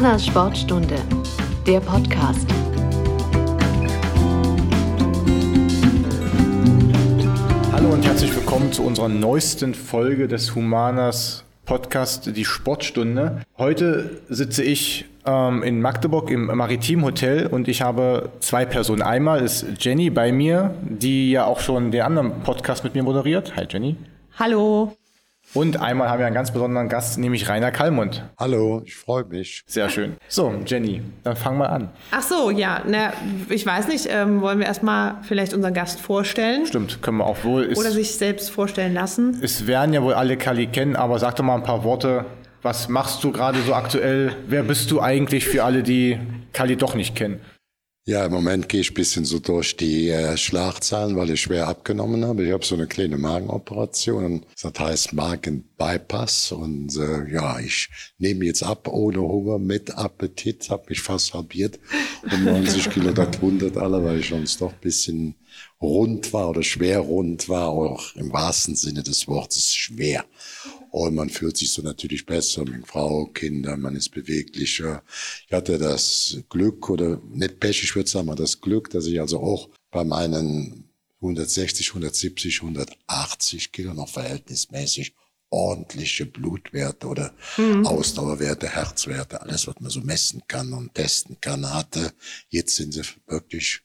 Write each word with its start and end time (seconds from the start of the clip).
Humanas 0.00 0.24
Sportstunde, 0.24 0.94
der 1.66 1.78
Podcast. 1.80 2.48
Hallo 7.70 7.90
und 7.90 8.02
herzlich 8.02 8.34
willkommen 8.34 8.72
zu 8.72 8.82
unserer 8.82 9.10
neuesten 9.10 9.74
Folge 9.74 10.26
des 10.26 10.54
Humanas 10.54 11.44
Podcast, 11.66 12.34
die 12.34 12.46
Sportstunde. 12.46 13.42
Heute 13.58 14.22
sitze 14.30 14.64
ich 14.64 15.04
ähm, 15.26 15.62
in 15.62 15.82
Magdeburg 15.82 16.30
im 16.30 16.46
Maritim 16.46 17.04
Hotel 17.04 17.46
und 17.48 17.68
ich 17.68 17.82
habe 17.82 18.30
zwei 18.40 18.64
Personen. 18.64 19.02
Einmal 19.02 19.42
ist 19.42 19.66
Jenny 19.80 20.08
bei 20.08 20.32
mir, 20.32 20.74
die 20.80 21.32
ja 21.32 21.44
auch 21.44 21.60
schon 21.60 21.90
den 21.90 22.00
anderen 22.00 22.40
Podcast 22.40 22.84
mit 22.84 22.94
mir 22.94 23.02
moderiert. 23.02 23.54
Hi 23.54 23.66
Jenny. 23.68 23.96
Hallo. 24.38 24.96
Und 25.52 25.80
einmal 25.80 26.08
haben 26.08 26.20
wir 26.20 26.26
einen 26.26 26.34
ganz 26.34 26.52
besonderen 26.52 26.88
Gast, 26.88 27.18
nämlich 27.18 27.48
Rainer 27.48 27.72
Kallmund. 27.72 28.24
Hallo, 28.38 28.82
ich 28.84 28.94
freue 28.94 29.24
mich. 29.24 29.62
Sehr 29.66 29.88
schön. 29.88 30.16
So, 30.28 30.54
Jenny, 30.64 31.02
dann 31.24 31.34
fang 31.34 31.58
mal 31.58 31.66
an. 31.66 31.88
Ach 32.12 32.22
so, 32.22 32.50
ja, 32.50 32.82
na, 32.86 33.12
ich 33.48 33.66
weiß 33.66 33.88
nicht, 33.88 34.06
ähm, 34.08 34.42
wollen 34.42 34.60
wir 34.60 34.66
erstmal 34.66 35.16
vielleicht 35.22 35.52
unseren 35.52 35.74
Gast 35.74 36.00
vorstellen? 36.00 36.66
Stimmt, 36.66 37.02
können 37.02 37.18
wir 37.18 37.26
auch 37.26 37.42
wohl. 37.42 37.64
Ist, 37.64 37.78
Oder 37.78 37.90
sich 37.90 38.14
selbst 38.16 38.50
vorstellen 38.50 38.94
lassen? 38.94 39.40
es 39.42 39.66
werden 39.66 39.92
ja 39.92 40.02
wohl 40.04 40.14
alle 40.14 40.36
Kali 40.36 40.68
kennen, 40.68 40.94
aber 40.94 41.18
sag 41.18 41.34
doch 41.34 41.44
mal 41.44 41.56
ein 41.56 41.64
paar 41.64 41.82
Worte. 41.82 42.26
Was 42.62 42.88
machst 42.88 43.24
du 43.24 43.32
gerade 43.32 43.58
so 43.62 43.74
aktuell? 43.74 44.36
Wer 44.46 44.62
bist 44.62 44.90
du 44.92 45.00
eigentlich 45.00 45.46
für 45.46 45.64
alle, 45.64 45.82
die 45.82 46.20
Kali 46.52 46.76
doch 46.76 46.94
nicht 46.94 47.16
kennen? 47.16 47.40
Ja, 48.06 48.24
im 48.24 48.32
Moment 48.32 48.70
gehe 48.70 48.80
ich 48.80 48.94
bisschen 48.94 49.26
so 49.26 49.38
durch 49.38 49.76
die 49.76 50.08
äh, 50.08 50.36
Schlagzeilen, 50.38 51.16
weil 51.16 51.30
ich 51.30 51.42
schwer 51.42 51.68
abgenommen 51.68 52.24
habe. 52.24 52.46
Ich 52.46 52.52
habe 52.52 52.64
so 52.64 52.74
eine 52.74 52.86
kleine 52.86 53.18
Magenoperation, 53.18 54.46
das 54.60 54.72
heißt 54.78 55.12
Magenbypass. 55.12 56.52
Und 56.52 56.96
äh, 56.96 57.30
ja, 57.30 57.60
ich 57.60 57.90
nehme 58.16 58.46
jetzt 58.46 58.62
ab 58.62 58.88
ohne 58.88 59.20
Hunger, 59.20 59.58
mit 59.58 59.96
Appetit, 59.98 60.70
habe 60.70 60.86
mich 60.88 61.02
fast 61.02 61.34
halbiert. 61.34 61.78
Und 62.22 62.44
90 62.44 62.88
Kilo, 62.88 63.12
das 63.12 63.40
wundert 63.42 63.76
alle, 63.76 64.02
weil 64.02 64.20
ich 64.20 64.30
sonst 64.30 64.62
doch 64.62 64.72
bisschen 64.72 65.34
rund 65.80 66.32
war 66.32 66.48
oder 66.48 66.62
schwer 66.62 67.00
rund 67.00 67.50
war, 67.50 67.68
auch 67.68 68.16
im 68.16 68.32
wahrsten 68.32 68.76
Sinne 68.76 69.02
des 69.02 69.28
Wortes 69.28 69.74
schwer. 69.74 70.24
Und 70.90 71.14
man 71.14 71.30
fühlt 71.30 71.56
sich 71.56 71.72
so 71.72 71.82
natürlich 71.82 72.26
besser 72.26 72.64
mit 72.64 72.86
Frau, 72.86 73.26
Kinder, 73.26 73.76
man 73.76 73.94
ist 73.96 74.10
beweglicher. 74.10 75.02
Ich 75.46 75.52
hatte 75.52 75.78
das 75.78 76.38
Glück 76.48 76.90
oder 76.90 77.20
nicht 77.30 77.60
Pech, 77.60 77.82
ich 77.82 77.94
würde 77.94 78.10
sagen 78.10 78.26
mal 78.26 78.34
das 78.34 78.60
Glück, 78.60 78.90
dass 78.90 79.06
ich 79.06 79.20
also 79.20 79.40
auch 79.40 79.68
bei 79.90 80.02
meinen 80.04 80.88
160, 81.20 81.88
170, 81.90 82.62
180 82.62 83.72
Kilo 83.72 83.94
noch 83.94 84.08
verhältnismäßig 84.08 85.14
ordentliche 85.52 86.26
Blutwerte 86.26 87.06
oder 87.08 87.34
Ausdauerwerte, 87.84 88.68
Herzwerte, 88.68 89.40
alles, 89.42 89.66
was 89.66 89.74
man 89.80 89.90
so 89.90 90.00
messen 90.00 90.42
kann 90.46 90.72
und 90.72 90.94
testen 90.94 91.36
kann, 91.40 91.72
hatte. 91.72 92.12
Jetzt 92.48 92.76
sind 92.76 92.92
sie 92.94 93.02
wirklich 93.26 93.80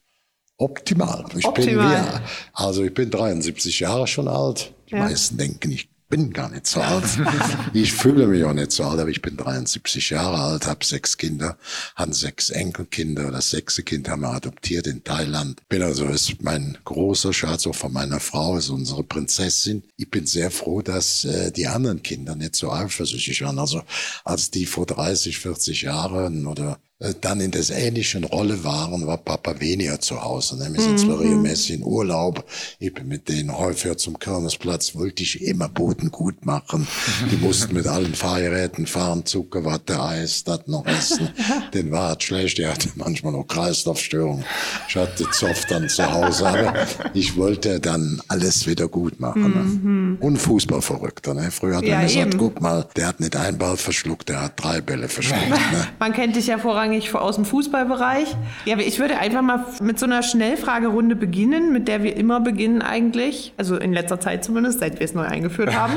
optimal. 0.58 1.24
Ich 1.36 1.42
bin 1.42 1.44
Optimal. 1.44 1.92
ja, 1.92 2.24
also 2.52 2.84
ich 2.84 2.94
bin 2.94 3.10
73 3.10 3.80
Jahre 3.80 4.06
schon 4.06 4.28
alt. 4.28 4.72
Die 4.88 4.92
Ja. 4.94 5.00
meisten 5.00 5.36
denken, 5.36 5.72
ich 5.72 5.88
bin 6.08 6.32
gar 6.32 6.50
nicht 6.50 6.66
so 6.66 6.80
alt. 6.80 7.04
ich 7.72 7.92
fühle 7.92 8.26
mich 8.26 8.44
auch 8.44 8.52
nicht 8.52 8.72
so 8.72 8.84
alt, 8.84 9.00
aber 9.00 9.10
ich 9.10 9.22
bin 9.22 9.36
73 9.36 10.10
Jahre 10.10 10.38
alt, 10.38 10.66
habe 10.66 10.84
sechs 10.84 11.16
Kinder, 11.16 11.56
habe 11.94 12.14
sechs 12.14 12.50
Enkelkinder. 12.50 13.30
Das 13.30 13.50
sechste 13.50 13.82
Kind 13.82 14.08
haben 14.08 14.22
wir 14.22 14.30
adoptiert 14.30 14.86
in 14.86 15.02
Thailand. 15.02 15.62
Bin 15.68 15.82
also 15.82 16.06
ist 16.06 16.42
mein 16.42 16.78
großer 16.84 17.32
Schatz 17.32 17.66
auch 17.66 17.74
von 17.74 17.92
meiner 17.92 18.20
Frau, 18.20 18.56
ist 18.56 18.70
unsere 18.70 19.02
Prinzessin. 19.02 19.82
Ich 19.96 20.10
bin 20.10 20.26
sehr 20.26 20.50
froh, 20.50 20.82
dass 20.82 21.24
äh, 21.24 21.50
die 21.50 21.66
anderen 21.66 22.02
Kinder 22.02 22.36
nicht 22.36 22.56
so 22.56 22.70
eifersüchtig 22.70 23.42
waren. 23.42 23.58
Also 23.58 23.82
als 24.24 24.50
die 24.50 24.66
vor 24.66 24.86
30, 24.86 25.38
40 25.38 25.82
Jahren 25.82 26.46
oder 26.46 26.78
dann 27.20 27.40
in 27.40 27.50
der 27.50 27.62
ähnlichen 27.70 28.24
Rolle 28.24 28.64
waren, 28.64 29.06
war 29.06 29.18
Papa 29.18 29.60
weniger 29.60 30.00
zu 30.00 30.22
Hause. 30.22 30.56
Ne? 30.56 30.72
Wir 30.72 30.80
sind 30.80 30.98
zwar 30.98 31.20
regelmäßig 31.20 31.72
in 31.72 31.82
Urlaub. 31.84 32.42
Ich 32.78 32.94
bin 32.94 33.06
mit 33.08 33.28
denen 33.28 33.56
häufiger 33.56 33.98
zum 33.98 34.18
Kirmesplatz, 34.18 34.94
wollte 34.94 35.22
ich 35.22 35.42
immer 35.42 35.68
Boden 35.68 36.10
gut 36.10 36.46
machen. 36.46 36.86
Die 37.30 37.36
mussten 37.44 37.74
mit 37.74 37.86
allen 37.86 38.14
Fahrgeräten 38.14 38.86
fahren, 38.86 39.26
Zucker, 39.26 39.64
Watte, 39.66 40.02
Eis, 40.02 40.44
das 40.44 40.66
noch 40.68 40.86
essen. 40.86 41.28
Den 41.74 41.90
war 41.90 42.16
es 42.16 42.24
schlecht, 42.24 42.56
der 42.58 42.72
hatte 42.72 42.88
manchmal 42.94 43.32
noch 43.32 43.44
Kreislaufstörungen. 43.44 44.44
Ich 44.88 44.96
hatte 44.96 45.28
Zoff 45.32 45.66
dann 45.66 45.90
zu 45.90 46.10
Hause, 46.10 46.48
aber 46.48 46.86
ich 47.12 47.36
wollte 47.36 47.78
dann 47.78 48.22
alles 48.28 48.66
wieder 48.66 48.88
gut 48.88 49.20
machen. 49.20 50.16
Ne? 50.16 50.16
Und 50.20 50.38
Fußballverrückter. 50.38 51.34
Ne? 51.34 51.50
Früher 51.50 51.76
hat 51.76 51.84
Ja, 51.84 51.96
man 51.98 52.06
gesagt, 52.06 52.26
eben. 52.28 52.38
guck 52.38 52.62
mal, 52.62 52.86
der 52.96 53.08
hat 53.08 53.20
nicht 53.20 53.36
einen 53.36 53.58
Ball 53.58 53.76
verschluckt, 53.76 54.30
der 54.30 54.40
hat 54.40 54.52
drei 54.62 54.80
Bälle 54.80 55.08
verschluckt. 55.10 55.36
Ne? 55.72 55.86
Man 55.98 56.12
kennt 56.12 56.36
dich 56.36 56.46
ja 56.46 56.58
vorrangig 56.86 57.14
aus 57.14 57.36
dem 57.36 57.44
Fußballbereich. 57.44 58.36
Ja, 58.64 58.78
ich 58.78 58.98
würde 58.98 59.18
einfach 59.18 59.42
mal 59.42 59.64
mit 59.80 59.98
so 59.98 60.06
einer 60.06 60.22
Schnellfragerunde 60.22 61.16
beginnen, 61.16 61.72
mit 61.72 61.88
der 61.88 62.02
wir 62.02 62.16
immer 62.16 62.40
beginnen 62.40 62.82
eigentlich. 62.82 63.52
Also 63.56 63.76
in 63.76 63.92
letzter 63.92 64.20
Zeit 64.20 64.44
zumindest, 64.44 64.80
seit 64.80 64.98
wir 65.00 65.04
es 65.04 65.14
neu 65.14 65.24
eingeführt 65.24 65.74
haben. 65.78 65.94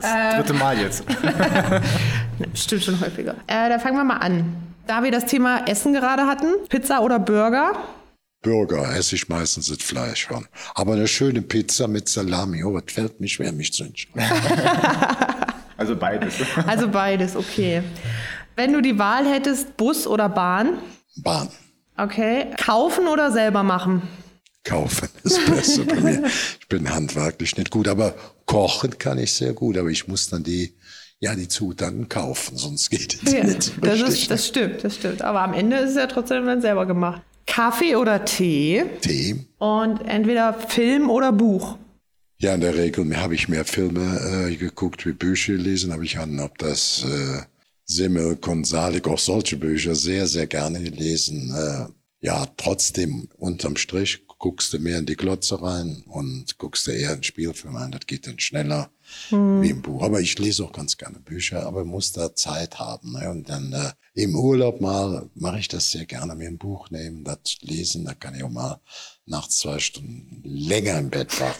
Das 0.00 0.36
dritte 0.36 0.54
Mal 0.54 0.78
jetzt. 0.78 1.04
Stimmt 2.54 2.84
schon 2.84 3.00
häufiger. 3.00 3.34
Äh, 3.48 3.68
da 3.68 3.78
fangen 3.80 3.96
wir 3.96 4.04
mal 4.04 4.18
an. 4.18 4.44
Da 4.86 5.02
wir 5.02 5.10
das 5.10 5.26
Thema 5.26 5.66
Essen 5.66 5.92
gerade 5.92 6.26
hatten, 6.26 6.46
Pizza 6.68 7.02
oder 7.02 7.18
Burger? 7.18 7.72
Burger 8.42 8.96
esse 8.96 9.16
ich 9.16 9.28
meistens 9.28 9.66
das 9.68 9.82
Fleisch 9.82 10.28
von. 10.28 10.46
Aber 10.74 10.92
eine 10.92 11.08
schöne 11.08 11.42
Pizza 11.42 11.88
mit 11.88 12.08
Salami, 12.08 12.62
oh, 12.62 12.78
das 12.78 12.94
fällt 12.94 13.20
mir 13.20 13.28
schwer, 13.28 13.52
mich 13.52 13.72
zu 13.72 13.84
entscheiden. 13.84 14.22
Also 15.78 15.94
beides. 15.94 16.34
Also 16.66 16.88
beides, 16.88 17.36
okay. 17.36 17.82
Wenn 18.58 18.72
du 18.72 18.80
die 18.80 18.98
Wahl 18.98 19.24
hättest, 19.24 19.76
Bus 19.76 20.04
oder 20.04 20.28
Bahn? 20.28 20.78
Bahn. 21.18 21.48
Okay. 21.96 22.46
Kaufen 22.60 23.06
oder 23.06 23.30
selber 23.30 23.62
machen? 23.62 24.02
Kaufen 24.64 25.08
ist 25.22 25.46
besser 25.46 25.84
bei 25.84 26.00
mir. 26.00 26.26
Ich 26.58 26.66
bin 26.68 26.92
handwerklich 26.92 27.56
nicht 27.56 27.70
gut, 27.70 27.86
aber 27.86 28.16
kochen 28.46 28.98
kann 28.98 29.16
ich 29.18 29.32
sehr 29.32 29.52
gut. 29.52 29.78
Aber 29.78 29.90
ich 29.90 30.08
muss 30.08 30.28
dann 30.28 30.42
die, 30.42 30.74
ja, 31.20 31.36
die 31.36 31.46
Zutaten 31.46 32.08
kaufen, 32.08 32.56
sonst 32.56 32.90
geht 32.90 33.22
es 33.22 33.32
Ja, 33.32 33.44
nicht. 33.44 33.74
das, 33.80 34.00
ist, 34.00 34.28
das 34.28 34.48
stimmt, 34.48 34.82
das 34.82 34.96
stimmt. 34.96 35.22
Aber 35.22 35.42
am 35.42 35.54
Ende 35.54 35.76
ist 35.76 35.90
es 35.90 35.96
ja 35.96 36.08
trotzdem 36.08 36.44
dann 36.44 36.60
selber 36.60 36.84
gemacht. 36.84 37.22
Kaffee 37.46 37.94
oder 37.94 38.24
Tee? 38.24 38.86
Tee. 39.02 39.46
Und 39.58 40.00
entweder 40.00 40.52
Film 40.52 41.10
oder 41.10 41.30
Buch. 41.30 41.76
Ja, 42.38 42.54
in 42.54 42.60
der 42.60 42.74
Regel 42.74 43.16
habe 43.18 43.36
ich 43.36 43.48
mehr 43.48 43.64
Filme 43.64 44.48
äh, 44.50 44.56
geguckt 44.56 45.06
wie 45.06 45.12
Bücher 45.12 45.52
gelesen, 45.52 45.92
aber 45.92 46.02
ich 46.02 46.16
habe 46.16 46.42
ob 46.42 46.58
das 46.58 47.04
äh, 47.04 47.42
Simmel, 47.88 48.36
Konsalik, 48.36 49.08
auch 49.08 49.18
solche 49.18 49.56
Bücher 49.56 49.94
sehr, 49.94 50.26
sehr 50.26 50.46
gerne 50.46 50.82
gelesen. 50.82 51.52
Äh, 51.54 51.86
ja, 52.20 52.46
trotzdem 52.56 53.28
unterm 53.38 53.76
Strich 53.76 54.26
guckst 54.38 54.72
du 54.72 54.78
mehr 54.78 54.98
in 54.98 55.06
die 55.06 55.16
Glotze 55.16 55.60
rein 55.60 56.04
und 56.06 56.58
guckst 56.58 56.86
du 56.86 56.92
eher 56.92 57.12
einen 57.12 57.22
Spielfilm 57.22 57.76
ein, 57.76 57.90
das 57.90 58.06
geht 58.06 58.26
dann 58.26 58.38
schneller 58.38 58.90
wie 59.30 59.70
im 59.70 59.82
Buch. 59.82 60.02
Aber 60.02 60.20
ich 60.20 60.38
lese 60.38 60.64
auch 60.64 60.72
ganz 60.72 60.96
gerne 60.96 61.18
Bücher, 61.18 61.66
aber 61.66 61.84
muss 61.84 62.12
da 62.12 62.34
Zeit 62.34 62.78
haben. 62.78 63.12
Ne? 63.12 63.30
Und 63.30 63.48
dann 63.48 63.72
äh, 63.72 63.92
im 64.14 64.36
Urlaub 64.36 64.80
mal 64.80 65.28
mache 65.34 65.58
ich 65.58 65.68
das 65.68 65.90
sehr 65.90 66.06
gerne, 66.06 66.34
mir 66.34 66.48
ein 66.48 66.58
Buch 66.58 66.90
nehmen, 66.90 67.24
das 67.24 67.38
lesen, 67.62 68.04
da 68.04 68.14
kann 68.14 68.34
ich 68.34 68.44
auch 68.44 68.50
mal 68.50 68.80
nachts 69.26 69.58
zwei 69.58 69.78
Stunden 69.78 70.42
länger 70.44 70.98
im 70.98 71.10
Bett 71.10 71.40
wach 71.40 71.56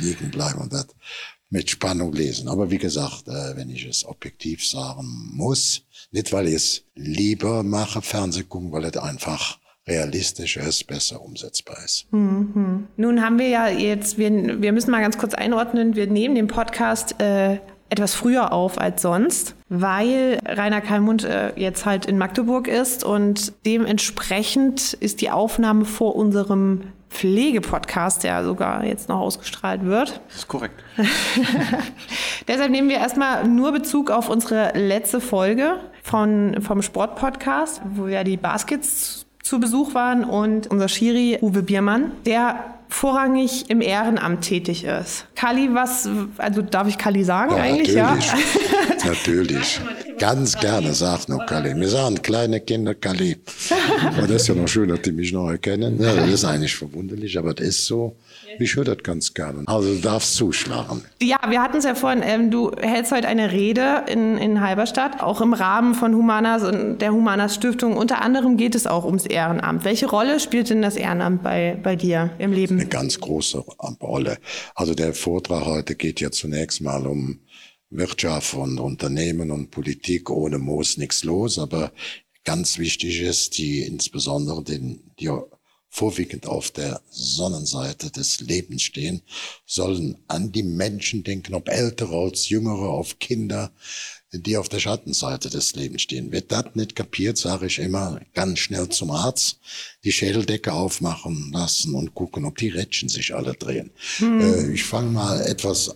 liegen 0.00 0.30
bleiben 0.30 0.60
und 0.60 0.72
das 0.72 0.86
mit 1.50 1.70
Spannung 1.70 2.12
lesen. 2.12 2.48
Aber 2.48 2.70
wie 2.70 2.78
gesagt, 2.78 3.28
äh, 3.28 3.56
wenn 3.56 3.70
ich 3.70 3.86
es 3.86 4.04
objektiv 4.04 4.66
sagen 4.66 5.30
muss, 5.32 5.82
nicht 6.10 6.32
weil 6.32 6.48
ich 6.48 6.54
es 6.54 6.84
lieber 6.94 7.62
mache, 7.62 8.02
Fernseh 8.02 8.42
gucken, 8.42 8.72
weil 8.72 8.84
es 8.84 8.96
einfach 8.96 9.58
realistischer 9.86 10.62
ist, 10.62 10.86
besser 10.86 11.20
umsetzbar 11.22 11.76
ist. 11.84 12.06
Nun 12.96 13.22
haben 13.22 13.38
wir 13.38 13.48
ja 13.48 13.68
jetzt, 13.68 14.16
wir, 14.16 14.62
wir 14.62 14.72
müssen 14.72 14.90
mal 14.90 15.02
ganz 15.02 15.18
kurz 15.18 15.34
einordnen, 15.34 15.94
wir 15.94 16.06
nehmen 16.06 16.34
den 16.34 16.46
Podcast 16.46 17.20
äh, 17.20 17.58
etwas 17.90 18.14
früher 18.14 18.52
auf 18.52 18.80
als 18.80 19.02
sonst, 19.02 19.54
weil 19.68 20.40
Rainer 20.44 20.80
Kalmund 20.80 21.24
äh, 21.24 21.52
jetzt 21.56 21.84
halt 21.84 22.06
in 22.06 22.18
Magdeburg 22.18 22.66
ist 22.66 23.04
und 23.04 23.52
dementsprechend 23.66 24.94
ist 24.94 25.20
die 25.20 25.30
Aufnahme 25.30 25.84
vor 25.84 26.16
unserem 26.16 26.92
Pflegepodcast, 27.14 28.24
der 28.24 28.44
sogar 28.44 28.84
jetzt 28.84 29.08
noch 29.08 29.20
ausgestrahlt 29.20 29.84
wird. 29.84 30.20
Das 30.28 30.38
ist 30.38 30.48
korrekt. 30.48 30.82
Deshalb 32.48 32.70
nehmen 32.70 32.88
wir 32.88 32.96
erstmal 32.96 33.46
nur 33.46 33.72
Bezug 33.72 34.10
auf 34.10 34.28
unsere 34.28 34.76
letzte 34.76 35.20
Folge 35.20 35.76
von, 36.02 36.60
vom 36.60 36.82
Sportpodcast, 36.82 37.82
wo 37.94 38.08
ja 38.08 38.24
die 38.24 38.36
Baskets 38.36 39.26
zu 39.42 39.60
Besuch 39.60 39.94
waren 39.94 40.24
und 40.24 40.66
unser 40.66 40.88
Schiri 40.88 41.38
Uwe 41.40 41.62
Biermann, 41.62 42.10
der 42.26 42.64
vorrangig 42.88 43.70
im 43.70 43.80
Ehrenamt 43.80 44.42
tätig 44.42 44.84
ist. 44.84 45.26
Kali, 45.36 45.70
was, 45.72 46.08
also 46.38 46.62
darf 46.62 46.88
ich 46.88 46.98
Kali 46.98 47.24
sagen 47.24 47.54
eigentlich? 47.54 47.94
natürlich. 47.94 48.32
natürlich. 49.04 49.80
Ganz 50.18 50.58
gerne, 50.58 50.94
sagt 50.94 51.28
noch 51.28 51.46
Kali. 51.46 51.74
Wir 51.74 51.88
sagen 51.88 52.22
kleine 52.22 52.60
Kinder 52.60 52.94
Kali. 52.94 53.36
Aber 54.16 54.26
das 54.26 54.42
ist 54.42 54.48
ja 54.48 54.54
noch 54.54 54.68
schön, 54.68 54.88
dass 54.88 55.02
die 55.02 55.12
mich 55.12 55.32
noch 55.32 55.50
erkennen. 55.50 56.00
Ja, 56.00 56.14
das 56.14 56.28
ist 56.28 56.44
eigentlich 56.44 56.74
verwunderlich, 56.74 57.38
aber 57.38 57.54
das 57.54 57.66
ist 57.66 57.86
so. 57.86 58.16
Ich 58.58 58.76
höre 58.76 58.84
das 58.84 58.98
ganz 59.02 59.34
gerne. 59.34 59.64
Also 59.66 59.94
du 59.94 60.00
darfst 60.00 60.34
zuschlagen. 60.34 61.02
Ja, 61.20 61.38
wir 61.48 61.60
hatten 61.60 61.78
es 61.78 61.84
ja 61.84 61.94
vorhin, 61.94 62.22
ähm, 62.24 62.50
du 62.50 62.70
hältst 62.80 63.10
heute 63.12 63.26
eine 63.26 63.50
Rede 63.50 64.04
in, 64.06 64.38
in 64.38 64.60
Halberstadt, 64.60 65.20
auch 65.20 65.40
im 65.40 65.52
Rahmen 65.52 65.94
von 65.94 66.14
Humanas 66.14 66.62
und 66.62 66.98
der 66.98 67.12
Humanas 67.12 67.54
Stiftung. 67.54 67.96
Unter 67.96 68.22
anderem 68.22 68.56
geht 68.56 68.74
es 68.74 68.86
auch 68.86 69.04
ums 69.04 69.26
Ehrenamt. 69.26 69.84
Welche 69.84 70.06
Rolle 70.06 70.38
spielt 70.38 70.70
denn 70.70 70.82
das 70.82 70.96
Ehrenamt 70.96 71.42
bei, 71.42 71.78
bei 71.82 71.96
dir 71.96 72.30
im 72.38 72.52
Leben? 72.52 72.78
Eine 72.78 72.88
ganz 72.88 73.18
große 73.18 73.64
Rolle. 74.00 74.38
Also 74.74 74.94
der 74.94 75.14
Vortrag 75.14 75.64
heute 75.64 75.96
geht 75.96 76.20
ja 76.20 76.30
zunächst 76.30 76.80
mal 76.80 77.06
um 77.06 77.40
Wirtschaft 77.94 78.54
und 78.54 78.78
Unternehmen 78.78 79.50
und 79.50 79.70
Politik. 79.70 80.30
Ohne 80.30 80.58
Moos 80.58 80.96
nichts 80.96 81.24
los. 81.24 81.58
Aber 81.58 81.92
ganz 82.44 82.78
wichtig 82.78 83.20
ist, 83.20 83.58
die 83.58 83.82
insbesondere 83.82 84.62
den, 84.62 85.12
die 85.18 85.30
vorwiegend 85.94 86.46
auf 86.46 86.72
der 86.72 87.00
Sonnenseite 87.08 88.10
des 88.10 88.40
Lebens 88.40 88.82
stehen, 88.82 89.22
sollen 89.64 90.18
an 90.26 90.50
die 90.50 90.64
Menschen 90.64 91.22
denken, 91.22 91.54
ob 91.54 91.68
ältere 91.68 92.16
als 92.16 92.48
jüngere, 92.48 92.88
auf 92.88 93.20
Kinder, 93.20 93.70
die 94.32 94.56
auf 94.56 94.68
der 94.68 94.80
Schattenseite 94.80 95.50
des 95.50 95.76
Lebens 95.76 96.02
stehen. 96.02 96.32
Wird 96.32 96.50
das 96.50 96.74
nicht 96.74 96.96
kapiert, 96.96 97.38
sage 97.38 97.66
ich 97.66 97.78
immer 97.78 98.20
ganz 98.34 98.58
schnell 98.58 98.88
zum 98.88 99.12
Arzt, 99.12 99.60
die 100.02 100.10
Schädeldecke 100.10 100.72
aufmachen 100.72 101.52
lassen 101.52 101.94
und 101.94 102.14
gucken, 102.14 102.44
ob 102.44 102.58
die 102.58 102.70
Rädchen 102.70 103.08
sich 103.08 103.32
alle 103.32 103.54
drehen. 103.54 103.92
Hm. 104.16 104.74
ich 104.74 104.82
fange 104.82 105.12
mal 105.12 105.40
etwas 105.42 105.88
äh, 105.88 105.92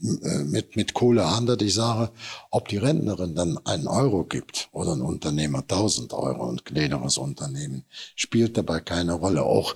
mit, 0.00 0.76
mit 0.76 0.94
Kohle 0.94 1.24
an, 1.24 1.46
dass 1.46 1.60
ich 1.60 1.74
sage, 1.74 2.12
ob 2.50 2.68
die 2.68 2.76
Rentnerin 2.76 3.34
dann 3.34 3.58
einen 3.64 3.88
Euro 3.88 4.24
gibt 4.24 4.68
oder 4.72 4.92
ein 4.92 5.02
Unternehmer 5.02 5.66
tausend 5.66 6.12
Euro 6.12 6.48
und 6.48 6.64
kleineres 6.64 7.18
Unternehmen, 7.18 7.84
spielt 8.14 8.56
dabei 8.56 8.80
keine 8.80 9.14
Rolle. 9.14 9.42
Auch 9.42 9.74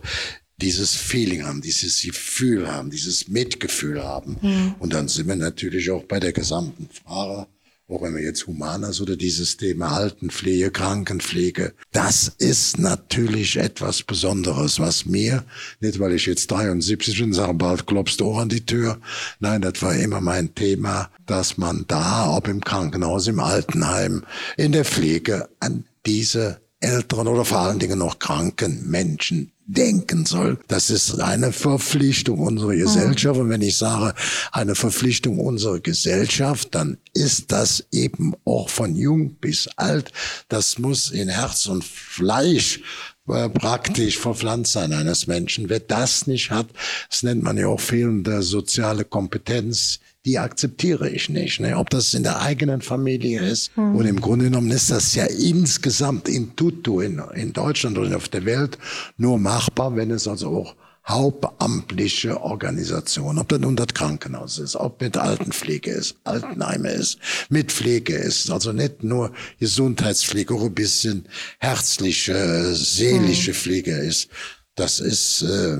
dieses 0.58 0.94
Feeling 0.94 1.44
haben, 1.44 1.60
dieses 1.60 2.00
Gefühl 2.02 2.70
haben, 2.70 2.90
dieses 2.90 3.28
Mitgefühl 3.28 4.02
haben. 4.02 4.36
Mhm. 4.40 4.74
Und 4.78 4.94
dann 4.94 5.08
sind 5.08 5.28
wir 5.28 5.36
natürlich 5.36 5.90
auch 5.90 6.04
bei 6.04 6.20
der 6.20 6.32
gesamten 6.32 6.88
Frage, 6.88 7.46
auch 7.88 8.02
wenn 8.02 8.16
wir 8.16 8.22
jetzt 8.22 8.46
Humanas 8.46 9.00
oder 9.00 9.16
dieses 9.16 9.56
Thema 9.56 9.92
Altenpflege, 9.92 10.72
Krankenpflege, 10.72 11.72
das 11.92 12.32
ist 12.38 12.78
natürlich 12.78 13.56
etwas 13.56 14.02
Besonderes, 14.02 14.80
was 14.80 15.06
mir, 15.06 15.44
nicht 15.80 16.00
weil 16.00 16.12
ich 16.12 16.26
jetzt 16.26 16.50
73 16.50 17.18
bin, 17.20 17.32
sage, 17.32 17.54
bald 17.54 17.86
klopfst 17.86 18.16
du 18.18 18.30
auch 18.30 18.38
an 18.38 18.48
die 18.48 18.66
Tür. 18.66 18.98
Nein, 19.38 19.60
das 19.62 19.80
war 19.82 19.94
immer 19.94 20.20
mein 20.20 20.54
Thema, 20.54 21.10
dass 21.26 21.58
man 21.58 21.84
da, 21.86 22.28
ob 22.36 22.48
im 22.48 22.60
Krankenhaus, 22.60 23.28
im 23.28 23.38
Altenheim, 23.38 24.24
in 24.56 24.72
der 24.72 24.84
Pflege, 24.84 25.48
an 25.60 25.84
diese 26.06 26.60
älteren 26.80 27.28
oder 27.28 27.44
vor 27.44 27.58
allen 27.58 27.78
Dingen 27.78 27.98
noch 27.98 28.18
kranken 28.18 28.88
Menschen 28.88 29.52
denken 29.66 30.26
soll. 30.26 30.58
Das 30.68 30.90
ist 30.90 31.20
eine 31.20 31.52
Verpflichtung 31.52 32.38
unserer 32.38 32.72
mhm. 32.72 32.80
Gesellschaft. 32.80 33.40
Und 33.40 33.50
wenn 33.50 33.62
ich 33.62 33.76
sage, 33.76 34.14
eine 34.52 34.74
Verpflichtung 34.74 35.38
unserer 35.38 35.80
Gesellschaft, 35.80 36.74
dann 36.74 36.98
ist 37.12 37.50
das 37.52 37.84
eben 37.90 38.34
auch 38.44 38.68
von 38.68 38.94
jung 38.94 39.34
bis 39.34 39.68
alt. 39.76 40.12
Das 40.48 40.78
muss 40.78 41.10
in 41.10 41.28
Herz 41.28 41.66
und 41.66 41.84
Fleisch 41.84 42.80
äh, 43.28 43.48
praktisch 43.48 44.18
verpflanzt 44.18 44.72
sein 44.72 44.92
eines 44.92 45.26
Menschen. 45.26 45.68
Wer 45.68 45.80
das 45.80 46.28
nicht 46.28 46.50
hat, 46.50 46.68
das 47.10 47.24
nennt 47.24 47.42
man 47.42 47.56
ja 47.56 47.66
auch 47.66 47.80
fehlende 47.80 48.42
soziale 48.42 49.04
Kompetenz, 49.04 49.98
die 50.26 50.38
akzeptiere 50.38 51.08
ich 51.08 51.28
nicht. 51.28 51.60
Ne? 51.60 51.78
Ob 51.78 51.88
das 51.88 52.12
in 52.12 52.24
der 52.24 52.40
eigenen 52.42 52.82
Familie 52.82 53.40
ist. 53.40 53.76
Mhm. 53.76 53.94
Und 53.94 54.06
im 54.06 54.20
Grunde 54.20 54.46
genommen 54.46 54.72
ist 54.72 54.90
das 54.90 55.14
ja 55.14 55.24
insgesamt 55.24 56.28
in 56.28 56.56
tutto 56.56 57.00
in, 57.00 57.22
in 57.34 57.52
Deutschland 57.52 57.96
und 57.96 58.12
auf 58.12 58.28
der 58.28 58.44
Welt 58.44 58.76
nur 59.16 59.38
machbar, 59.38 59.94
wenn 59.96 60.10
es 60.10 60.26
also 60.26 60.48
auch 60.48 60.74
hauptamtliche 61.06 62.40
Organisationen, 62.40 63.38
ob 63.38 63.48
das 63.48 63.60
nun 63.60 63.76
das 63.76 63.94
Krankenhaus 63.94 64.58
ist, 64.58 64.74
ob 64.74 65.00
mit 65.00 65.16
Altenpflege 65.16 65.92
ist, 65.92 66.16
Altenheime 66.24 66.90
ist, 66.90 67.18
mit 67.48 67.70
Pflege 67.70 68.16
ist, 68.16 68.50
also 68.50 68.72
nicht 68.72 69.04
nur 69.04 69.32
Gesundheitspflege, 69.60 70.52
auch 70.52 70.64
ein 70.64 70.74
bisschen 70.74 71.28
herzliche, 71.60 72.74
seelische 72.74 73.52
mhm. 73.52 73.54
Pflege 73.54 73.92
ist. 73.92 74.28
Das 74.74 74.98
ist, 74.98 75.42
äh, 75.42 75.78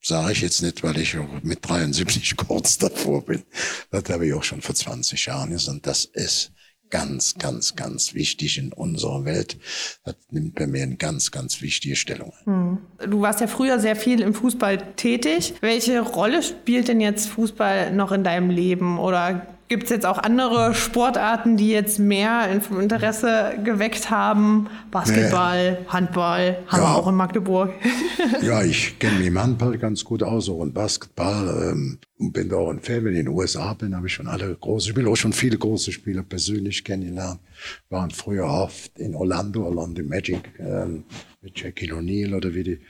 Sage 0.00 0.32
ich 0.32 0.40
jetzt 0.40 0.62
nicht, 0.62 0.82
weil 0.82 0.98
ich 0.98 1.16
mit 1.42 1.58
73 1.68 2.36
kurz 2.36 2.78
davor 2.78 3.24
bin. 3.24 3.42
Das 3.90 4.04
habe 4.08 4.26
ich 4.26 4.34
auch 4.34 4.44
schon 4.44 4.62
vor 4.62 4.74
20 4.74 5.26
Jahren 5.26 5.50
gesagt. 5.50 5.86
Das 5.86 6.04
ist 6.04 6.52
ganz, 6.90 7.34
ganz, 7.34 7.76
ganz 7.76 8.14
wichtig 8.14 8.58
in 8.58 8.72
unserer 8.72 9.24
Welt. 9.24 9.58
Das 10.04 10.14
nimmt 10.30 10.54
bei 10.54 10.66
mir 10.66 10.82
eine 10.82 10.96
ganz, 10.96 11.30
ganz 11.30 11.60
wichtige 11.60 11.96
Stellung 11.96 12.32
Hm. 12.44 12.78
Du 13.08 13.20
warst 13.20 13.40
ja 13.40 13.46
früher 13.46 13.78
sehr 13.78 13.96
viel 13.96 14.20
im 14.20 14.34
Fußball 14.34 14.94
tätig. 14.94 15.54
Welche 15.60 16.00
Rolle 16.00 16.42
spielt 16.42 16.88
denn 16.88 17.00
jetzt 17.00 17.28
Fußball 17.28 17.92
noch 17.92 18.12
in 18.12 18.24
deinem 18.24 18.50
Leben? 18.50 18.98
Oder 18.98 19.57
Gibt 19.68 19.84
es 19.84 19.90
jetzt 19.90 20.06
auch 20.06 20.16
andere 20.16 20.74
Sportarten, 20.74 21.58
die 21.58 21.68
jetzt 21.68 21.98
mehr 21.98 22.48
Interesse 22.50 23.52
geweckt 23.62 24.10
haben? 24.10 24.68
Basketball, 24.90 25.72
nee. 25.72 25.86
Handball, 25.88 26.58
haben 26.68 26.82
ja. 26.82 26.88
wir 26.88 26.96
auch 26.96 27.06
in 27.06 27.14
Magdeburg. 27.14 27.74
ja, 28.42 28.62
ich 28.62 28.98
kenne 28.98 29.18
mich 29.18 29.26
im 29.26 29.38
Handball 29.38 29.76
ganz 29.76 30.04
gut 30.04 30.22
aus, 30.22 30.48
auch 30.48 30.62
in 30.62 30.72
Basketball. 30.72 31.70
Ähm, 31.72 31.98
und 32.18 32.32
bin 32.32 32.48
da 32.48 32.56
auch 32.56 32.70
ein 32.70 32.80
Fan. 32.80 33.04
Wenn 33.04 33.12
ich 33.12 33.20
in 33.20 33.26
den 33.26 33.34
USA 33.34 33.74
bin, 33.74 33.94
habe 33.94 34.06
ich 34.06 34.14
schon 34.14 34.26
alle 34.26 34.54
große 34.54 34.88
Spiele, 34.88 35.08
auch 35.10 35.16
schon 35.16 35.32
viele 35.32 35.58
große 35.58 35.92
Spieler 35.92 36.22
persönlich 36.22 36.82
kennengelernt. 36.82 37.40
Waren 37.90 38.10
früher 38.10 38.46
oft 38.46 38.98
in 38.98 39.14
Orlando, 39.14 39.64
Orlando 39.64 40.02
Magic, 40.02 40.50
ähm, 40.58 41.04
mit 41.40 41.60
Jackie 41.60 41.92
O'Neal 41.92 42.34
oder 42.34 42.54
wie 42.54 42.64
die 42.64 42.80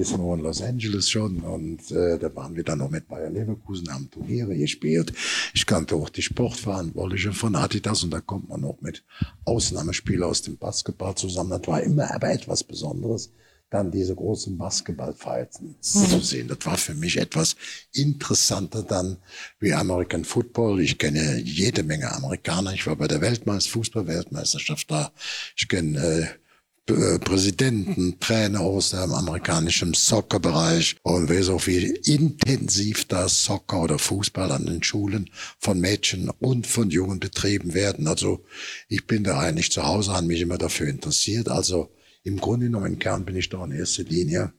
ist 0.00 0.16
noch 0.16 0.34
in 0.34 0.40
Los 0.40 0.62
Angeles 0.62 1.10
schon. 1.10 1.40
Und 1.40 1.90
äh, 1.90 2.18
da 2.18 2.34
waren 2.34 2.56
wir 2.56 2.64
dann 2.64 2.78
noch 2.78 2.90
mit 2.90 3.08
Bayer 3.08 3.30
Leverkusen, 3.30 3.92
haben 3.92 4.10
Turniere 4.10 4.56
gespielt. 4.56 5.12
Ich 5.54 5.66
kannte 5.66 5.94
auch 5.96 6.08
die 6.08 6.22
Sportverantwortliche 6.22 7.32
von 7.32 7.54
Adidas 7.54 8.02
und 8.04 8.10
da 8.10 8.20
kommt 8.20 8.48
man 8.48 8.64
auch 8.64 8.80
mit 8.80 9.04
Ausnahmespielern 9.44 10.28
aus 10.28 10.42
dem 10.42 10.56
Basketball 10.56 11.14
zusammen. 11.14 11.50
Das 11.50 11.66
war 11.66 11.82
immer 11.82 12.12
aber 12.14 12.30
etwas 12.30 12.64
Besonderes 12.64 13.32
dann 13.72 13.90
diese 13.90 14.14
großen 14.14 14.58
Basketballfights 14.58 15.60
mhm. 15.60 15.76
zu 15.80 16.20
sehen. 16.20 16.48
Das 16.48 16.58
war 16.64 16.76
für 16.76 16.94
mich 16.94 17.16
etwas 17.16 17.56
interessanter 17.92 18.82
dann 18.82 19.16
wie 19.60 19.72
American 19.72 20.24
Football. 20.24 20.80
Ich 20.80 20.98
kenne 20.98 21.40
jede 21.40 21.82
Menge 21.82 22.12
Amerikaner. 22.12 22.74
Ich 22.74 22.86
war 22.86 22.96
bei 22.96 23.08
der 23.08 23.22
Weltmeister, 23.22 23.70
Fußball-Weltmeisterschaft 23.70 24.90
da. 24.90 25.12
Ich 25.56 25.68
kenne 25.68 25.98
äh, 25.98 26.41
Präsidenten, 26.86 28.18
Trainer 28.18 28.60
aus 28.60 28.90
dem 28.90 29.12
amerikanischen 29.12 29.94
Soccer-Bereich 29.94 30.96
und 31.02 31.30
weiß 31.30 31.50
auch, 31.50 31.66
wie 31.68 31.86
intensiv 32.04 33.04
das 33.04 33.44
Soccer 33.44 33.82
oder 33.82 33.98
Fußball 33.98 34.50
an 34.50 34.66
den 34.66 34.82
Schulen 34.82 35.30
von 35.58 35.78
Mädchen 35.78 36.28
und 36.40 36.66
von 36.66 36.90
Jungen 36.90 37.20
betrieben 37.20 37.74
werden. 37.74 38.08
Also 38.08 38.44
ich 38.88 39.06
bin 39.06 39.22
da 39.22 39.38
eigentlich 39.38 39.70
zu 39.70 39.84
Hause, 39.84 40.12
habe 40.12 40.26
mich 40.26 40.40
immer 40.40 40.58
dafür 40.58 40.88
interessiert. 40.88 41.48
Also 41.48 41.92
im 42.24 42.38
Grunde 42.38 42.66
genommen, 42.66 42.94
im 42.94 42.98
Kern 42.98 43.24
bin 43.24 43.36
ich 43.36 43.48
da 43.48 43.64
in 43.64 43.70
erster 43.70 44.02
Linie 44.02 44.52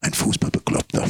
ein 0.00 0.14
Fußballbekloppter. 0.14 1.06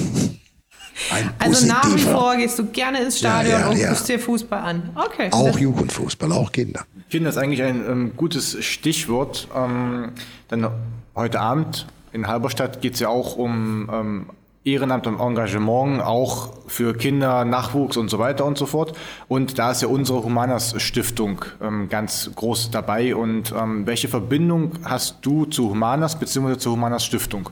Ein 1.10 1.30
also 1.38 1.66
nach 1.66 1.94
wie 1.94 2.00
vor 2.00 2.36
gehst 2.36 2.58
du 2.58 2.66
gerne 2.66 3.02
ins 3.02 3.18
Stadion 3.18 3.52
ja, 3.52 3.60
ja, 3.60 3.68
und 3.68 3.78
guckst 3.78 4.08
dir 4.08 4.18
Fußball 4.18 4.60
an. 4.60 4.90
Okay. 4.94 5.28
Auch 5.30 5.58
Jugendfußball, 5.58 6.32
auch 6.32 6.52
Kinder. 6.52 6.84
Ich 7.06 7.12
finde 7.12 7.30
das 7.30 7.36
eigentlich 7.36 7.62
ein 7.62 7.84
ähm, 7.88 8.12
gutes 8.16 8.62
Stichwort. 8.64 9.48
Ähm, 9.54 10.12
denn 10.50 10.66
heute 11.14 11.40
Abend 11.40 11.86
in 12.12 12.26
Halberstadt 12.26 12.80
geht 12.80 12.94
es 12.94 13.00
ja 13.00 13.08
auch 13.08 13.36
um 13.36 13.88
ähm, 13.92 14.26
Ehrenamt 14.64 15.06
und 15.06 15.18
Engagement, 15.18 16.02
auch 16.02 16.50
für 16.66 16.94
Kinder, 16.94 17.44
Nachwuchs 17.44 17.96
und 17.96 18.10
so 18.10 18.18
weiter 18.18 18.44
und 18.44 18.58
so 18.58 18.66
fort. 18.66 18.96
Und 19.28 19.58
da 19.58 19.70
ist 19.70 19.82
ja 19.82 19.88
unsere 19.88 20.22
Humanas 20.22 20.74
Stiftung 20.82 21.44
ähm, 21.62 21.88
ganz 21.88 22.30
groß 22.34 22.70
dabei. 22.70 23.16
Und 23.16 23.54
ähm, 23.56 23.86
welche 23.86 24.08
Verbindung 24.08 24.72
hast 24.84 25.18
du 25.22 25.46
zu 25.46 25.70
Humanas 25.70 26.18
bzw. 26.18 26.58
zur 26.58 26.72
Humanas 26.72 27.04
Stiftung? 27.04 27.50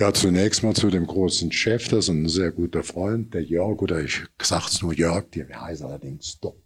Ja, 0.00 0.14
zunächst 0.14 0.62
mal 0.62 0.74
zu 0.74 0.88
dem 0.88 1.06
großen 1.06 1.52
Chef, 1.52 1.88
das 1.88 2.06
ist 2.06 2.08
ein 2.08 2.26
sehr 2.26 2.52
guter 2.52 2.82
Freund, 2.82 3.34
der 3.34 3.42
Jörg, 3.42 3.82
oder 3.82 4.02
ich 4.02 4.22
sag's 4.40 4.80
nur 4.80 4.94
Jörg, 4.94 5.30
der 5.34 5.48
heißt 5.60 5.82
allerdings 5.82 6.40
Doc. 6.40 6.56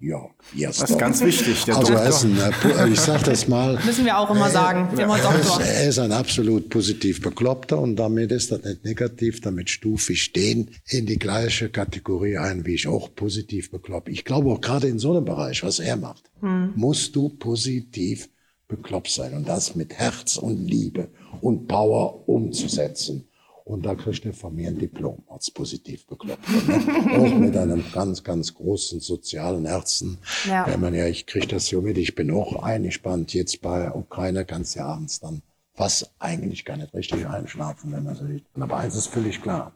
Jörg. 0.00 0.32
Yes, 0.52 0.78
das 0.78 0.90
ist 0.90 0.98
ganz 0.98 1.20
wichtig. 1.20 1.64
Der 1.64 1.76
also 1.76 1.94
ist 1.94 2.24
ein, 2.24 2.36
äh, 2.36 2.88
ich 2.88 2.98
sag 2.98 3.22
das 3.22 3.46
mal. 3.46 3.78
Müssen 3.84 4.04
wir 4.04 4.18
auch 4.18 4.28
immer 4.28 4.50
sagen. 4.50 4.88
Er, 4.98 5.08
er 5.08 5.88
ist 5.88 6.00
ein 6.00 6.10
absolut 6.10 6.68
positiv 6.70 7.22
Bekloppter 7.22 7.78
und 7.78 7.94
damit 7.94 8.32
ist 8.32 8.50
das 8.50 8.64
nicht 8.64 8.84
negativ. 8.84 9.40
Damit 9.40 9.70
stufe 9.70 10.12
ich 10.12 10.32
den 10.32 10.72
in 10.86 11.06
die 11.06 11.20
gleiche 11.20 11.68
Kategorie 11.68 12.38
ein, 12.38 12.66
wie 12.66 12.74
ich 12.74 12.88
auch 12.88 13.14
positiv 13.14 13.70
bekloppt. 13.70 14.08
Ich 14.08 14.24
glaube 14.24 14.50
auch 14.50 14.60
gerade 14.60 14.88
in 14.88 14.98
so 14.98 15.12
einem 15.12 15.24
Bereich, 15.24 15.62
was 15.62 15.78
er 15.78 15.96
macht, 15.96 16.24
hm. 16.40 16.72
musst 16.74 17.14
du 17.14 17.28
positiv 17.28 18.28
bekloppt 18.70 19.10
sein 19.10 19.34
und 19.34 19.46
das 19.46 19.74
mit 19.74 19.92
Herz 19.94 20.38
und 20.38 20.66
Liebe 20.66 21.08
und 21.42 21.66
Power 21.66 22.26
umzusetzen. 22.28 23.26
Und 23.64 23.84
da 23.86 23.94
kriegt 23.94 24.24
er 24.24 24.32
von 24.32 24.54
mir 24.54 24.68
ein 24.68 24.78
Diplom 24.78 25.22
als 25.28 25.50
positiv 25.50 26.06
bekloppt. 26.06 26.48
Ne? 26.66 27.18
Auch 27.18 27.34
mit 27.38 27.56
einem 27.56 27.84
ganz, 27.92 28.24
ganz 28.24 28.54
großen 28.54 28.98
sozialen 28.98 29.66
Herzen. 29.66 30.18
Ja. 30.48 30.66
Wenn 30.66 30.80
man 30.80 30.94
ja, 30.94 31.06
ich 31.06 31.26
kriege 31.26 31.46
das 31.46 31.66
so 31.66 31.80
mit, 31.80 31.98
ich 31.98 32.14
bin 32.14 32.32
auch 32.32 32.62
eingespannt. 32.62 33.32
Jetzt 33.32 33.60
bei 33.60 33.92
Ukraine 33.92 34.44
kannst 34.44 34.74
du 34.74 34.80
ja 34.80 34.86
abends 34.86 35.20
dann 35.20 35.42
fast 35.74 36.10
eigentlich 36.18 36.64
gar 36.64 36.78
nicht 36.78 36.94
richtig 36.94 37.26
einschlafen, 37.26 37.92
wenn 37.92 38.04
man 38.04 38.16
so 38.16 38.26
sieht. 38.26 38.44
Aber 38.58 38.76
eins 38.78 38.96
ist 38.96 39.06
völlig 39.06 39.40
klar. 39.40 39.72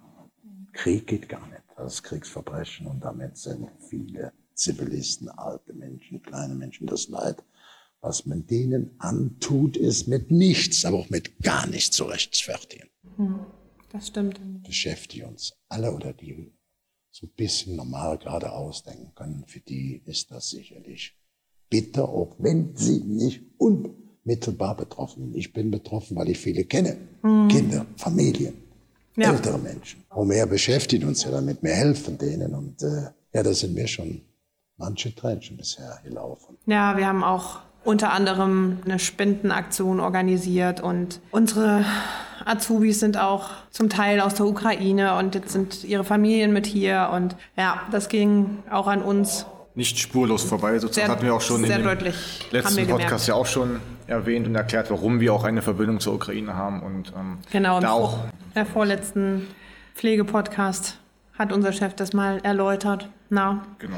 Krieg 0.72 1.06
geht 1.06 1.28
gar 1.28 1.46
nicht. 1.48 1.62
Das 1.76 1.94
ist 1.94 2.02
Kriegsverbrechen 2.02 2.86
und 2.86 3.04
damit 3.04 3.36
sind 3.36 3.68
viele 3.88 4.32
Zivilisten, 4.54 5.28
alte 5.28 5.72
Menschen, 5.72 6.22
kleine 6.22 6.54
Menschen 6.54 6.86
das 6.86 7.08
Leid. 7.08 7.42
Was 8.04 8.26
man 8.26 8.46
denen 8.46 8.90
antut, 8.98 9.78
ist 9.78 10.08
mit 10.08 10.30
nichts, 10.30 10.84
aber 10.84 10.98
auch 10.98 11.08
mit 11.08 11.40
gar 11.40 11.66
nichts 11.66 11.96
zu 11.96 12.04
rechtfertigen. 12.04 12.90
Das 13.90 14.08
stimmt. 14.08 14.38
Beschäftigen 14.62 15.28
uns 15.28 15.54
alle 15.70 15.90
oder 15.94 16.12
die 16.12 16.52
so 17.10 17.26
ein 17.26 17.30
bisschen 17.34 17.76
normal 17.76 18.18
gerade 18.18 18.52
ausdenken 18.52 19.12
können, 19.14 19.44
für 19.46 19.60
die 19.60 20.02
ist 20.04 20.30
das 20.30 20.50
sicherlich 20.50 21.16
bitter, 21.70 22.06
auch 22.06 22.36
wenn 22.38 22.76
sie 22.76 22.98
nicht 23.00 23.40
unmittelbar 23.56 24.76
betroffen 24.76 25.22
sind. 25.24 25.36
Ich 25.36 25.54
bin 25.54 25.70
betroffen, 25.70 26.14
weil 26.14 26.28
ich 26.28 26.38
viele 26.38 26.64
kenne. 26.66 26.98
Kinder, 27.48 27.86
Familien, 27.96 28.54
Ja. 29.16 29.32
ältere 29.32 29.58
Menschen. 29.58 30.04
Und 30.10 30.28
wir 30.28 30.44
beschäftigen 30.44 31.08
uns 31.08 31.24
ja 31.24 31.30
damit, 31.30 31.62
wir 31.62 31.72
helfen 31.72 32.18
denen. 32.18 32.54
Und 32.54 32.82
äh, 32.82 33.12
ja, 33.32 33.42
da 33.42 33.54
sind 33.54 33.72
mir 33.72 33.88
schon 33.88 34.20
manche 34.76 35.14
Tränchen 35.14 35.56
bisher 35.56 36.00
gelaufen. 36.04 36.58
Ja, 36.66 36.98
wir 36.98 37.06
haben 37.06 37.24
auch 37.24 37.60
unter 37.84 38.12
anderem 38.12 38.78
eine 38.84 38.98
Spendenaktion 38.98 40.00
organisiert 40.00 40.80
und 40.80 41.20
unsere 41.30 41.84
Azubis 42.44 43.00
sind 43.00 43.18
auch 43.18 43.50
zum 43.70 43.88
Teil 43.88 44.20
aus 44.20 44.34
der 44.34 44.46
Ukraine 44.46 45.16
und 45.16 45.34
jetzt 45.34 45.52
sind 45.52 45.84
ihre 45.84 46.04
Familien 46.04 46.52
mit 46.52 46.66
hier 46.66 47.10
und 47.12 47.36
ja, 47.56 47.82
das 47.90 48.08
ging 48.08 48.58
auch 48.70 48.86
an 48.86 49.02
uns. 49.02 49.46
Nicht 49.76 49.98
spurlos 49.98 50.44
vorbei. 50.44 50.78
Sozusagen 50.78 51.06
Sehr- 51.06 51.14
hatten 51.16 51.26
wir 51.26 51.34
auch 51.34 51.40
schon 51.40 51.62
in 51.62 51.66
sehr 51.66 51.78
dem 51.78 51.84
deutlich, 51.86 52.14
letzten. 52.52 52.86
Podcast 52.86 53.26
ja 53.26 53.34
auch 53.34 53.46
schon 53.46 53.80
erwähnt 54.06 54.46
und 54.46 54.54
erklärt, 54.54 54.90
warum 54.90 55.18
wir 55.20 55.32
auch 55.32 55.42
eine 55.44 55.62
Verbindung 55.62 55.98
zur 56.00 56.14
Ukraine 56.14 56.54
haben. 56.54 56.80
Und 56.82 57.12
ähm, 57.16 57.38
Genau, 57.50 57.80
da 57.80 57.90
auch 57.90 58.18
der 58.54 58.66
vorletzten 58.66 59.48
Pflegepodcast 59.96 60.98
hat 61.38 61.52
unser 61.52 61.72
Chef 61.72 61.94
das 61.94 62.12
mal 62.12 62.38
erläutert. 62.44 63.08
Na, 63.30 63.64
genau. 63.78 63.96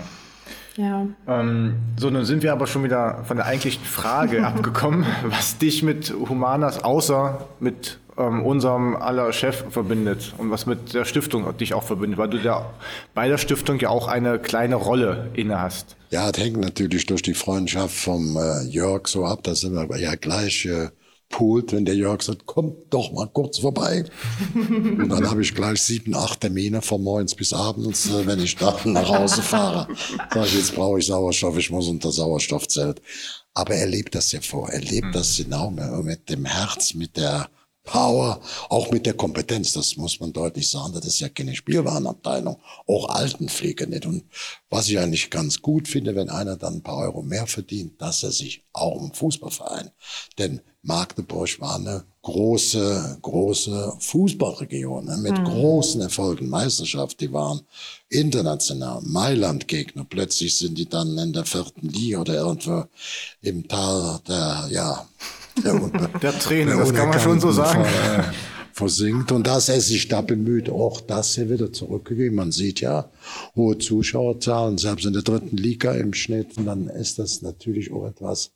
Ja. 0.76 1.06
Ähm, 1.26 1.74
so, 1.96 2.10
nun 2.10 2.24
sind 2.24 2.42
wir 2.42 2.52
aber 2.52 2.66
schon 2.66 2.84
wieder 2.84 3.24
von 3.24 3.36
der 3.36 3.46
eigentlichen 3.46 3.84
Frage 3.84 4.46
abgekommen, 4.46 5.06
was 5.24 5.58
dich 5.58 5.82
mit 5.82 6.12
Humanas 6.12 6.82
außer 6.84 7.46
mit 7.60 7.98
ähm, 8.18 8.44
unserem 8.44 8.96
aller 8.96 9.32
Chef 9.32 9.64
verbindet 9.70 10.34
und 10.38 10.50
was 10.50 10.66
mit 10.66 10.94
der 10.94 11.04
Stiftung 11.04 11.56
dich 11.58 11.74
auch 11.74 11.82
verbindet, 11.82 12.18
weil 12.18 12.30
du 12.30 12.38
da 12.38 12.72
bei 13.14 13.28
der 13.28 13.38
Stiftung 13.38 13.78
ja 13.78 13.90
auch 13.90 14.08
eine 14.08 14.38
kleine 14.38 14.76
Rolle 14.76 15.30
inne 15.34 15.60
hast. 15.60 15.96
Ja, 16.10 16.30
das 16.30 16.42
hängt 16.42 16.58
natürlich 16.58 17.06
durch 17.06 17.22
die 17.22 17.34
Freundschaft 17.34 17.94
vom 17.94 18.36
äh, 18.36 18.62
Jörg 18.64 19.08
so 19.08 19.24
ab. 19.24 19.40
Da 19.42 19.54
sind 19.54 19.74
wir 19.74 19.98
ja 19.98 20.14
gleich 20.14 20.66
äh, 20.66 20.88
poolt, 21.28 21.72
wenn 21.72 21.84
der 21.84 21.94
Jörg 21.94 22.22
sagt, 22.22 22.46
kommt 22.46 22.74
doch 22.90 23.12
mal 23.12 23.26
kurz 23.26 23.58
vorbei. 23.58 24.04
Und 24.54 25.08
dann 25.08 25.28
habe 25.28 25.42
ich 25.42 25.54
gleich 25.54 25.82
sieben, 25.82 26.14
acht 26.14 26.40
Termine 26.40 26.82
von 26.82 27.02
morgens 27.02 27.34
bis 27.34 27.52
abends, 27.52 28.08
äh, 28.08 28.26
wenn 28.26 28.40
ich 28.40 28.58
nach, 28.60 28.84
nach 28.84 29.08
Hause 29.08 29.42
fahre. 29.42 29.88
Sag 30.32 30.46
ich, 30.46 30.54
jetzt 30.54 30.74
brauche 30.74 30.98
ich 30.98 31.06
Sauerstoff, 31.06 31.58
ich 31.58 31.70
muss 31.70 31.88
unter 31.88 32.10
Sauerstoffzelt. 32.12 33.02
Aber 33.54 33.74
er 33.74 33.86
lebt 33.86 34.14
das 34.14 34.32
ja 34.32 34.40
vor. 34.40 34.68
Er 34.68 34.80
lebt 34.80 35.14
das 35.14 35.36
genau 35.36 35.70
mit 35.70 36.28
dem 36.28 36.44
Herz, 36.44 36.92
mit 36.94 37.16
der 37.16 37.48
Power, 37.86 38.40
auch 38.68 38.90
mit 38.90 39.06
der 39.06 39.14
Kompetenz, 39.14 39.72
das 39.72 39.96
muss 39.96 40.20
man 40.20 40.32
deutlich 40.32 40.68
sagen, 40.68 40.92
das 40.92 41.06
ist 41.06 41.20
ja 41.20 41.30
keine 41.30 41.54
Spielwarenabteilung, 41.54 42.58
auch 42.86 43.08
Altenpflege 43.08 43.86
nicht. 43.86 44.04
Und 44.04 44.24
was 44.68 44.88
ich 44.88 44.98
eigentlich 44.98 45.30
ganz 45.30 45.62
gut 45.62 45.88
finde, 45.88 46.14
wenn 46.14 46.28
einer 46.28 46.56
dann 46.56 46.74
ein 46.74 46.82
paar 46.82 46.98
Euro 46.98 47.22
mehr 47.22 47.46
verdient, 47.46 48.02
dass 48.02 48.22
er 48.22 48.32
sich 48.32 48.64
auch 48.72 49.00
im 49.00 49.14
Fußballverein, 49.14 49.90
denn 50.36 50.60
Magdeburg 50.82 51.60
war 51.60 51.76
eine 51.76 52.04
große, 52.22 53.18
große 53.22 53.94
Fußballregion 54.00 55.04
ne, 55.04 55.16
mit 55.16 55.44
großen 55.44 56.00
Erfolgen, 56.00 56.48
Meisterschaft, 56.48 57.20
die 57.20 57.32
waren 57.32 57.60
international, 58.08 59.00
Mailand-Gegner, 59.02 60.04
plötzlich 60.08 60.58
sind 60.58 60.76
die 60.76 60.88
dann 60.88 61.16
in 61.18 61.32
der 61.32 61.44
vierten 61.44 61.88
Liga 61.88 62.20
oder 62.20 62.34
irgendwo 62.34 62.84
im 63.42 63.66
Tal 63.68 64.20
der, 64.26 64.68
ja, 64.70 65.08
der, 65.64 65.82
Unbe 65.82 66.10
Der 66.22 66.38
Tränen, 66.38 66.78
das 66.78 66.92
kann 66.92 67.08
man 67.08 67.20
schon 67.20 67.40
so 67.40 67.52
sagen. 67.52 67.84
Ver- 67.84 68.32
versinkt. 68.72 69.32
Und 69.32 69.46
dass 69.46 69.70
er 69.70 69.80
sich 69.80 70.08
da 70.08 70.20
bemüht, 70.20 70.68
auch 70.68 71.00
das 71.00 71.34
hier 71.34 71.48
wieder 71.48 71.72
zurückgegeben. 71.72 72.36
Man 72.36 72.52
sieht 72.52 72.80
ja 72.82 73.10
hohe 73.54 73.78
Zuschauerzahlen, 73.78 74.76
selbst 74.76 75.06
in 75.06 75.14
der 75.14 75.22
dritten 75.22 75.56
Liga 75.56 75.92
im 75.92 76.12
Schnitt. 76.12 76.58
Und 76.58 76.66
dann 76.66 76.88
ist 76.88 77.18
das 77.18 77.40
natürlich 77.40 77.90
auch 77.90 78.06
etwas, 78.06 78.52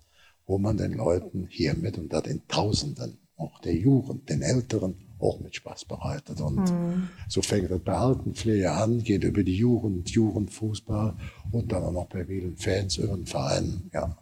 wo 0.46 0.58
man 0.58 0.76
den 0.76 0.92
Leuten 0.92 1.46
hiermit 1.48 1.96
und 1.96 2.12
da 2.12 2.20
den 2.20 2.46
Tausenden, 2.48 3.18
auch 3.36 3.60
der 3.62 3.74
Jugend, 3.74 4.28
den 4.28 4.42
Älteren, 4.42 4.94
auch 5.18 5.40
mit 5.40 5.54
Spaß 5.54 5.86
bereitet. 5.86 6.40
Und 6.40 6.70
so 7.28 7.40
fängt 7.40 7.70
das 7.70 7.80
bei 7.80 7.92
Altenpflege 7.94 8.70
an, 8.72 9.02
geht 9.02 9.24
über 9.24 9.42
die 9.42 9.56
Jugend, 9.56 10.10
Jugendfußball 10.10 11.14
und 11.50 11.72
dann 11.72 11.82
auch 11.82 11.92
noch 11.92 12.08
bei 12.08 12.26
vielen 12.26 12.56
Fans 12.58 12.98
über 12.98 13.16
den 13.16 13.26
Verein. 13.26 13.90
Ja, 13.94 14.16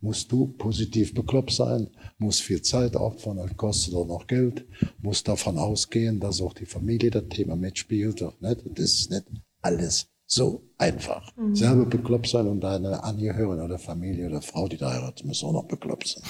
musst 0.00 0.32
du 0.32 0.46
positiv 0.46 1.14
bekloppt 1.14 1.52
sein, 1.52 1.88
musst 2.18 2.42
viel 2.42 2.62
Zeit 2.62 2.96
opfern, 2.96 3.36
das 3.36 3.56
kostet 3.56 3.94
auch 3.94 4.06
noch 4.06 4.26
Geld, 4.26 4.66
musst 5.02 5.28
davon 5.28 5.58
ausgehen, 5.58 6.20
dass 6.20 6.40
auch 6.40 6.54
die 6.54 6.66
Familie 6.66 7.10
das 7.10 7.28
Thema 7.28 7.56
mitspielt. 7.56 8.24
Das 8.40 8.58
ist 8.74 9.10
nicht 9.10 9.26
alles 9.62 10.08
so 10.32 10.62
einfach. 10.78 11.22
Selber 11.54 11.86
bekloppt 11.86 12.28
sein 12.28 12.46
und 12.46 12.60
deine 12.60 13.02
Angehörigen 13.02 13.64
oder 13.64 13.80
Familie 13.80 14.28
oder 14.28 14.40
Frau, 14.40 14.68
die 14.68 14.76
da 14.76 14.92
heiratet, 14.92 15.26
muss 15.26 15.42
auch 15.42 15.52
noch 15.52 15.64
bekloppt 15.64 16.06
sein. 16.06 16.22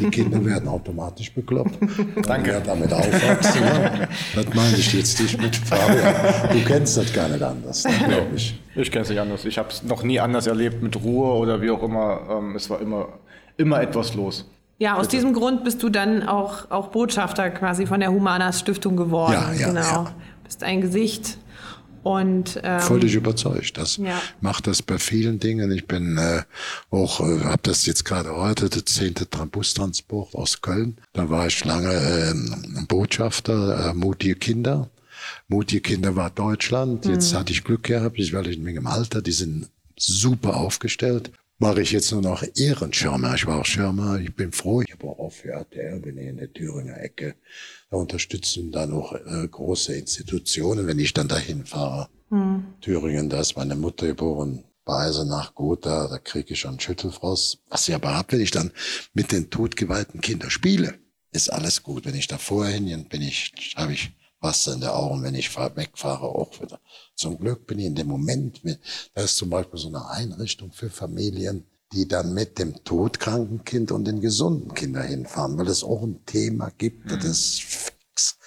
Die 0.00 0.10
Kinder 0.10 0.44
werden 0.44 0.68
automatisch 0.68 1.32
bekloppt. 1.32 1.78
Danke. 2.26 2.50
Wer 2.50 2.60
damit 2.60 2.92
aufwachsen, 2.92 3.62
ja. 3.62 4.08
das 4.34 4.54
meine 4.54 4.76
ich 4.76 4.92
jetzt 4.92 5.20
nicht 5.20 5.40
mit 5.40 5.54
Fabian. 5.54 6.14
Du 6.52 6.64
kennst 6.64 6.96
das 6.96 7.12
gar 7.12 7.28
nicht 7.28 7.42
anders, 7.42 7.84
ne, 7.84 7.92
glaube 8.08 8.34
ich. 8.34 8.60
Ich 8.74 8.90
kenne 8.90 9.04
es 9.04 9.10
nicht 9.10 9.20
anders. 9.20 9.44
Ich 9.44 9.56
habe 9.56 9.68
es 9.68 9.84
noch 9.84 10.02
nie 10.02 10.18
anders 10.18 10.48
erlebt 10.48 10.82
mit 10.82 11.00
Ruhe 11.00 11.34
oder 11.34 11.62
wie 11.62 11.70
auch 11.70 11.82
immer. 11.84 12.22
Ähm, 12.28 12.56
es 12.56 12.68
war 12.68 12.80
immer, 12.80 13.06
immer 13.56 13.80
etwas 13.80 14.14
los. 14.14 14.50
Ja, 14.78 14.96
aus 14.96 15.06
diesem 15.06 15.32
Grund 15.32 15.62
bist 15.62 15.80
du 15.84 15.90
dann 15.90 16.24
auch, 16.24 16.72
auch 16.72 16.88
Botschafter 16.88 17.50
quasi 17.50 17.86
von 17.86 18.00
der 18.00 18.10
Humanas 18.10 18.58
Stiftung 18.58 18.96
geworden. 18.96 19.34
Ja, 19.34 19.52
ja, 19.52 19.68
genau. 19.68 19.80
ja. 19.80 20.14
Bist 20.42 20.64
ein 20.64 20.80
Gesicht 20.80 21.38
und 22.04 22.60
ähm, 22.62 22.80
Völlig 22.80 23.14
überzeugt. 23.14 23.76
Das 23.78 23.96
Ja. 23.96 24.20
macht 24.40 24.66
das 24.66 24.82
bei 24.82 24.98
vielen 24.98 25.40
Dingen. 25.40 25.72
Ich 25.72 25.86
bin 25.86 26.18
äh, 26.18 26.42
auch, 26.90 27.20
äh, 27.20 27.40
habe 27.44 27.62
das 27.62 27.86
jetzt 27.86 28.04
gerade 28.04 28.36
heute, 28.36 28.68
der 28.68 28.84
zehnte 28.86 29.24
Tra- 29.24 29.46
Bustransport 29.46 30.34
aus 30.34 30.60
Köln. 30.60 30.98
Da 31.14 31.30
war 31.30 31.46
ich 31.46 31.64
lange 31.64 31.92
ähm, 32.30 32.86
Botschafter, 32.88 33.90
äh, 33.90 33.94
mutige 33.94 34.36
Kinder. 34.36 34.90
Mutige 35.48 35.80
Kinder 35.80 36.14
war 36.16 36.30
Deutschland. 36.30 37.06
Jetzt 37.06 37.34
hatte 37.34 37.52
ich 37.52 37.64
Glück 37.64 37.84
gehabt, 37.84 38.18
ich 38.18 38.32
war 38.34 38.44
in 38.46 38.66
im 38.66 38.86
Alter, 38.86 39.22
die 39.22 39.32
sind 39.32 39.68
super 39.96 40.56
aufgestellt. 40.56 41.30
Mache 41.58 41.80
ich 41.82 41.92
jetzt 41.92 42.10
nur 42.12 42.20
noch 42.20 42.42
Ehrenschirmer. 42.56 43.34
Ich 43.36 43.46
war 43.46 43.60
auch 43.60 43.64
Schirmer. 43.64 44.18
Ich 44.18 44.34
bin 44.34 44.52
froh. 44.52 44.82
Ich 44.82 44.92
habe 44.92 45.06
auch 45.06 45.30
für 45.32 45.50
RTL, 45.52 46.00
bin 46.00 46.18
ich 46.18 46.26
in 46.26 46.36
der 46.36 46.52
Thüringer 46.52 47.00
Ecke. 47.00 47.36
Da 47.94 48.00
unterstützen 48.00 48.72
dann 48.72 48.92
auch 48.92 49.12
äh, 49.12 49.46
große 49.46 49.94
Institutionen, 49.94 50.88
wenn 50.88 50.98
ich 50.98 51.14
dann 51.14 51.28
dahin 51.28 51.64
fahre. 51.64 52.08
Thüringen, 52.80 53.30
da 53.30 53.38
ist 53.38 53.56
meine 53.56 53.76
Mutter 53.76 54.08
geboren. 54.08 54.64
Bei 54.84 55.06
Eisenach 55.06 55.54
gut, 55.54 55.86
da, 55.86 56.18
kriege 56.18 56.54
ich 56.54 56.58
schon 56.58 56.80
Schüttelfrost. 56.80 57.60
Was 57.68 57.86
ich 57.86 57.94
aber 57.94 58.16
hab, 58.16 58.32
wenn 58.32 58.40
ich 58.40 58.50
dann 58.50 58.72
mit 59.12 59.30
den 59.30 59.48
totgeweihten 59.48 60.20
Kindern 60.20 60.50
spiele, 60.50 60.98
ist 61.30 61.52
alles 61.52 61.84
gut. 61.84 62.04
Wenn 62.04 62.16
ich 62.16 62.26
da 62.26 62.36
vorher 62.36 62.74
hin 62.74 63.04
bin, 63.08 63.22
ich, 63.22 63.52
habe 63.76 63.92
ich 63.92 64.10
Wasser 64.40 64.74
in 64.74 64.80
der 64.80 64.96
Augen, 64.96 65.22
wenn 65.22 65.36
ich 65.36 65.50
fahr, 65.50 65.76
wegfahre, 65.76 66.26
auch 66.26 66.60
wieder. 66.60 66.80
Zum 67.14 67.38
Glück 67.38 67.64
bin 67.68 67.78
ich 67.78 67.86
in 67.86 67.94
dem 67.94 68.08
Moment, 68.08 68.60
da 69.14 69.22
ist 69.22 69.36
zum 69.36 69.50
Beispiel 69.50 69.78
so 69.78 69.86
eine 69.86 70.04
Einrichtung 70.08 70.72
für 70.72 70.90
Familien, 70.90 71.64
die 71.94 72.08
dann 72.08 72.34
mit 72.34 72.58
dem 72.58 72.84
todkranken 72.84 73.64
Kind 73.64 73.92
und 73.92 74.04
den 74.04 74.20
gesunden 74.20 74.74
Kindern 74.74 75.06
hinfahren, 75.06 75.56
weil 75.56 75.68
es 75.68 75.84
auch 75.84 76.02
ein 76.02 76.24
Thema 76.26 76.70
gibt, 76.76 77.10
das 77.10 77.24
ist 77.24 77.62
fix. 77.62 78.38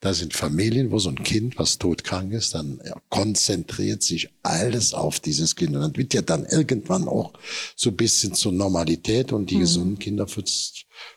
Da 0.00 0.14
sind 0.14 0.34
Familien, 0.34 0.90
wo 0.90 0.98
so 0.98 1.10
ein 1.10 1.22
Kind, 1.22 1.58
was 1.58 1.78
todkrank 1.78 2.32
ist, 2.32 2.54
dann 2.54 2.80
konzentriert 3.08 4.02
sich 4.02 4.30
alles 4.42 4.94
auf 4.94 5.20
dieses 5.20 5.54
Kind. 5.54 5.76
Und 5.76 5.82
das 5.82 5.94
wird 5.94 6.14
ja 6.14 6.22
dann 6.22 6.44
irgendwann 6.44 7.06
auch 7.06 7.32
so 7.76 7.90
ein 7.90 7.96
bisschen 7.96 8.34
zur 8.34 8.52
Normalität 8.52 9.32
und 9.32 9.50
die 9.50 9.58
gesunden 9.58 9.98
Kinder 9.98 10.26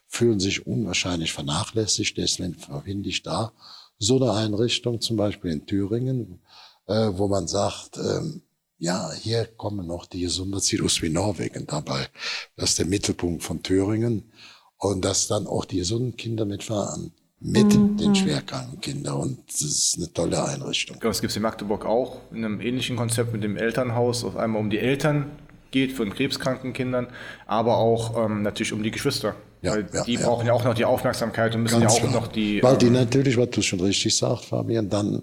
fühlen 0.07 0.39
sich 0.39 0.67
unwahrscheinlich 0.67 1.33
vernachlässigt. 1.33 2.17
Deswegen 2.17 2.55
verbinde 2.55 3.09
ich 3.09 3.23
da 3.23 3.53
so 3.97 4.21
eine 4.21 4.33
Einrichtung, 4.33 5.01
zum 5.01 5.17
Beispiel 5.17 5.51
in 5.51 5.65
Thüringen, 5.65 6.41
äh, 6.87 7.09
wo 7.13 7.27
man 7.27 7.47
sagt, 7.47 7.97
ähm, 7.97 8.43
ja, 8.77 9.11
hier 9.13 9.45
kommen 9.45 9.87
noch 9.87 10.05
die 10.05 10.21
Gesundheitszielos 10.21 11.01
wie 11.01 11.09
Norwegen 11.09 11.65
dabei. 11.67 12.07
Das 12.55 12.71
ist 12.71 12.79
der 12.79 12.85
Mittelpunkt 12.85 13.43
von 13.43 13.63
Thüringen. 13.63 14.31
Und 14.77 15.05
dass 15.05 15.27
dann 15.27 15.47
auch 15.47 15.65
die 15.65 15.77
gesunden 15.77 16.17
Kinder 16.17 16.45
mitfahren. 16.45 17.13
mit 17.39 17.75
mhm. 17.75 17.97
den 17.97 18.15
schwerkranken 18.15 18.79
Kindern. 18.81 19.15
Und 19.15 19.39
das 19.47 19.61
ist 19.61 19.97
eine 19.97 20.11
tolle 20.11 20.43
Einrichtung. 20.43 20.97
Das 21.01 21.21
gibt 21.21 21.31
es 21.31 21.37
in 21.37 21.43
Magdeburg 21.43 21.85
auch, 21.85 22.21
in 22.31 22.43
einem 22.43 22.61
ähnlichen 22.61 22.95
Konzept 22.95 23.33
mit 23.33 23.43
dem 23.43 23.57
Elternhaus, 23.57 24.23
auf 24.23 24.35
einmal 24.35 24.61
um 24.61 24.69
die 24.69 24.79
Eltern 24.79 25.31
geht 25.71 25.91
von 25.91 26.13
krebskranken 26.13 26.71
Kindern, 26.71 27.07
aber 27.45 27.77
auch 27.77 28.25
ähm, 28.25 28.41
natürlich 28.43 28.71
um 28.71 28.81
die 28.81 28.91
Geschwister. 28.91 29.35
Ja, 29.61 29.73
weil 29.73 29.87
ja, 29.93 30.03
die 30.05 30.13
ja. 30.13 30.21
brauchen 30.21 30.47
ja 30.47 30.53
auch 30.53 30.63
noch 30.63 30.73
die 30.73 30.85
Aufmerksamkeit 30.85 31.53
und 31.55 31.63
müssen 31.63 31.81
Ganz 31.81 31.97
ja 31.97 32.03
auch 32.05 32.09
klar. 32.09 32.21
noch 32.21 32.27
die. 32.27 32.63
Weil 32.63 32.77
die 32.77 32.87
ähm, 32.87 32.93
natürlich, 32.93 33.35
was 33.35 33.49
du 33.49 33.61
schon 33.61 33.81
richtig 33.81 34.15
sagst, 34.15 34.45
Fabian, 34.45 34.89
dann 34.89 35.21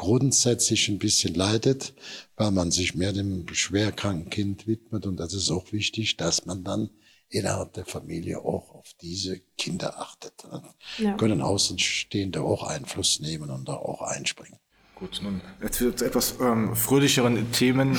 grundsätzlich 0.00 0.88
ein 0.88 0.98
bisschen 0.98 1.34
leidet, 1.34 1.92
weil 2.36 2.50
man 2.52 2.70
sich 2.70 2.94
mehr 2.94 3.12
dem 3.12 3.46
schwerkranken 3.52 4.30
Kind 4.30 4.66
widmet. 4.66 5.04
Und 5.04 5.18
das 5.18 5.34
ist 5.34 5.50
auch 5.50 5.72
wichtig, 5.72 6.16
dass 6.16 6.46
man 6.46 6.64
dann 6.64 6.88
innerhalb 7.28 7.74
der 7.74 7.84
Familie 7.84 8.38
auch 8.38 8.74
auf 8.74 8.86
diese 9.02 9.40
Kinder 9.58 10.00
achtet. 10.00 10.32
Dann 10.50 10.62
ja. 10.96 11.12
können 11.18 11.42
Außenstehende 11.42 12.40
auch 12.40 12.62
Einfluss 12.62 13.20
nehmen 13.20 13.50
und 13.50 13.68
da 13.68 13.74
auch 13.74 14.00
einspringen. 14.00 14.58
Gut, 14.94 15.20
nun 15.22 15.42
jetzt 15.62 15.82
wird 15.82 16.00
etwas 16.00 16.36
ähm, 16.40 16.74
fröhlicheren 16.74 17.52
Themen. 17.52 17.98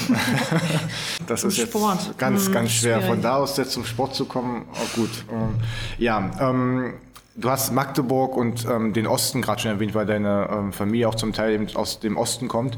das 1.28 1.44
ist 1.44 1.58
jetzt 1.58 1.74
ganz, 2.18 2.46
hm, 2.48 2.52
ganz 2.52 2.72
schwer. 2.72 2.98
Schwierig. 2.98 3.06
Von 3.06 3.22
da 3.22 3.36
aus 3.36 3.58
jetzt 3.58 3.74
zum 3.74 3.86
Sport 3.86 4.16
zu 4.16 4.26
kommen, 4.26 4.66
oh, 4.74 4.96
gut. 4.96 5.12
Ähm, 5.32 5.56
ja, 6.00 6.50
ähm, 6.50 6.96
du 7.36 7.50
hast 7.50 7.72
Magdeburg 7.72 8.36
und 8.36 8.66
ähm, 8.66 8.94
den 8.94 9.08
Osten 9.08 9.42
gerade 9.42 9.62
schon 9.62 9.72
erwähnt, 9.72 9.94
weil 9.94 10.06
deine 10.06 10.50
ähm, 10.52 10.74
Familie 10.74 11.08
auch 11.08 11.16
zum 11.16 11.34
Teil 11.34 11.68
aus 11.74 12.00
dem 12.00 12.18
Osten 12.18 12.48
kommt. 12.48 12.78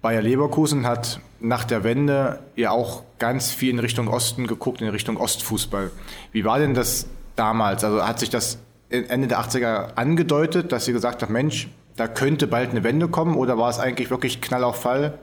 Bayer 0.00 0.22
Leverkusen 0.22 0.86
hat 0.86 1.20
nach 1.40 1.64
der 1.64 1.84
Wende 1.84 2.40
ja 2.54 2.70
auch 2.70 3.02
ganz 3.18 3.50
viel 3.50 3.70
in 3.70 3.78
Richtung 3.78 4.08
Osten 4.08 4.46
geguckt, 4.46 4.80
in 4.80 4.88
Richtung 4.88 5.16
Ostfußball. 5.16 5.90
Wie 6.32 6.44
war 6.44 6.58
denn 6.58 6.74
das 6.74 7.06
damals? 7.34 7.82
Also 7.84 8.06
hat 8.06 8.20
sich 8.20 8.30
das 8.30 8.58
Ende 8.88 9.26
der 9.26 9.40
80er 9.40 9.94
angedeutet, 9.96 10.72
dass 10.72 10.86
ihr 10.86 10.94
gesagt 10.94 11.22
habt, 11.22 11.32
Mensch, 11.32 11.68
da 11.96 12.08
könnte 12.08 12.46
bald 12.46 12.70
eine 12.70 12.84
Wende 12.84 13.08
kommen 13.08 13.36
oder 13.36 13.58
war 13.58 13.70
es 13.70 13.78
eigentlich 13.78 14.10
wirklich 14.10 14.40
Knall 14.40 14.64
auf 14.64 14.80
Fall 14.80 15.18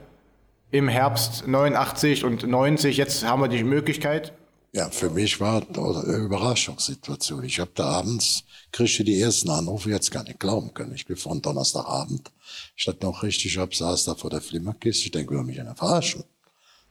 im 0.70 0.88
Herbst 0.88 1.46
89 1.46 2.24
und 2.24 2.46
90, 2.46 2.96
jetzt 2.96 3.24
haben 3.24 3.40
wir 3.40 3.48
die 3.48 3.62
Möglichkeit? 3.62 4.32
Ja, 4.74 4.90
für 4.90 5.08
mich 5.08 5.38
war 5.38 5.62
eine 5.62 6.16
Überraschungssituation. 6.16 7.44
Ich 7.44 7.60
habe 7.60 7.70
da 7.76 7.84
abends, 7.90 8.42
kriegte 8.72 9.04
die 9.04 9.20
ersten 9.20 9.50
Anrufe, 9.50 9.88
jetzt 9.88 10.10
gar 10.10 10.24
nicht 10.24 10.40
glauben 10.40 10.74
können. 10.74 10.96
Ich 10.96 11.06
bin 11.06 11.16
von 11.16 11.40
Donnerstagabend, 11.40 12.32
statt 12.74 13.00
noch 13.00 13.22
richtig 13.22 13.56
ab, 13.60 13.72
saß 13.72 14.04
da 14.04 14.16
vor 14.16 14.30
der 14.30 14.40
Flimmerkiste, 14.40 15.04
ich 15.04 15.10
denke, 15.12 15.32
wir 15.32 15.44
mich 15.44 15.60
einer 15.60 15.76
verarschen. 15.76 16.24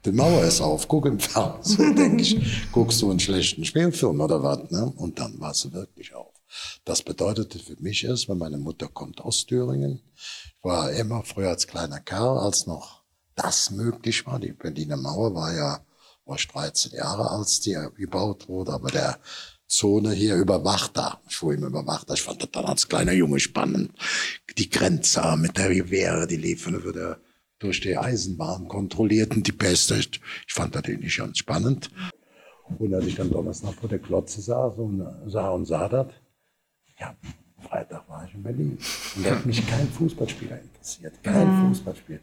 Die 0.05 0.13
Mauer 0.13 0.45
ist 0.45 0.61
auf, 0.61 0.87
guck 0.87 1.07
im 1.07 1.19
Fernsehen, 1.19 1.93
denke 1.97 2.21
ich, 2.21 2.71
guckst 2.71 3.01
du 3.01 3.09
einen 3.09 3.19
schlechten 3.19 3.65
Spielfilm 3.65 4.21
oder 4.21 4.41
was, 4.41 4.71
ne? 4.71 4.85
Und 4.95 5.19
dann 5.19 5.37
war 5.41 5.53
sie 5.53 5.73
wirklich 5.73 6.15
auf. 6.15 6.31
Das 6.85 7.01
bedeutete 7.01 7.59
für 7.59 7.75
mich 7.81 8.05
erst, 8.05 8.29
weil 8.29 8.37
meine 8.37 8.59
Mutter 8.59 8.87
kommt 8.87 9.19
aus 9.19 9.45
Thüringen. 9.45 10.01
Ich 10.15 10.55
war 10.61 10.89
immer 10.93 11.23
früher 11.23 11.49
als 11.49 11.67
kleiner 11.67 11.99
Kerl, 11.99 12.37
als 12.37 12.65
noch 12.65 13.03
das 13.35 13.71
möglich 13.71 14.25
war. 14.25 14.39
Die 14.39 14.53
Berliner 14.53 14.95
Mauer 14.95 15.35
war 15.35 15.53
ja, 15.53 15.81
war 16.25 16.37
ich 16.37 16.47
13 16.47 16.93
Jahre, 16.93 17.31
als 17.31 17.59
die 17.59 17.77
gebaut 17.95 18.47
wurde, 18.47 18.73
aber 18.73 18.89
der 18.89 19.19
Zone 19.67 20.11
hier 20.11 20.35
überwacht 20.35 20.95
da. 20.95 21.19
Ich 21.27 21.35
fuhr 21.35 21.53
immer 21.53 21.67
überwacht 21.67 22.09
da. 22.09 22.13
Ich 22.13 22.21
fand 22.21 22.41
das 22.41 22.51
dann 22.51 22.65
als 22.65 22.87
kleiner 22.87 23.13
Junge 23.13 23.39
spannend. 23.39 23.91
Die 24.57 24.69
Grenzer 24.69 25.35
mit 25.35 25.57
der 25.57 25.69
Rivere, 25.69 26.27
die 26.27 26.37
liefen 26.37 26.75
über 26.75 27.19
durch 27.59 27.79
die 27.79 27.97
Eisenbahn 27.97 28.67
kontrollierten 28.67 29.41
die 29.41 29.53
Peste. 29.53 29.95
Ich 29.95 30.53
fand 30.53 30.75
das 30.75 30.83
eigentlich 30.83 31.17
ganz 31.17 31.37
spannend. 31.37 31.89
Und 32.77 32.93
als 32.93 33.05
ich 33.05 33.15
dann 33.15 33.31
Donnerstag 33.31 33.73
vor 33.75 33.89
der 33.89 33.99
Klotze 33.99 34.41
saß 34.41 34.77
und 34.77 35.05
sah 35.27 35.49
und 35.49 35.65
sah 35.65 35.87
das, 35.87 36.07
ja, 36.99 37.15
Freitag 37.61 38.07
war 38.09 38.25
ich 38.27 38.33
in 38.33 38.43
Berlin. 38.43 38.77
Und 39.15 39.25
da 39.25 39.31
hat 39.31 39.45
mich 39.45 39.65
kein 39.65 39.87
Fußballspieler 39.87 40.59
interessiert. 40.61 41.23
Kein 41.23 41.47
mhm. 41.47 41.69
Fußballspieler. 41.69 42.19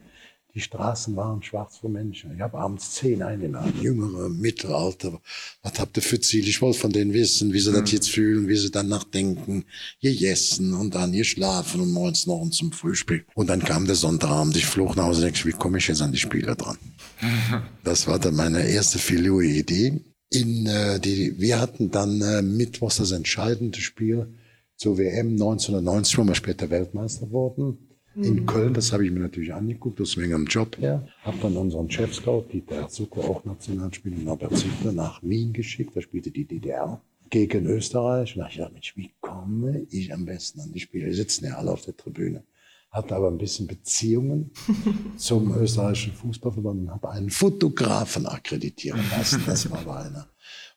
Die 0.53 0.59
Straßen 0.59 1.15
waren 1.15 1.41
schwarz 1.41 1.77
für 1.77 1.87
Menschen. 1.87 2.35
Ich 2.35 2.41
habe 2.41 2.57
abends 2.57 2.95
zehn 2.95 3.23
eingeladen, 3.23 3.73
jüngere, 3.81 4.27
Mittelalter. 4.27 5.21
Was 5.63 5.79
habt 5.79 5.95
ihr 5.97 6.03
für 6.03 6.19
Ziel? 6.19 6.45
Ich 6.45 6.61
wollte 6.61 6.79
von 6.79 6.91
denen 6.91 7.13
wissen, 7.13 7.53
wie 7.53 7.59
sie 7.59 7.71
mhm. 7.71 7.75
das 7.75 7.91
jetzt 7.91 8.09
fühlen, 8.09 8.49
wie 8.49 8.57
sie 8.57 8.69
danach 8.69 9.05
denken. 9.05 9.63
Hier 9.99 10.29
essen 10.29 10.73
und 10.73 10.93
dann 10.93 11.13
hier 11.13 11.23
schlafen 11.23 11.79
und 11.79 11.93
morgens 11.93 12.27
noch 12.27 12.45
zum 12.49 12.73
Frühstück. 12.73 13.25
Und 13.33 13.49
dann 13.49 13.63
kam 13.63 13.85
der 13.85 13.95
Sonntagabend, 13.95 14.57
ich 14.57 14.65
flog 14.65 14.97
nach 14.97 15.05
Hause 15.05 15.25
und 15.25 15.33
dachte, 15.33 15.47
wie 15.47 15.53
komme 15.53 15.77
ich 15.77 15.87
jetzt 15.87 16.01
an 16.01 16.11
die 16.11 16.17
Spieler 16.17 16.55
dran? 16.55 16.77
Das 17.83 18.07
war 18.07 18.19
dann 18.19 18.35
meine 18.35 18.67
erste 18.67 18.99
Filio-Idee. 18.99 20.01
In, 20.29 20.65
äh, 20.65 20.99
die, 20.99 21.39
wir 21.39 21.59
hatten 21.59 21.91
dann 21.91 22.21
äh, 22.21 22.41
mittwochs 22.41 22.97
das 22.97 23.11
entscheidende 23.11 23.79
Spiel 23.79 24.27
zur 24.75 24.97
WM 24.97 25.33
1990, 25.33 26.17
wo 26.17 26.23
wir 26.23 26.35
später 26.35 26.69
Weltmeister 26.69 27.29
wurden. 27.31 27.90
In 28.15 28.41
mhm. 28.41 28.45
Köln, 28.45 28.73
das 28.73 28.91
habe 28.91 29.05
ich 29.05 29.11
mir 29.11 29.21
natürlich 29.21 29.53
angeguckt, 29.53 30.01
aus 30.01 30.17
wegen 30.17 30.33
am 30.33 30.45
Job 30.45 30.77
her. 30.77 31.07
Habe 31.23 31.37
dann 31.41 31.55
unseren 31.55 31.89
Chef-Scout, 31.89 32.47
Dieter 32.51 32.75
Herzog, 32.75 33.17
auch 33.17 33.45
Nationalspieler, 33.45 34.17
Norbert 34.17 34.57
Ziegler, 34.57 34.91
nach 34.91 35.23
Wien 35.23 35.53
geschickt. 35.53 35.95
Da 35.95 36.01
spielte 36.01 36.31
die 36.31 36.45
DDR 36.45 37.01
gegen 37.29 37.65
Österreich. 37.67 38.35
Und 38.35 38.41
da 38.41 38.49
ich 38.49 38.57
dachte, 38.57 38.73
Mensch, 38.73 38.97
wie 38.97 39.11
komme 39.21 39.85
ich 39.89 40.13
am 40.13 40.25
besten 40.25 40.59
an 40.59 40.73
die 40.73 40.81
Spiele? 40.81 41.07
Die 41.07 41.13
sitzen 41.13 41.45
ja 41.45 41.55
alle 41.55 41.71
auf 41.71 41.85
der 41.85 41.95
Tribüne. 41.95 42.43
Hatte 42.91 43.15
aber 43.15 43.29
ein 43.29 43.37
bisschen 43.37 43.67
Beziehungen 43.67 44.51
zum 45.17 45.55
österreichischen 45.55 46.13
Fußballverband 46.13 46.81
und 46.81 46.91
habe 46.91 47.09
einen 47.11 47.29
Fotografen 47.29 48.25
akkreditieren 48.25 49.01
lassen. 49.11 49.41
Das 49.45 49.71
war 49.71 49.79
aber 49.79 49.99
einer 50.01 50.27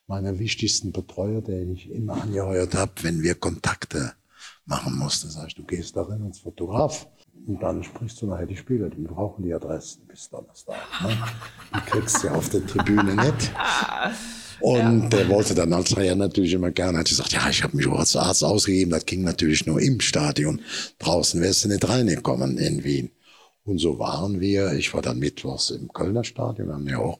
meiner 0.07 0.39
wichtigsten 0.39 0.93
Betreuer, 0.93 1.41
den 1.41 1.73
ich 1.73 1.91
immer 1.91 2.23
angeheuert 2.23 2.75
habe, 2.75 2.93
wenn 3.03 3.23
wir 3.23 3.35
Kontakte 3.35 4.13
machen 4.67 4.97
mussten. 4.97 5.29
Das 5.29 5.39
heißt, 5.39 5.59
du 5.59 5.65
gehst 5.65 5.97
darin 5.97 6.23
als 6.23 6.39
Fotograf 6.39 7.09
und 7.47 7.63
dann 7.63 7.85
sprichst 7.85 8.23
du 8.23 8.27
nachher 8.27 8.47
die 8.47 8.57
Spieler, 8.57 8.89
die 8.89 9.03
brauchen 9.03 9.45
die 9.45 9.53
Adressen 9.53 10.07
bis 10.07 10.31
Donnerstag. 10.31 10.77
Ne? 11.03 11.17
Die 11.75 11.91
kriegst 11.91 12.25
du 12.25 12.29
auf 12.29 12.49
der 12.49 12.67
Tribüne 12.67 13.15
nicht. 13.15 13.53
Und 14.61 15.11
der 15.11 15.29
wollte 15.29 15.55
dann 15.55 15.73
als 15.73 15.91
Trainer 15.91 16.15
natürlich 16.15 16.55
immer 16.55 16.71
gerne, 16.71 16.99
hat 16.99 17.09
gesagt, 17.09 17.33
ja, 17.33 17.49
ich 17.51 17.63
habe 17.63 17.77
mich 17.77 17.87
auch 17.87 17.99
als 17.99 18.17
Arzt 18.17 18.45
ausgegeben, 18.45 18.93
das 18.93 19.05
ging 19.05 19.23
natürlich 19.23 19.67
nur 19.67 19.81
im 19.81 20.01
Stadion. 20.01 20.63
Draußen 20.99 21.41
wärst 21.41 21.65
du 21.65 21.69
nicht 21.69 21.87
reingekommen 21.87 22.57
in 22.57 22.83
Wien. 22.83 23.11
Und 23.65 23.79
so 23.79 23.99
waren 23.99 24.41
wir, 24.41 24.73
ich 24.73 24.93
war 24.95 25.03
dann 25.03 25.19
mittwochs 25.19 25.71
im 25.71 25.93
Kölner 25.93 26.25
Stadion, 26.25 26.73
haben 26.73 26.89
ja 26.89 26.99
auch 26.99 27.19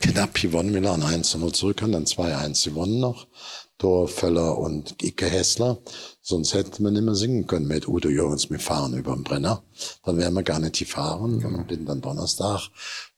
knapp 0.00 0.34
gewonnen. 0.40 0.74
Wir 0.74 0.80
lagen 0.80 1.02
1-0 1.02 1.52
zurück, 1.52 1.82
haben 1.82 1.92
dann 1.92 2.04
2-1 2.04 2.64
gewonnen 2.64 3.00
noch. 3.00 3.26
Tor 3.78 4.06
Völler 4.06 4.58
und 4.58 5.02
Icke 5.02 5.26
Hessler. 5.26 5.78
Sonst 6.20 6.54
hätten 6.54 6.84
wir 6.84 6.92
nicht 6.92 7.02
mehr 7.02 7.16
singen 7.16 7.48
können 7.48 7.66
mit 7.66 7.88
Udo 7.88 8.08
Jürgens, 8.08 8.48
wir 8.48 8.60
fahren 8.60 8.96
über 8.96 9.12
den 9.14 9.24
Brenner. 9.24 9.64
Dann 10.04 10.18
wären 10.18 10.34
wir 10.34 10.44
gar 10.44 10.60
nicht 10.60 10.78
gefahren. 10.78 11.40
Genau. 11.40 11.58
Und 11.58 11.66
bin 11.66 11.84
dann 11.84 12.00
Donnerstag, 12.00 12.68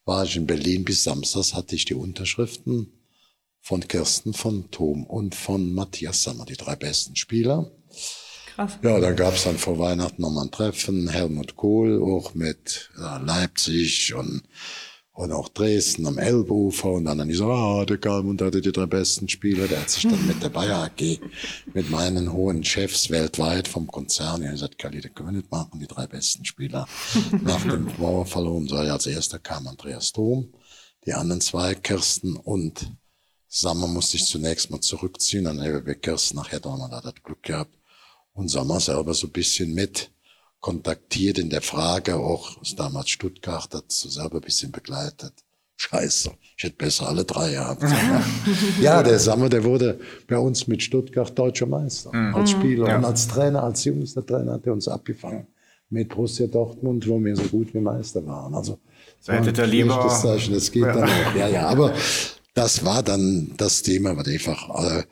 war 0.07 0.25
ich 0.25 0.37
in 0.37 0.47
Berlin 0.47 0.85
bis 0.85 1.05
Samstags, 1.05 1.55
hatte 1.55 1.77
ich 1.77 1.85
die 1.85 1.94
Unterschriften 1.94 2.92
von 3.61 3.87
Kirsten, 3.87 4.33
von 4.33 4.70
Tom 4.70 5.05
und 5.05 5.35
von 5.35 5.73
Matthias 5.75 6.23
Sammer, 6.23 6.44
die 6.47 6.57
drei 6.57 6.77
besten 6.77 7.16
Spieler. 7.16 7.70
Krass. 8.55 8.79
Ja, 8.83 9.01
da 9.01 9.12
gab's 9.12 9.44
dann 9.44 9.59
vor 9.59 9.79
Weihnachten 9.79 10.23
nochmal 10.23 10.44
ein 10.44 10.51
Treffen, 10.51 11.09
Helmut 11.09 11.57
Kohl, 11.57 12.01
auch 12.03 12.35
mit 12.35 12.90
äh, 12.97 13.18
Leipzig 13.25 14.14
und 14.14 14.44
und 15.14 15.31
auch 15.33 15.48
Dresden 15.48 16.07
am 16.07 16.18
Elbufer. 16.18 16.90
Und 16.90 17.05
dann 17.05 17.33
so, 17.33 17.50
ah, 17.50 17.85
der 17.87 17.98
Galmund 17.98 18.42
hatte 18.42 18.61
die 18.61 18.72
drei 18.72 18.87
besten 18.87 19.29
Spieler, 19.29 19.68
der 19.68 19.81
hat 19.81 19.90
sich 19.90 20.03
dann 20.03 20.27
mit 20.27 20.42
der 20.42 20.48
Bayer 20.48 20.85
AG, 20.85 21.20
mit 21.72 21.88
meinen 21.88 22.33
hohen 22.33 22.64
Chefs 22.64 23.09
weltweit 23.11 23.68
vom 23.68 23.87
Konzern, 23.87 24.42
ja, 24.42 24.50
gesagt, 24.50 24.79
Kali, 24.79 25.00
der 25.00 25.11
können 25.11 25.31
wir 25.31 25.38
nicht 25.38 25.50
machen, 25.50 25.79
die 25.81 25.87
drei 25.87 26.07
besten 26.07 26.44
Spieler. 26.44 26.87
Nach 27.42 27.62
dem 27.62 27.88
Mauerfall 27.98 28.46
und 28.48 28.68
so, 28.68 28.77
als 28.77 29.07
erster 29.07 29.38
kam 29.38 29.68
Andreas 29.68 30.12
Dom, 30.12 30.53
die 31.07 31.14
anderen 31.14 31.40
zwei, 31.40 31.74
Kirsten 31.74 32.37
und 32.37 32.92
Sammer 33.46 33.87
musste 33.87 34.16
ich 34.16 34.27
zunächst 34.27 34.70
mal 34.70 34.81
zurückziehen, 34.81 35.44
dann 35.44 35.61
wir 35.61 35.94
Kirsten 35.94 36.37
nachher 36.37 36.59
da 36.59 37.03
hat 37.05 37.22
Glück 37.22 37.42
gehabt. 37.44 37.79
Und 38.33 38.48
Sammer 38.48 38.81
selber 38.81 39.14
so 39.14 39.29
ein 39.29 39.33
bisschen 39.33 39.74
mit 39.74 40.11
kontaktiert 40.64 41.37
in 41.38 41.50
der 41.50 41.61
Frage, 41.61 42.16
auch 42.16 42.59
aus 42.59 42.74
damals 42.74 43.11
Stuttgart, 43.11 43.68
hat 43.74 43.85
so 43.92 44.09
selber 44.09 44.37
ein 44.37 44.40
bisschen 44.40 44.72
begleitet. 44.72 45.35
Scheiße, 45.77 46.31
ich 46.57 46.64
hätte 46.64 46.77
besser 46.77 47.07
alle 47.07 47.27
drei 47.27 47.53
gehabt. 47.53 47.85
ja, 48.81 49.03
der 49.03 49.18
Sammer, 49.18 49.50
der 49.50 49.62
wurde 49.62 50.00
bei 50.27 50.38
uns 50.38 50.66
mit 50.66 50.83
Stuttgart 50.83 51.38
deutscher 51.38 51.66
Meister. 51.66 52.16
Mhm. 52.16 52.35
Als 52.35 52.53
Spieler 52.53 52.88
ja. 52.88 52.96
und 52.96 53.05
als 53.05 53.29
Trainer, 53.29 53.62
als 53.62 53.85
jüngster 53.85 54.24
Trainer 54.24 54.53
hat 54.55 54.66
er 54.66 54.72
uns 54.72 54.88
abgefangen. 54.88 55.46
Mit 55.90 56.09
Borussia 56.09 56.46
Dortmund, 56.46 57.07
wo 57.07 57.22
wir 57.22 57.37
so 57.37 57.42
gut 57.42 57.74
wie 57.74 57.81
Meister 57.81 58.24
waren. 58.24 58.55
Also, 58.55 58.79
so 59.20 59.35
hätte 59.35 59.61
er 59.61 59.66
lieber. 59.66 60.00
Das 60.03 60.22
das 60.22 60.72
geht 60.72 60.85
ja. 60.85 60.94
dann 60.94 61.11
auch. 61.11 61.35
Ja, 61.37 61.46
ja, 61.46 61.68
aber 61.68 61.92
das 62.55 62.83
war 62.87 63.03
dann 63.03 63.53
das 63.59 63.83
Thema, 63.83 64.16
was 64.16 64.27
einfach, 64.29 64.83
äh, 64.83 65.03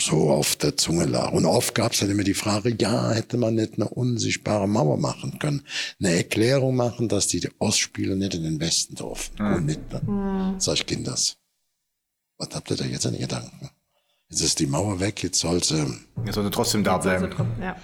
so 0.00 0.30
auf 0.30 0.56
der 0.56 0.76
Zunge 0.76 1.04
lag. 1.04 1.32
Und 1.32 1.46
oft 1.46 1.74
gab 1.74 1.92
es 1.92 2.00
dann 2.00 2.10
immer 2.10 2.24
die 2.24 2.34
Frage, 2.34 2.76
ja, 2.78 3.10
hätte 3.10 3.36
man 3.36 3.54
nicht 3.54 3.74
eine 3.74 3.88
unsichtbare 3.88 4.68
Mauer 4.68 4.96
machen 4.96 5.38
können, 5.38 5.62
eine 6.00 6.16
Erklärung 6.16 6.76
machen, 6.76 7.08
dass 7.08 7.28
die 7.28 7.48
Ostspieler 7.58 8.14
nicht 8.14 8.34
in 8.34 8.42
den 8.42 8.60
Westen 8.60 8.94
durften. 8.94 9.42
Mhm. 9.42 9.54
Und 9.54 9.66
nicht, 9.66 9.80
dann. 9.90 10.06
Mhm. 10.06 10.60
Sag 10.60 10.74
ich, 10.74 10.86
Kinders, 10.86 11.36
was 12.38 12.48
habt 12.52 12.70
ihr 12.70 12.76
da 12.76 12.84
jetzt 12.84 13.06
an 13.06 13.18
Gedanken? 13.18 13.70
Jetzt 14.28 14.40
ist 14.40 14.58
die 14.58 14.66
Mauer 14.66 14.98
weg, 15.00 15.22
jetzt 15.22 15.38
soll 15.38 15.62
sie. 15.62 15.86
Jetzt 16.24 16.34
soll 16.34 16.44
sie 16.44 16.50
trotzdem 16.50 16.82
da 16.82 16.98
bleiben. 16.98 17.32
Also, 17.32 17.46
ja. 17.60 17.76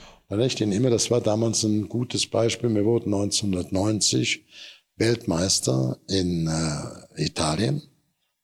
Ich 0.45 0.55
den 0.55 0.73
immer, 0.73 0.91
das 0.91 1.11
war 1.11 1.21
damals 1.21 1.63
ein 1.63 1.89
gutes 1.89 2.27
Beispiel. 2.27 2.75
Wir 2.75 2.85
wurden 2.85 3.13
1990 3.13 4.47
Weltmeister 4.97 5.99
in 6.09 6.47
äh, 6.47 7.23
Italien. 7.23 7.83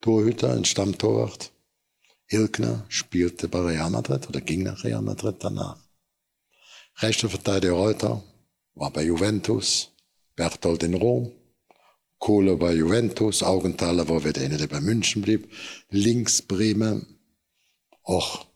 Torhüter, 0.00 0.52
ein 0.52 0.64
Stammtorwart. 0.64 1.52
Ilkner 2.28 2.84
spielte 2.88 3.48
bei 3.48 3.60
Real 3.60 3.90
Madrid 3.90 4.28
oder 4.28 4.40
ging 4.40 4.62
nach 4.62 4.84
Real 4.84 5.02
Madrid 5.02 5.36
danach. 5.40 5.78
Rechter 6.98 7.28
Verteidiger 7.28 7.74
Reuter 7.74 8.22
war 8.74 8.90
bei 8.90 9.04
Juventus. 9.04 9.90
Berthold 10.36 10.82
in 10.82 10.94
Rom. 10.94 11.32
Kohle 12.18 12.56
bei 12.56 12.74
Juventus. 12.74 13.42
Augenthaler 13.42 14.08
war 14.08 14.24
wieder 14.24 14.42
einer, 14.42 14.56
der 14.56 14.66
bei 14.66 14.80
München 14.80 15.22
blieb. 15.22 15.50
Links 15.90 16.42
Bremen. 16.42 17.18
Auch 18.02 18.46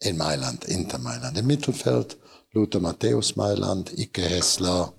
in 0.00 0.16
Mailand, 0.16 0.64
Inter 0.64 0.98
Mailand. 0.98 1.36
Im 1.36 1.46
Mittelfeld 1.46 2.16
Lothar 2.52 2.80
Matthäus 2.80 3.36
Mailand, 3.36 3.92
Ike 3.98 4.22
Hessler, 4.22 4.94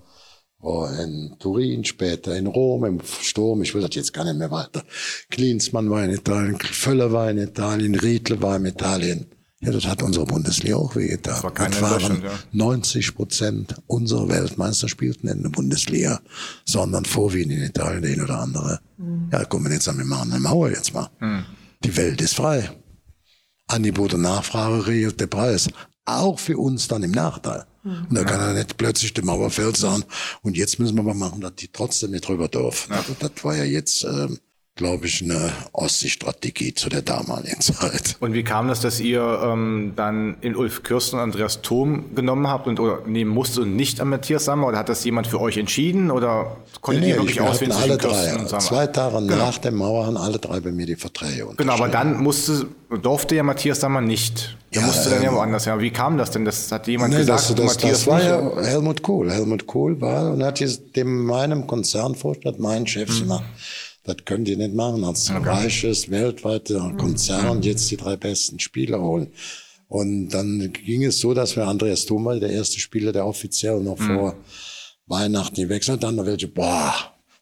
in 0.62 1.36
Turin, 1.38 1.84
später 1.84 2.36
in 2.36 2.46
Rom, 2.46 2.84
im 2.84 3.00
Sturm, 3.22 3.62
ich 3.62 3.74
will 3.74 3.82
das 3.82 3.94
jetzt 3.94 4.12
gar 4.12 4.24
nicht 4.24 4.36
mehr 4.36 4.50
weiter. 4.50 4.82
Klinsmann 5.30 5.88
war 5.90 6.04
in 6.04 6.10
Italien, 6.10 6.58
Völler 6.58 7.12
war 7.12 7.30
in 7.30 7.38
Italien, 7.38 7.94
Riedle 7.94 8.42
war 8.42 8.56
in 8.56 8.66
Italien. 8.66 9.26
Ja, 9.62 9.70
das 9.72 9.86
hat 9.86 10.02
unsere 10.02 10.24
Bundesliga 10.24 10.76
auch 10.76 10.96
wehgetan. 10.96 11.34
Das 11.34 11.44
war 11.44 11.52
keine 11.52 11.70
das 11.70 11.82
waren 11.82 11.92
Deutschland, 11.92 12.24
ja. 12.24 12.30
90 12.52 13.14
Prozent 13.14 13.74
unserer 13.86 14.28
Weltmeister 14.28 14.88
spielten 14.88 15.28
in 15.28 15.42
der 15.42 15.50
Bundesliga, 15.50 16.20
sondern 16.64 17.04
vorwiegend 17.04 17.52
in 17.52 17.62
Italien, 17.64 18.02
der 18.02 18.12
ein 18.12 18.22
oder 18.22 18.38
andere. 18.40 18.80
Ja, 19.30 19.44
guck 19.44 19.62
mal, 19.62 19.72
jetzt 19.72 19.88
an, 19.88 19.98
wir 19.98 20.04
machen 20.06 20.32
eine 20.32 20.40
Mauer 20.40 20.70
jetzt 20.70 20.94
mal. 20.94 21.10
Die 21.84 21.96
Welt 21.96 22.20
ist 22.22 22.34
frei. 22.36 22.70
Angebot 23.66 24.14
und 24.14 24.22
Nachfrage 24.22 24.86
regelt 24.86 25.20
der 25.20 25.26
Preis. 25.26 25.68
Auch 26.18 26.38
für 26.38 26.58
uns 26.58 26.88
dann 26.88 27.02
im 27.02 27.10
Nachteil. 27.12 27.64
Und 27.82 28.14
da 28.14 28.24
kann 28.24 28.40
er 28.40 28.52
nicht 28.52 28.76
plötzlich 28.76 29.14
der 29.14 29.24
Mauerfeld 29.24 29.76
sagen, 29.76 30.04
und 30.42 30.56
jetzt 30.56 30.78
müssen 30.78 30.96
wir 30.96 31.02
mal 31.02 31.14
machen, 31.14 31.40
dass 31.40 31.54
die 31.54 31.68
trotzdem 31.68 32.10
nicht 32.10 32.28
drüber 32.28 32.48
dürfen. 32.48 32.92
Also 32.92 33.14
das 33.18 33.32
war 33.42 33.56
ja 33.56 33.64
jetzt, 33.64 34.04
ähm, 34.04 34.38
glaube 34.80 35.06
ich, 35.06 35.22
eine 35.22 35.52
Ostseestrategie 35.72 36.72
zu 36.72 36.88
der 36.88 37.02
damaligen 37.02 37.60
Zeit. 37.60 38.16
Und 38.18 38.32
wie 38.32 38.42
kam 38.42 38.66
das, 38.68 38.80
dass 38.80 38.98
ihr 38.98 39.22
ähm, 39.44 39.92
dann 39.94 40.36
in 40.40 40.56
Ulf 40.56 40.82
Kürsten 40.82 41.16
und 41.18 41.22
Andreas 41.22 41.60
Thom 41.60 42.14
genommen 42.14 42.48
habt 42.48 42.66
und 42.66 42.80
oder 42.80 43.00
nehmen 43.06 43.30
musstet 43.30 43.64
und 43.64 43.76
nicht 43.76 44.00
an 44.00 44.08
Matthias 44.08 44.46
Sammer? 44.46 44.68
Oder 44.68 44.78
hat 44.78 44.88
das 44.88 45.04
jemand 45.04 45.26
für 45.26 45.38
euch 45.38 45.58
entschieden? 45.58 46.10
Oder 46.10 46.56
konntet 46.80 47.04
ihr 47.04 47.16
wirklich 47.16 47.36
wir 47.36 47.44
auswählen 47.44 47.72
alle 47.72 47.98
drei. 47.98 48.34
und 48.36 48.48
Sammer? 48.48 48.62
Zwei 48.62 48.86
Tage 48.86 49.20
nach 49.20 49.58
dem 49.58 49.74
Mauer 49.76 50.06
haben 50.06 50.16
alle 50.16 50.38
drei 50.38 50.60
bei 50.60 50.72
mir 50.72 50.86
die 50.86 50.96
Verträge 50.96 51.46
Genau, 51.58 51.74
aber 51.74 51.88
dann 51.88 52.22
musste, 52.22 52.66
durfte 53.02 53.36
ja 53.36 53.42
Matthias 53.42 53.80
Sammer 53.80 54.00
nicht. 54.00 54.56
Der 54.74 54.80
Ja, 54.80 54.86
musste 54.86 55.10
dann 55.10 55.22
ja 55.22 55.28
ähm, 55.28 55.34
woanders. 55.36 55.66
Ja, 55.66 55.78
wie 55.78 55.90
kam 55.90 56.16
das 56.16 56.30
denn? 56.30 56.46
Das 56.46 56.72
hat 56.72 56.86
jemand 56.86 57.12
Nee, 57.12 57.20
gesagt, 57.20 57.40
das, 57.40 57.54
das, 57.54 57.66
Matthias 57.66 57.92
das 57.92 58.06
war 58.06 58.22
ja 58.22 58.62
Helmut 58.64 59.02
Kohl. 59.02 59.30
Helmut 59.30 59.66
Kohl 59.66 60.00
war 60.00 60.32
und 60.32 60.42
hat 60.42 60.58
jetzt 60.60 60.96
dem 60.96 61.26
meinem 61.26 61.66
Konzernvorstand, 61.66 62.58
meinen 62.60 62.86
Chefs 62.86 63.16
Mhm. 63.16 63.20
gemacht, 63.24 63.44
das 64.04 64.16
können 64.24 64.44
die 64.44 64.56
nicht 64.56 64.74
machen, 64.74 65.04
als 65.04 65.30
reiches, 65.30 66.10
weltweiter 66.10 66.88
Mhm. 66.88 66.96
Konzern 66.96 67.62
jetzt 67.62 67.90
die 67.90 67.96
drei 67.96 68.16
besten 68.16 68.58
Spieler 68.58 69.00
holen. 69.00 69.32
Und 69.88 70.28
dann 70.30 70.72
ging 70.72 71.04
es 71.04 71.18
so, 71.18 71.34
dass 71.34 71.56
wir 71.56 71.66
Andreas 71.66 72.06
Thoma, 72.06 72.36
der 72.38 72.50
erste 72.50 72.78
Spieler, 72.78 73.12
der 73.12 73.26
offiziell 73.26 73.80
noch 73.80 73.98
Mhm. 73.98 74.06
vor 74.16 74.36
Weihnachten 75.06 75.56
gewechselt 75.56 75.96
hat, 75.96 76.02
dann 76.04 76.14
noch 76.16 76.26
welche, 76.26 76.46
boah, 76.48 76.94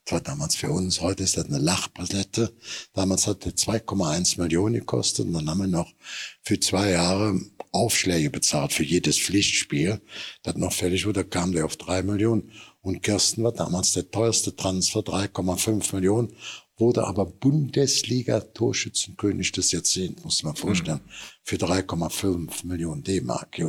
das 0.05 0.13
war 0.13 0.21
damals 0.21 0.55
für 0.55 0.71
uns, 0.71 1.01
heute 1.01 1.21
ist 1.23 1.37
das 1.37 1.45
eine 1.45 1.59
Lachpalette. 1.59 2.51
Damals 2.93 3.27
hat 3.27 3.45
der 3.45 3.55
2,1 3.55 4.39
Millionen 4.41 4.73
gekostet 4.75 5.27
und 5.27 5.33
dann 5.33 5.47
haben 5.47 5.59
wir 5.59 5.67
noch 5.67 5.93
für 6.41 6.59
zwei 6.59 6.89
Jahre 6.91 7.39
Aufschläge 7.71 8.31
bezahlt 8.31 8.73
für 8.73 8.83
jedes 8.83 9.19
Pflichtspiel. 9.19 10.01
Das 10.41 10.55
noch 10.55 10.73
fällig 10.73 11.05
wurde, 11.05 11.23
kam 11.23 11.51
der 11.51 11.65
auf 11.65 11.77
drei 11.77 12.01
Millionen. 12.01 12.49
Und 12.81 13.03
Kirsten 13.03 13.43
war 13.43 13.51
damals 13.51 13.91
der 13.93 14.09
teuerste 14.09 14.55
Transfer, 14.55 15.01
3,5 15.01 15.93
Millionen, 15.95 16.33
wurde 16.77 17.05
aber 17.05 17.25
Bundesliga-Torschützenkönig 17.25 19.51
des 19.51 19.73
Jahrzehnts, 19.73 20.23
muss 20.23 20.43
man 20.43 20.55
vorstellen, 20.55 21.01
für 21.43 21.57
3,5 21.57 22.65
Millionen 22.65 23.03
D-Mark. 23.03 23.59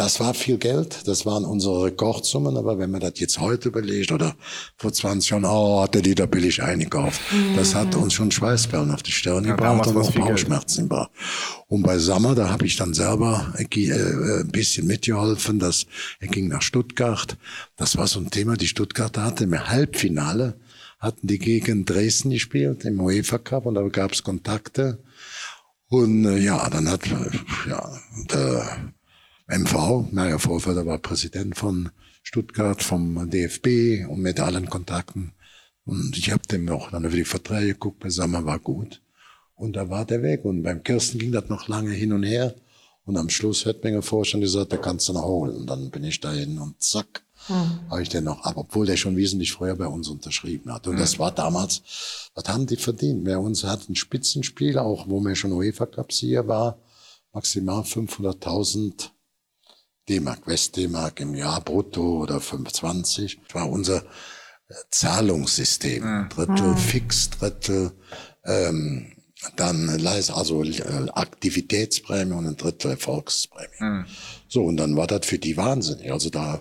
Das 0.00 0.18
war 0.18 0.32
viel 0.32 0.56
Geld, 0.56 1.06
das 1.06 1.26
waren 1.26 1.44
unsere 1.44 1.84
Rekordsummen, 1.84 2.56
aber 2.56 2.78
wenn 2.78 2.90
man 2.90 3.02
das 3.02 3.12
jetzt 3.16 3.38
heute 3.38 3.68
überlegt 3.68 4.10
oder 4.12 4.34
vor 4.78 4.94
20 4.94 5.28
Jahren, 5.28 5.44
oh, 5.44 5.82
hat 5.82 5.94
der 5.94 6.00
die 6.00 6.14
da 6.14 6.24
billig 6.24 6.62
eingekauft, 6.62 7.20
das 7.54 7.74
hat 7.74 7.94
uns 7.96 8.14
schon 8.14 8.30
Schweißperlen 8.30 8.92
auf 8.92 9.02
die 9.02 9.12
Stirn 9.12 9.44
gebracht 9.44 9.84
damals 9.84 9.88
und 9.88 10.22
auch. 10.22 10.28
Bauchschmerzen 10.28 10.84
gebracht. 10.84 11.10
Und 11.68 11.82
bei 11.82 11.98
Sammer, 11.98 12.34
da 12.34 12.48
habe 12.48 12.64
ich 12.64 12.76
dann 12.76 12.94
selber 12.94 13.52
äh, 13.58 13.64
äh, 13.64 14.40
ein 14.40 14.48
bisschen 14.48 14.86
mitgeholfen, 14.86 15.58
das, 15.58 15.84
er 16.18 16.28
ging 16.28 16.48
nach 16.48 16.62
Stuttgart, 16.62 17.36
das 17.76 17.98
war 17.98 18.06
so 18.06 18.20
ein 18.20 18.30
Thema, 18.30 18.56
die 18.56 18.68
Stuttgarter 18.68 19.22
hatte 19.22 19.44
im 19.44 19.68
Halbfinale, 19.68 20.58
hatten 20.98 21.26
die 21.26 21.38
gegen 21.38 21.84
Dresden 21.84 22.30
gespielt, 22.30 22.86
im 22.86 23.02
UEFA 23.02 23.36
Cup, 23.36 23.66
und 23.66 23.74
da 23.74 23.86
gab 23.88 24.12
es 24.12 24.22
Kontakte. 24.22 25.02
Und 25.90 26.24
äh, 26.24 26.38
ja, 26.38 26.70
dann 26.70 26.88
hat 26.88 27.06
äh, 27.06 27.68
ja, 27.68 28.00
der 28.32 28.94
MV, 29.50 30.12
naja, 30.12 30.38
Vorfelder 30.38 30.86
war 30.86 30.98
Präsident 30.98 31.56
von 31.56 31.90
Stuttgart, 32.22 32.82
vom 32.82 33.28
DFB 33.28 34.08
und 34.08 34.20
mit 34.20 34.38
allen 34.38 34.70
Kontakten. 34.70 35.32
Und 35.84 36.16
ich 36.16 36.30
habe 36.30 36.46
dem 36.46 36.66
noch 36.66 36.92
dann 36.92 37.04
über 37.04 37.16
die 37.16 37.24
Verträge 37.24 37.74
geguckt, 37.74 37.98
bei 37.98 38.10
Sammer 38.10 38.44
war 38.44 38.60
gut. 38.60 39.02
Und 39.56 39.74
da 39.74 39.90
war 39.90 40.04
der 40.04 40.22
weg. 40.22 40.44
Und 40.44 40.62
beim 40.62 40.84
Kirsten 40.84 41.18
ging 41.18 41.32
das 41.32 41.48
noch 41.48 41.66
lange 41.66 41.90
hin 41.90 42.12
und 42.12 42.22
her. 42.22 42.54
Und 43.04 43.16
am 43.16 43.28
Schluss 43.28 43.66
hat 43.66 43.82
mir 43.82 43.90
der 43.90 44.02
Vorstand 44.02 44.44
gesagt, 44.44 44.72
da 44.72 44.76
kannst 44.76 45.08
du 45.08 45.14
noch 45.14 45.24
holen. 45.24 45.56
Und 45.56 45.66
dann 45.66 45.90
bin 45.90 46.04
ich 46.04 46.20
dahin 46.20 46.58
und 46.58 46.80
zack, 46.80 47.24
habe 47.48 48.02
ich 48.02 48.08
den 48.08 48.24
noch 48.24 48.44
ab, 48.44 48.56
obwohl 48.56 48.86
der 48.86 48.96
schon 48.96 49.16
wesentlich 49.16 49.52
früher 49.52 49.74
bei 49.74 49.86
uns 49.86 50.08
unterschrieben 50.08 50.72
hat. 50.72 50.86
Und 50.86 50.98
das 51.00 51.18
war 51.18 51.32
damals, 51.32 51.82
was 52.34 52.44
haben 52.44 52.66
die 52.66 52.76
verdient? 52.76 53.24
Wer 53.24 53.40
uns 53.40 53.64
hat 53.64 53.88
ein 53.88 53.96
Spitzenspiel, 53.96 54.78
auch 54.78 55.08
wo 55.08 55.18
mir 55.18 55.34
schon 55.34 55.52
UEFA 55.52 55.86
Cup 55.86 56.12
Sieger 56.12 56.46
war, 56.46 56.78
maximal 57.32 57.82
500.000 57.82 59.10
D-Mark, 60.10 60.46
West-D-Mark 60.46 61.20
im 61.20 61.34
Jahr 61.34 61.60
brutto 61.60 62.18
oder 62.22 62.40
25. 62.40 63.40
Das 63.46 63.54
war 63.54 63.70
unser 63.70 63.98
äh, 64.68 64.74
Zahlungssystem. 64.90 66.02
Drittel 66.28 66.76
fix, 66.76 67.30
Drittel 67.30 67.92
ähm, 68.44 69.12
dann 69.56 69.98
leise, 69.98 70.34
also 70.34 70.62
äh, 70.62 71.08
Aktivitätsprämie 71.12 72.34
und 72.34 72.46
ein 72.46 72.56
Drittel 72.56 72.90
Erfolgsprämie. 72.92 74.04
So, 74.48 74.64
und 74.64 74.76
dann 74.76 74.96
war 74.96 75.06
das 75.06 75.24
für 75.26 75.38
die 75.38 75.56
wahnsinnig. 75.56 76.12
Also 76.12 76.28
da, 76.30 76.60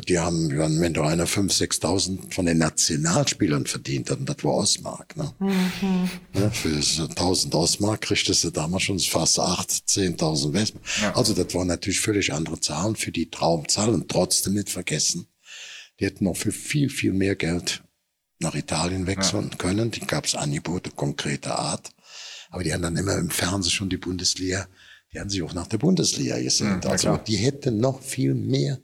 die 0.00 0.18
haben, 0.18 0.50
wenn 0.80 0.94
du 0.94 1.02
einer 1.02 1.26
5.000, 1.26 1.80
6.000 1.80 2.34
von 2.34 2.46
den 2.46 2.58
Nationalspielern 2.58 3.66
verdient 3.66 4.10
hat, 4.10 4.18
und 4.18 4.28
das 4.28 4.42
war 4.42 4.54
Ostmark. 4.54 5.16
Ne? 5.16 5.32
Ne, 6.32 6.50
für 6.50 6.82
so 6.82 7.04
1000 7.04 7.54
Ostmark 7.54 8.00
kriegtest 8.02 8.44
du 8.44 8.50
damals 8.50 8.84
schon 8.84 8.98
fast 8.98 9.38
8.000, 9.38 10.16
10.000 10.18 10.52
Westmark. 10.52 11.16
Also 11.16 11.32
das 11.34 11.54
waren 11.54 11.68
natürlich 11.68 12.00
völlig 12.00 12.32
andere 12.32 12.60
Zahlen 12.60 12.96
für 12.96 13.12
die 13.12 13.30
Traumzahlen 13.30 13.94
und 13.94 14.08
trotzdem 14.10 14.54
nicht 14.54 14.70
vergessen, 14.70 15.26
die 16.00 16.06
hätten 16.06 16.24
noch 16.24 16.36
für 16.36 16.52
viel, 16.52 16.90
viel 16.90 17.12
mehr 17.12 17.36
Geld 17.36 17.82
nach 18.40 18.54
Italien 18.54 19.06
wechseln 19.06 19.56
können. 19.58 19.92
Die 19.92 20.00
gab 20.00 20.24
es 20.24 20.34
Angebote 20.34 20.90
konkreter 20.90 21.58
Art. 21.58 21.90
Aber 22.50 22.64
die 22.64 22.72
haben 22.72 22.82
dann 22.82 22.96
immer 22.96 23.16
im 23.16 23.30
Fernsehen 23.30 23.70
schon 23.70 23.90
die 23.90 23.96
Bundesliga, 23.96 24.68
die 25.12 25.20
haben 25.20 25.30
sich 25.30 25.42
auch 25.42 25.54
nach 25.54 25.68
der 25.68 25.78
Bundesliga 25.78 26.38
gesehen. 26.40 26.80
ja, 26.82 26.90
also 26.90 27.16
die 27.16 27.36
hätten 27.36 27.78
noch 27.78 28.02
viel 28.02 28.34
mehr 28.34 28.80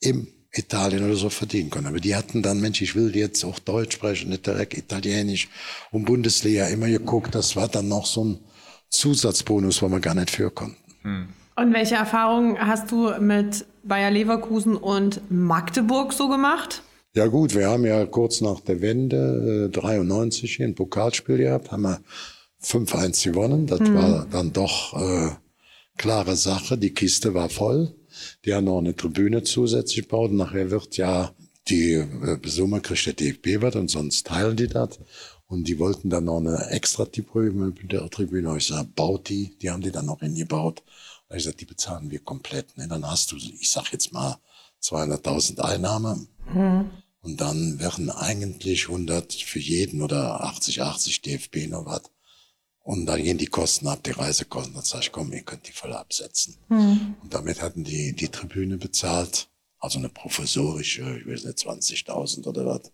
im 0.00 0.28
Italien 0.52 1.04
oder 1.04 1.16
so 1.16 1.30
verdienen 1.30 1.70
können. 1.70 1.86
Aber 1.86 2.00
die 2.00 2.16
hatten 2.16 2.42
dann, 2.42 2.60
Mensch, 2.60 2.82
ich 2.82 2.96
will 2.96 3.14
jetzt 3.14 3.44
auch 3.44 3.58
Deutsch 3.58 3.94
sprechen, 3.94 4.30
nicht 4.30 4.46
direkt 4.46 4.76
Italienisch. 4.76 5.48
Und 5.92 6.06
Bundesliga 6.06 6.66
immer 6.66 6.88
geguckt, 6.88 7.34
das 7.34 7.54
war 7.54 7.68
dann 7.68 7.88
noch 7.88 8.06
so 8.06 8.24
ein 8.24 8.38
Zusatzbonus, 8.88 9.82
wo 9.82 9.88
wir 9.88 10.00
gar 10.00 10.14
nicht 10.14 10.30
für 10.30 10.50
konnten. 10.50 10.76
Und 11.56 11.72
welche 11.72 11.94
Erfahrungen 11.94 12.58
hast 12.58 12.90
du 12.90 13.10
mit 13.20 13.64
Bayer 13.84 14.10
Leverkusen 14.10 14.76
und 14.76 15.20
Magdeburg 15.30 16.12
so 16.12 16.28
gemacht? 16.28 16.82
Ja 17.14 17.26
gut, 17.26 17.54
wir 17.54 17.68
haben 17.68 17.84
ja 17.84 18.06
kurz 18.06 18.40
nach 18.40 18.60
der 18.60 18.80
Wende, 18.80 19.68
äh, 19.68 19.78
93, 19.78 20.56
hier 20.56 20.66
ein 20.66 20.74
Pokalspiel 20.74 21.38
gehabt, 21.38 21.72
haben 21.72 21.82
wir 21.82 22.00
5-1 22.62 23.24
gewonnen. 23.24 23.66
Das 23.66 23.80
war 23.80 24.26
dann 24.30 24.52
doch 24.52 24.94
äh, 24.94 25.30
klare 25.96 26.36
Sache. 26.36 26.78
Die 26.78 26.92
Kiste 26.94 27.34
war 27.34 27.48
voll. 27.48 27.94
Die 28.44 28.54
haben 28.54 28.64
noch 28.64 28.78
eine 28.78 28.94
Tribüne 28.94 29.42
zusätzlich 29.42 30.08
gebaut. 30.08 30.32
Nachher 30.32 30.70
wird 30.70 30.96
ja 30.96 31.34
die 31.68 31.92
äh, 31.92 32.38
Summe 32.44 32.80
kriegt 32.80 33.06
der 33.06 33.12
DFB 33.14 33.62
was 33.62 33.76
und 33.76 33.90
sonst 33.90 34.26
teilen 34.26 34.56
die 34.56 34.68
das. 34.68 34.98
Und 35.46 35.64
die 35.66 35.78
wollten 35.78 36.10
dann 36.10 36.24
noch 36.24 36.38
eine 36.38 36.70
extra 36.70 37.04
Tribüne. 37.04 38.56
Ich 38.56 38.66
sag, 38.66 38.94
baut 38.94 39.28
die. 39.28 39.56
Die 39.58 39.70
haben 39.70 39.82
die 39.82 39.90
dann 39.90 40.06
noch 40.06 40.20
hingebaut. 40.20 40.82
Und 41.28 41.36
ich 41.36 41.44
sag, 41.44 41.56
die 41.58 41.64
bezahlen 41.64 42.10
wir 42.10 42.20
komplett. 42.20 42.76
Ne? 42.76 42.86
Dann 42.86 43.04
hast 43.04 43.32
du, 43.32 43.36
ich 43.36 43.70
sag 43.70 43.92
jetzt 43.92 44.12
mal, 44.12 44.38
200.000 44.82 45.60
Einnahmen. 45.60 46.28
Und 47.22 47.40
dann 47.40 47.78
wären 47.80 48.10
eigentlich 48.10 48.88
100 48.88 49.34
für 49.34 49.58
jeden 49.58 50.02
oder 50.02 50.42
80, 50.42 50.82
80 50.82 51.22
DFB 51.22 51.68
noch 51.68 51.84
was. 51.84 52.02
Und 52.82 53.06
dann 53.06 53.22
gehen 53.22 53.38
die 53.38 53.46
Kosten 53.46 53.86
ab, 53.88 54.02
die 54.04 54.10
Reisekosten. 54.10 54.74
Dann 54.74 54.84
sage 54.84 55.04
ich, 55.04 55.12
komm, 55.12 55.32
ihr 55.32 55.42
könnt 55.42 55.68
die 55.68 55.72
voll 55.72 55.92
absetzen. 55.92 56.56
Mhm. 56.68 57.16
Und 57.22 57.34
damit 57.34 57.60
hatten 57.60 57.84
die 57.84 58.14
die 58.14 58.28
Tribüne 58.28 58.78
bezahlt. 58.78 59.48
Also 59.78 59.98
eine 59.98 60.08
professorische, 60.08 61.18
ich 61.18 61.26
weiß 61.26 61.44
nicht, 61.44 61.58
20.000 61.58 62.46
oder 62.46 62.66
was. 62.66 62.92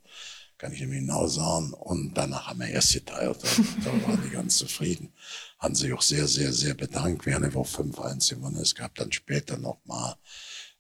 Kann 0.59 0.73
ich 0.73 0.81
nämlich 0.81 1.01
genau 1.01 1.27
sagen. 1.27 1.73
Und 1.73 2.15
danach 2.15 2.47
haben 2.47 2.61
wir 2.61 2.69
erst 2.69 2.95
geteilt. 2.95 3.39
Da, 3.85 3.93
waren 4.07 4.23
die 4.25 4.31
ganz 4.31 4.57
zufrieden. 4.57 5.13
Haben 5.59 5.75
sich 5.75 5.93
auch 5.93 6.03
sehr, 6.03 6.27
sehr, 6.27 6.53
sehr 6.53 6.75
bedankt. 6.75 7.27
Wir 7.27 7.35
haben 7.35 7.45
einfach 7.45 7.67
5-1 7.67 8.31
gewonnen. 8.31 8.57
Es 8.57 8.75
gab 8.75 8.95
dann 8.95 9.13
später 9.13 9.59
noch 9.59 9.79
mal 9.85 10.17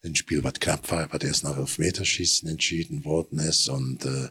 ein 0.04 0.14
Spiel, 0.14 0.42
was 0.44 0.54
knapp 0.54 0.90
war, 0.90 1.12
was 1.12 1.22
erst 1.22 1.44
nach 1.44 1.58
Elfmeterschießen 1.58 2.48
entschieden 2.48 3.04
worden 3.04 3.38
ist. 3.38 3.68
Und 3.68 4.04
äh, 4.04 4.28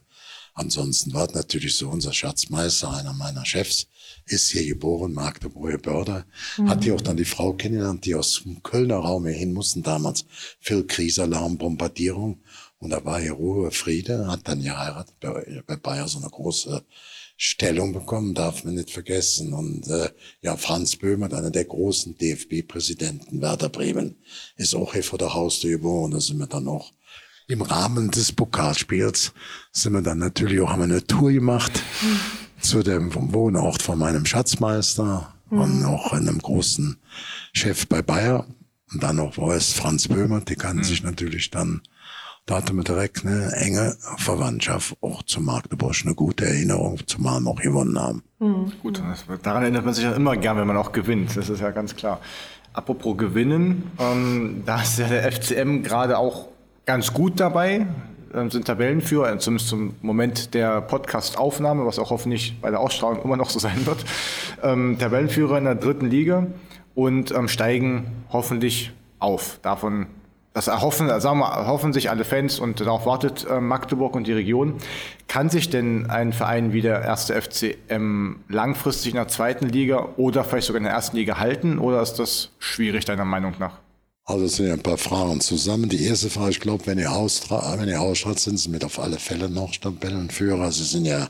ansonsten 0.55 1.13
war 1.13 1.31
natürlich 1.31 1.75
so 1.75 1.89
unser 1.89 2.11
Schatzmeister, 2.11 2.91
einer 2.91 3.13
meiner 3.13 3.45
Chefs, 3.45 3.87
ist 4.25 4.51
hier 4.51 4.65
geboren, 4.65 5.13
Magdeburger 5.13 5.77
Börder. 5.77 6.25
Mhm. 6.57 6.69
Hat 6.69 6.83
hier 6.83 6.95
auch 6.95 7.01
dann 7.01 7.17
die 7.17 7.25
Frau 7.25 7.53
kennengelernt, 7.53 8.05
die 8.05 8.15
aus 8.15 8.41
dem 8.43 8.63
Kölner 8.63 8.97
Raum 8.97 9.25
hier 9.27 9.35
hin 9.35 9.53
mussten 9.53 9.83
damals. 9.83 10.25
Phil 10.59 10.85
Krisalarm, 10.85 11.57
Bombardierung. 11.57 12.41
Und 12.79 12.89
da 12.89 13.05
war 13.05 13.19
hier 13.19 13.33
Ruhe, 13.33 13.71
Friede, 13.71 14.27
hat 14.27 14.47
dann 14.47 14.61
geheiratet, 14.61 15.15
bei, 15.19 15.63
bei 15.65 15.75
Bayer 15.75 16.07
so 16.07 16.19
eine 16.19 16.29
große 16.29 16.83
Stellung 17.37 17.93
bekommen, 17.93 18.33
darf 18.33 18.63
man 18.63 18.75
nicht 18.75 18.91
vergessen. 18.91 19.53
Und 19.53 19.87
äh, 19.87 20.09
ja, 20.41 20.57
Franz 20.57 20.95
Böhmer, 20.95 21.31
einer 21.31 21.51
der 21.51 21.65
großen 21.65 22.17
DFB-Präsidenten, 22.17 23.41
Werder 23.41 23.69
Bremen, 23.69 24.17
ist 24.55 24.75
auch 24.75 24.93
hier 24.93 25.03
vor 25.03 25.19
der 25.19 25.33
Haustür 25.33 25.71
geboren. 25.71 26.11
Da 26.11 26.19
sind 26.19 26.37
wir 26.37 26.47
dann 26.47 26.67
auch 26.67 26.91
im 27.47 27.62
Rahmen 27.62 28.12
des 28.12 28.31
Pokalspiels, 28.31 29.34
sind 29.71 29.93
wir 29.93 30.01
dann 30.01 30.19
natürlich 30.19 30.60
auch, 30.62 30.69
haben 30.69 30.81
eine 30.81 31.05
Tour 31.05 31.31
gemacht 31.31 31.84
mhm. 32.01 32.62
zu 32.62 32.84
dem 32.84 33.12
Wohnort 33.34 33.81
von 33.81 33.99
meinem 33.99 34.25
Schatzmeister 34.25 35.34
mhm. 35.49 35.60
und 35.60 35.86
auch 35.86 36.13
einem 36.13 36.39
großen 36.39 36.97
Chef 37.53 37.88
bei 37.88 38.01
Bayer. 38.01 38.45
Und 38.91 39.03
dann 39.03 39.17
noch 39.17 39.38
war 39.38 39.55
es 39.55 39.73
Franz 39.73 40.08
Böhmer, 40.08 40.41
die 40.41 40.55
kannten 40.55 40.79
mhm. 40.79 40.84
sich 40.84 41.03
natürlich 41.03 41.49
dann 41.51 41.81
da 42.45 42.58
hatte 42.58 42.73
man 42.73 42.86
direkt 42.86 43.25
eine 43.25 43.51
enge 43.53 43.97
Verwandtschaft 44.17 44.95
auch 45.01 45.23
zu 45.23 45.41
Magdeburg, 45.41 45.95
eine 46.03 46.13
gute 46.13 46.45
Erinnerung, 46.45 46.99
zumal 47.08 47.39
wir 47.41 47.49
auch 47.49 47.60
gewonnen 47.60 47.99
haben. 47.99 48.23
Mhm. 48.39 48.71
Gut, 48.84 49.01
daran 49.41 49.63
erinnert 49.63 49.84
man 49.84 49.95
sich 49.95 50.03
ja 50.03 50.12
immer 50.12 50.38
gern, 50.38 50.58
wenn 50.58 50.67
man 50.67 50.77
auch 50.77 50.91
gewinnt, 50.91 51.36
das 51.36 51.49
ist 51.49 51.60
ja 51.60 51.71
ganz 51.71 51.95
klar. 51.95 52.19
Apropos 52.73 53.17
gewinnen, 53.17 53.89
ähm, 53.97 54.62
da 54.65 54.81
ist 54.81 54.99
ja 54.99 55.08
der 55.08 55.31
FCM 55.31 55.81
gerade 55.81 56.17
auch 56.19 56.49
ganz 56.85 57.13
gut 57.13 57.39
dabei, 57.39 57.87
ähm, 58.33 58.51
sind 58.51 58.67
Tabellenführer, 58.67 59.37
zumindest 59.39 59.69
zum 59.69 59.95
Moment 60.01 60.53
der 60.53 60.81
Podcast-Aufnahme, 60.81 61.85
was 61.85 61.99
auch 61.99 62.11
hoffentlich 62.11 62.59
bei 62.61 62.69
der 62.69 62.79
Ausstrahlung 62.79 63.23
immer 63.23 63.37
noch 63.37 63.49
so 63.49 63.59
sein 63.59 63.85
wird. 63.85 64.05
Ähm, 64.63 64.97
Tabellenführer 64.99 65.57
in 65.57 65.65
der 65.65 65.75
dritten 65.75 66.09
Liga 66.09 66.47
und 66.93 67.31
ähm, 67.31 67.47
steigen 67.47 68.25
hoffentlich 68.31 68.91
auf. 69.19 69.59
Davon 69.61 70.07
das 70.53 70.67
erhoffen, 70.67 71.09
sagen 71.19 71.39
wir, 71.39 71.47
erhoffen 71.47 71.91
sich 71.91 72.09
alle 72.09 72.23
Fans 72.23 72.59
und 72.59 72.79
darauf 72.79 73.05
wartet 73.05 73.45
äh, 73.49 73.59
Magdeburg 73.59 74.15
und 74.15 74.25
die 74.25 74.31
Region. 74.31 74.75
Kann 75.27 75.49
sich 75.49 75.69
denn 75.69 76.09
ein 76.09 76.31
Verein 76.31 76.71
wie 76.71 76.81
der 76.81 77.01
erste 77.01 77.33
FCM 77.33 78.37
langfristig 78.47 79.11
in 79.11 79.17
der 79.17 79.27
zweiten 79.27 79.67
Liga 79.67 80.07
oder 80.15 80.45
vielleicht 80.45 80.67
sogar 80.67 80.77
in 80.77 80.85
der 80.85 80.93
ersten 80.93 81.17
Liga 81.17 81.39
halten 81.39 81.77
oder 81.77 82.01
ist 82.01 82.19
das 82.19 82.51
schwierig 82.59 83.03
deiner 83.03 83.25
Meinung 83.25 83.55
nach? 83.59 83.79
Also 84.27 84.45
es 84.45 84.55
sind 84.55 84.65
ja 84.65 84.73
ein 84.73 84.81
paar 84.81 84.97
Fragen 84.97 85.39
zusammen. 85.39 85.88
Die 85.88 86.03
erste 86.03 86.31
Frage, 86.31 86.49
ich 86.49 86.59
glaube, 86.59 86.88
wenn 86.88 86.97
ihr 86.97 87.11
ausstrahlt, 87.11 87.79
wenn 87.79 87.88
ihr 87.89 88.01
ausstrahlt, 88.01 88.39
sind 88.39 88.57
sie 88.57 88.69
mit 88.69 88.83
auf 88.83 88.97
alle 88.97 89.19
Fälle 89.19 89.49
noch 89.49 89.75
Tabellenführer. 89.75 90.71
Sie 90.71 90.83
sind 90.83 91.05
ja 91.05 91.29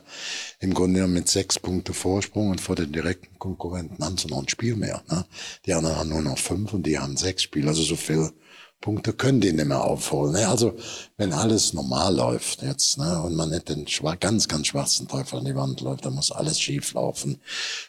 im 0.62 0.73
Grunde 0.73 0.99
genommen 0.99 1.15
mit 1.15 1.27
sechs 1.27 1.60
Punkte 1.60 1.93
Vorsprung 1.93 2.51
und 2.51 2.62
vor 2.62 2.77
den 2.77 2.93
direkten 2.93 3.38
Konkurrenten 3.38 4.01
haben 4.01 4.17
sie 4.17 4.29
noch 4.29 4.39
ein 4.39 4.47
Spiel 4.47 4.77
mehr. 4.77 5.03
Ne? 5.10 5.25
Die 5.65 5.73
anderen 5.73 5.97
haben 5.97 6.10
nur 6.10 6.21
noch 6.21 6.38
fünf 6.38 6.71
und 6.71 6.88
die 6.88 6.97
haben 6.97 7.17
sechs 7.17 7.43
Spiele. 7.43 7.67
Also 7.67 7.84
so 7.84 7.97
viel 7.97 8.31
Punkte 8.79 9.12
können 9.12 9.41
die 9.41 9.51
nicht 9.51 9.65
mehr 9.65 9.84
aufholen. 9.84 10.31
Ne? 10.31 10.47
Also 10.47 10.77
wenn 11.17 11.34
alles 11.34 11.73
normal 11.73 12.15
läuft 12.15 12.62
jetzt 12.62 12.97
ne, 12.97 13.21
und 13.23 13.36
man 13.36 13.49
nicht 13.49 13.67
den 13.67 13.86
ganz, 14.21 14.47
ganz 14.47 14.67
schwarzen 14.67 15.10
Teufel 15.10 15.39
an 15.39 15.45
die 15.45 15.55
Wand 15.55 15.81
läuft, 15.81 16.05
dann 16.05 16.15
muss 16.15 16.31
alles 16.31 16.62
schief 16.62 16.93
laufen, 16.93 17.41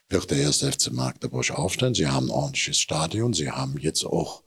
wird 0.09 0.33
der 0.33 0.39
erste 0.39 0.73
FC 0.73 0.91
Magdeburg 0.91 1.53
aufstellen. 1.53 1.95
Sie 1.95 2.09
haben 2.09 2.27
ein 2.27 2.31
ordentliches 2.31 2.79
Stadion, 2.79 3.35
sie 3.35 3.53
haben 3.53 3.79
jetzt 3.79 4.05
auch 4.05 4.43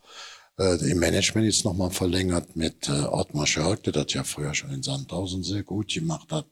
äh, 0.60 0.76
im 0.92 1.00
Management 1.00 1.48
jetzt 1.48 1.66
nochmal 1.66 1.90
verlängert 1.90 2.56
mit 2.56 2.90
äh, 2.90 3.04
Ottmar 3.04 3.48
Schörk, 3.48 3.84
der 3.84 3.94
das 3.94 4.14
ja 4.14 4.24
früher 4.24 4.54
schon 4.54 4.72
in 4.72 4.84
Sandhausen 4.84 5.44
sehr 5.44 5.64
gut 5.64 5.94
gemacht 5.94 6.32
hat. 6.32 6.46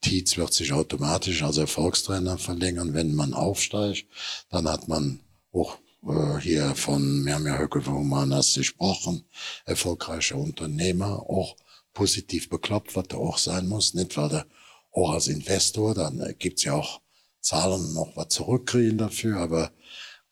Tietz 0.00 0.36
wird 0.36 0.52
sich 0.54 0.72
automatisch 0.72 1.42
als 1.42 1.58
Erfolgstrainer 1.58 2.38
verlängern, 2.38 2.94
wenn 2.94 3.14
man 3.14 3.34
aufsteigt. 3.34 4.06
Dann 4.50 4.68
hat 4.68 4.88
man 4.88 5.20
auch 5.52 5.76
äh, 6.06 6.40
hier 6.40 6.74
von, 6.74 7.24
wir 7.26 7.34
haben 7.34 7.46
ja 7.46 7.58
Höcke 7.58 7.84
Humanas 7.84 8.54
gesprochen, 8.54 9.24
erfolgreicher 9.66 10.36
Unternehmer, 10.36 11.20
auch 11.28 11.56
positiv 11.92 12.48
bekloppt, 12.48 12.96
was 12.96 13.06
er 13.10 13.18
auch 13.18 13.38
sein 13.38 13.68
muss, 13.68 13.92
nicht 13.94 14.16
weil 14.16 14.32
er 14.32 14.46
auch 14.92 15.12
als 15.12 15.28
Investor, 15.28 15.94
dann 15.94 16.20
äh, 16.20 16.34
gibt's 16.38 16.64
ja 16.64 16.74
auch 16.74 17.00
Zahlen 17.40 17.92
noch 17.94 18.16
was 18.16 18.28
zurückkriegen 18.28 18.98
dafür, 18.98 19.38
aber 19.38 19.72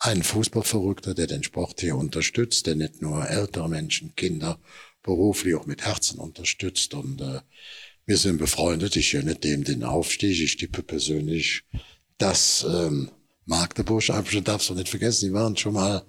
ein 0.00 0.22
Fußballverrückter, 0.22 1.14
der 1.14 1.26
den 1.26 1.42
Sport 1.42 1.80
hier 1.80 1.96
unterstützt, 1.96 2.66
der 2.66 2.74
nicht 2.74 3.02
nur 3.02 3.28
ältere 3.28 3.68
Menschen, 3.68 4.16
Kinder 4.16 4.58
beruflich 5.02 5.54
auch 5.54 5.66
mit 5.66 5.82
Herzen 5.82 6.18
unterstützt 6.18 6.94
und 6.94 7.20
äh, 7.20 7.40
wir 8.06 8.16
sind 8.16 8.38
befreundet. 8.38 8.96
Ich 8.96 9.12
gönne 9.12 9.36
dem 9.36 9.62
den 9.62 9.84
Aufstieg. 9.84 10.40
Ich 10.40 10.56
tippe 10.56 10.82
persönlich, 10.82 11.62
dass 12.18 12.66
ähm, 12.68 13.10
Magdeburg, 13.44 14.10
einfach 14.10 14.40
darfst 14.42 14.68
du 14.68 14.74
nicht 14.74 14.88
vergessen, 14.88 15.28
die 15.28 15.32
waren 15.32 15.56
schon 15.56 15.74
mal 15.74 16.04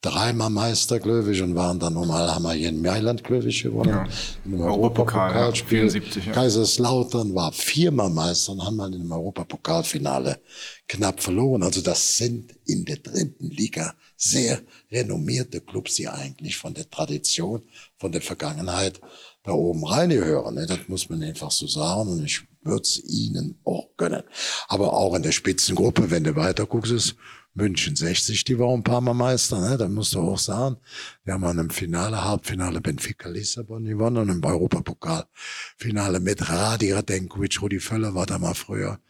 dreimal 0.00 0.50
Meister, 0.50 0.96
ich, 0.96 1.42
und 1.42 1.54
waren 1.54 1.78
dann 1.78 1.94
nochmal, 1.94 2.34
haben 2.34 2.44
wir 2.44 2.52
hier 2.52 2.70
in 2.70 2.80
Mailand, 2.80 3.22
ich, 3.28 3.62
gewonnen. 3.62 3.90
Ja. 3.90 4.08
Im 4.44 4.60
Europapokal, 4.60 5.34
ja, 5.34 5.52
74, 5.52 6.26
ja. 6.26 6.32
Kaiserslautern 6.32 7.34
war 7.34 7.52
viermal 7.52 8.10
Meister 8.10 8.52
und 8.52 8.64
haben 8.64 8.80
in 8.80 8.92
dem 8.92 9.12
Europapokalfinale 9.12 10.40
knapp 10.88 11.22
verloren. 11.22 11.62
Also 11.62 11.82
das 11.82 12.16
sind 12.16 12.54
in 12.64 12.84
der 12.84 12.96
dritten 12.96 13.50
Liga 13.50 13.94
sehr 14.16 14.60
renommierte 14.90 15.60
Clubs, 15.60 15.94
die 15.94 16.08
eigentlich 16.08 16.56
von 16.56 16.74
der 16.74 16.88
Tradition, 16.88 17.62
von 17.98 18.12
der 18.12 18.22
Vergangenheit 18.22 19.00
da 19.42 19.52
oben 19.52 19.84
reingehören. 19.84 20.54
Ne? 20.54 20.66
Das 20.66 20.80
muss 20.88 21.08
man 21.08 21.22
einfach 21.22 21.50
so 21.50 21.66
sagen. 21.66 22.10
Und 22.10 22.24
ich 22.24 22.42
wird's 22.62 22.98
ihnen 22.98 23.58
auch 23.64 23.88
gönnen. 23.96 24.22
Aber 24.68 24.92
auch 24.94 25.14
in 25.14 25.22
der 25.22 25.32
Spitzengruppe, 25.32 26.10
wenn 26.10 26.24
du 26.24 26.36
weiter 26.36 26.66
guckst, 26.66 26.92
ist 26.92 27.16
München 27.54 27.96
60, 27.96 28.44
die 28.44 28.58
war 28.58 28.72
ein 28.72 28.84
paar 28.84 29.00
Mal 29.00 29.14
Meister, 29.14 29.60
ne? 29.60 29.76
Da 29.76 29.88
musst 29.88 30.14
du 30.14 30.20
auch 30.20 30.38
sagen, 30.38 30.76
wir 31.24 31.34
haben 31.34 31.44
an 31.44 31.58
einem 31.58 31.70
Finale, 31.70 32.24
Halbfinale 32.24 32.80
Benfica 32.80 33.28
Lissabon 33.28 33.84
gewonnen 33.84 34.18
und 34.18 34.28
im 34.28 34.44
Europapokal-Finale 34.44 36.20
mit 36.20 36.48
Radi 36.48 36.92
Radenkovic, 36.92 37.60
Rudi 37.60 37.80
Völler 37.80 38.14
war 38.14 38.26
da 38.26 38.38
mal 38.38 38.54
früher 38.54 39.00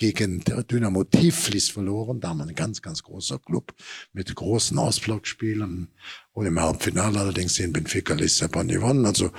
gegen 0.00 0.42
Dynamo 0.42 1.04
Tiflis 1.04 1.68
verloren. 1.68 2.20
Da 2.20 2.30
haben 2.30 2.38
wir 2.38 2.46
ein 2.46 2.54
ganz, 2.54 2.80
ganz 2.80 3.02
großer 3.02 3.38
Club 3.38 3.74
mit 4.12 4.34
großen 4.34 4.78
Ausblockspielen 4.78 5.88
und 6.32 6.46
im 6.46 6.58
Halbfinale 6.58 7.20
allerdings 7.20 7.54
den 7.54 7.72
Benfica 7.72 8.14
Lissabon 8.14 8.68
gewonnen. 8.68 9.04
Also 9.04 9.30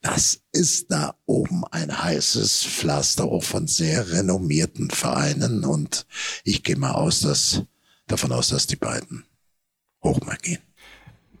das 0.00 0.42
ist 0.52 0.90
da 0.90 1.14
oben 1.26 1.64
ein 1.70 2.02
heißes 2.02 2.64
Pflaster 2.64 3.24
auch 3.24 3.44
von 3.44 3.66
sehr 3.66 4.10
renommierten 4.10 4.90
Vereinen 4.90 5.64
und 5.64 6.06
ich 6.44 6.62
gehe 6.62 6.76
mal 6.76 6.92
aus, 6.92 7.20
dass, 7.20 7.62
davon 8.08 8.32
aus, 8.32 8.48
dass 8.48 8.66
die 8.66 8.76
beiden 8.76 9.24
hoch 10.02 10.20
mal 10.24 10.36
gehen. 10.36 10.58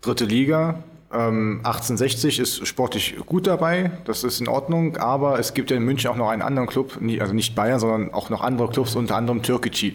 Dritte 0.00 0.24
Liga, 0.24 0.82
ähm, 1.12 1.60
1860 1.64 2.38
ist 2.38 2.66
sportlich 2.66 3.16
gut 3.26 3.46
dabei, 3.46 3.90
das 4.04 4.24
ist 4.24 4.40
in 4.40 4.48
Ordnung, 4.48 4.96
aber 4.96 5.38
es 5.38 5.54
gibt 5.54 5.70
ja 5.70 5.76
in 5.76 5.84
München 5.84 6.10
auch 6.10 6.16
noch 6.16 6.28
einen 6.28 6.42
anderen 6.42 6.68
Club, 6.68 6.98
also 7.20 7.32
nicht 7.32 7.54
Bayern, 7.54 7.80
sondern 7.80 8.12
auch 8.12 8.30
noch 8.30 8.42
andere 8.42 8.68
Clubs, 8.68 8.94
unter 8.94 9.16
anderem 9.16 9.42
Türkgücü. 9.42 9.92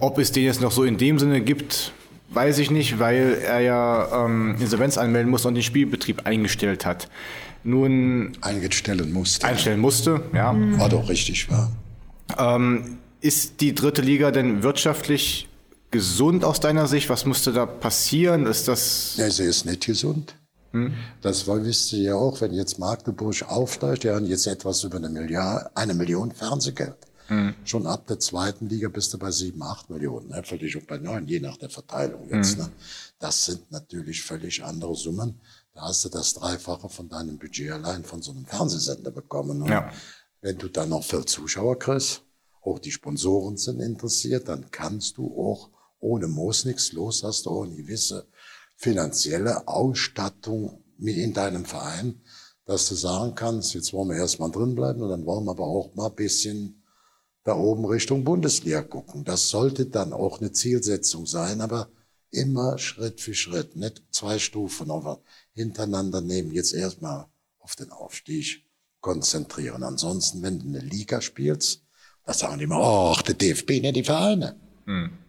Ob 0.00 0.18
es 0.18 0.32
den 0.32 0.44
jetzt 0.44 0.60
noch 0.60 0.72
so 0.72 0.84
in 0.84 0.98
dem 0.98 1.18
Sinne 1.18 1.40
gibt, 1.40 1.92
weiß 2.30 2.58
ich 2.58 2.70
nicht, 2.70 2.98
weil 2.98 3.38
er 3.44 3.60
ja 3.60 4.24
ähm, 4.24 4.56
Insolvenz 4.60 4.98
anmelden 4.98 5.30
muss 5.30 5.44
und 5.44 5.54
den 5.54 5.62
Spielbetrieb 5.62 6.26
eingestellt 6.26 6.86
hat 6.86 7.08
nun 7.64 8.32
einstellen 8.40 9.12
musste. 9.12 9.46
Einstellen 9.46 9.80
musste, 9.80 10.22
ja. 10.34 10.54
War 10.78 10.88
doch 10.88 11.08
richtig, 11.08 11.48
war. 11.50 11.70
Ähm, 12.38 12.98
ist 13.20 13.60
die 13.60 13.74
dritte 13.74 14.02
Liga 14.02 14.30
denn 14.30 14.62
wirtschaftlich 14.62 15.48
gesund 15.92 16.44
aus 16.44 16.58
deiner 16.58 16.88
Sicht? 16.88 17.08
Was 17.08 17.24
musste 17.24 17.52
da 17.52 17.66
passieren? 17.66 18.46
Ist 18.46 18.66
das. 18.66 19.16
Ja, 19.16 19.30
sie 19.30 19.44
ist 19.44 19.64
nicht 19.64 19.86
gesund. 19.86 20.34
Hm? 20.72 20.94
Das 21.20 21.46
wisst 21.46 21.92
ihr 21.92 22.02
ja 22.02 22.14
auch, 22.16 22.40
wenn 22.40 22.52
jetzt 22.52 22.78
Magdeburg 22.78 23.42
aufsteigt, 23.46 24.02
die 24.02 24.10
haben 24.10 24.26
jetzt 24.26 24.46
etwas 24.46 24.82
über 24.82 24.96
eine 24.96 25.10
Milliarde, 25.10 25.70
eine 25.76 25.94
Million 25.94 26.32
Fernsehgeld. 26.32 26.96
Hm. 27.28 27.54
Schon 27.64 27.86
ab 27.86 28.06
der 28.08 28.18
zweiten 28.18 28.68
Liga 28.68 28.88
bist 28.88 29.14
du 29.14 29.18
bei 29.18 29.30
sieben, 29.30 29.62
acht 29.62 29.90
Millionen, 29.90 30.28
ne? 30.28 30.42
völlig 30.42 30.76
auch 30.76 30.86
bei 30.88 30.98
neun, 30.98 31.28
je 31.28 31.38
nach 31.38 31.56
der 31.56 31.70
Verteilung 31.70 32.28
jetzt. 32.28 32.56
Hm. 32.56 32.64
Ne? 32.64 32.72
Das 33.18 33.44
sind 33.44 33.70
natürlich 33.70 34.22
völlig 34.22 34.64
andere 34.64 34.96
Summen. 34.96 35.40
Da 35.74 35.82
hast 35.82 36.04
du 36.04 36.08
das 36.08 36.34
Dreifache 36.34 36.88
von 36.88 37.08
deinem 37.08 37.38
Budget 37.38 37.70
allein 37.70 38.02
von 38.02 38.22
so 38.22 38.32
einem 38.32 38.44
Fernsehsender 38.44 39.10
bekommen. 39.10 39.62
Und 39.62 39.68
ja. 39.68 39.90
wenn 40.40 40.58
du 40.58 40.68
dann 40.68 40.88
noch 40.88 41.04
viel 41.04 41.24
Zuschauer 41.24 41.78
kriegst 41.78 42.22
auch 42.62 42.78
die 42.78 42.92
Sponsoren 42.92 43.56
sind 43.56 43.80
interessiert, 43.80 44.48
dann 44.48 44.70
kannst 44.70 45.16
du 45.16 45.26
auch 45.36 45.70
ohne 46.02 46.26
Moos 46.28 46.64
nichts 46.64 46.92
los, 46.92 47.22
hast 47.22 47.46
du 47.46 47.50
auch 47.50 47.64
eine 47.64 47.76
gewisse 47.76 48.26
finanzielle 48.76 49.68
Ausstattung 49.68 50.82
mit 50.98 51.16
in 51.16 51.32
deinem 51.32 51.64
Verein, 51.64 52.20
dass 52.64 52.88
du 52.88 52.94
sagen 52.94 53.34
kannst, 53.34 53.74
jetzt 53.74 53.92
wollen 53.92 54.10
wir 54.10 54.16
erstmal 54.16 54.50
drin 54.50 54.74
bleiben 54.74 55.02
und 55.02 55.10
dann 55.10 55.26
wollen 55.26 55.44
wir 55.44 55.52
aber 55.52 55.66
auch 55.66 55.94
mal 55.94 56.08
ein 56.08 56.14
bisschen 56.14 56.82
da 57.44 57.56
oben 57.56 57.84
Richtung 57.84 58.24
Bundesliga 58.24 58.82
gucken. 58.82 59.24
Das 59.24 59.48
sollte 59.48 59.86
dann 59.86 60.12
auch 60.12 60.40
eine 60.40 60.52
Zielsetzung 60.52 61.26
sein, 61.26 61.60
aber 61.60 61.88
immer 62.30 62.78
Schritt 62.78 63.20
für 63.20 63.34
Schritt, 63.34 63.76
nicht 63.76 64.02
zwei 64.10 64.38
Stufen 64.38 64.90
aber 64.90 65.22
hintereinander 65.52 66.20
nehmen. 66.20 66.52
Jetzt 66.52 66.72
erstmal 66.72 67.26
auf 67.58 67.76
den 67.76 67.90
Aufstieg 67.90 68.64
konzentrieren. 69.00 69.82
Ansonsten, 69.82 70.42
wenn 70.42 70.58
du 70.58 70.66
eine 70.66 70.80
Liga 70.80 71.20
spielst, 71.20 71.82
da 72.24 72.32
sagen 72.32 72.58
die 72.58 72.64
immer, 72.64 72.80
oh, 72.80 73.16
der 73.26 73.34
DFB, 73.34 73.70
nicht 73.82 73.96
die 73.96 74.04
Vereine. 74.04 74.56
Hm. 74.86 75.21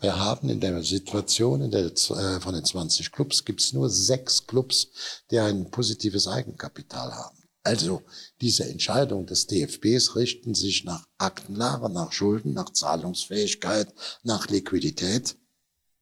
Wir 0.00 0.18
haben 0.18 0.48
in 0.48 0.60
der 0.60 0.82
Situation, 0.82 1.60
in 1.60 1.70
der, 1.70 1.86
äh, 1.86 2.40
von 2.40 2.54
den 2.54 2.64
20 2.64 3.12
Clubs, 3.12 3.44
gibt 3.44 3.60
es 3.60 3.74
nur 3.74 3.90
sechs 3.90 4.46
Clubs, 4.46 4.88
die 5.30 5.38
ein 5.38 5.70
positives 5.70 6.26
Eigenkapital 6.26 7.12
haben. 7.12 7.36
Also 7.62 8.02
diese 8.40 8.64
Entscheidungen 8.64 9.26
des 9.26 9.48
DFBs 9.48 10.16
richten 10.16 10.54
sich 10.54 10.84
nach 10.84 11.04
Aktenlage, 11.18 11.90
nach 11.90 12.12
Schulden, 12.12 12.54
nach 12.54 12.70
Zahlungsfähigkeit, 12.70 13.92
nach 14.22 14.48
Liquidität 14.48 15.36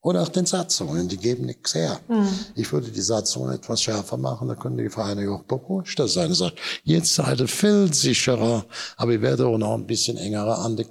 und 0.00 0.14
nach 0.14 0.28
den 0.28 0.44
Satzungen. 0.44 1.08
Die 1.08 1.16
geben 1.16 1.46
nichts 1.46 1.74
her. 1.74 1.98
Mhm. 2.06 2.28
Ich 2.54 2.70
würde 2.70 2.90
die 2.90 3.00
Satzungen 3.00 3.54
etwas 3.54 3.80
schärfer 3.80 4.18
machen, 4.18 4.48
da 4.48 4.54
können 4.54 4.76
die 4.76 4.90
Vereine 4.90 5.30
auch 5.30 5.44
beruhigter 5.44 6.06
sein. 6.06 6.30
Ich 6.30 6.38
sage, 6.38 6.56
jetzt 6.84 7.14
seid 7.14 7.40
ihr 7.40 7.48
viel 7.48 7.92
sicherer, 7.92 8.66
aber 8.98 9.12
ich 9.12 9.22
werde 9.22 9.46
auch 9.46 9.58
noch 9.58 9.74
ein 9.74 9.86
bisschen 9.86 10.18
engerer 10.18 10.58
an 10.58 10.76
die 10.76 10.84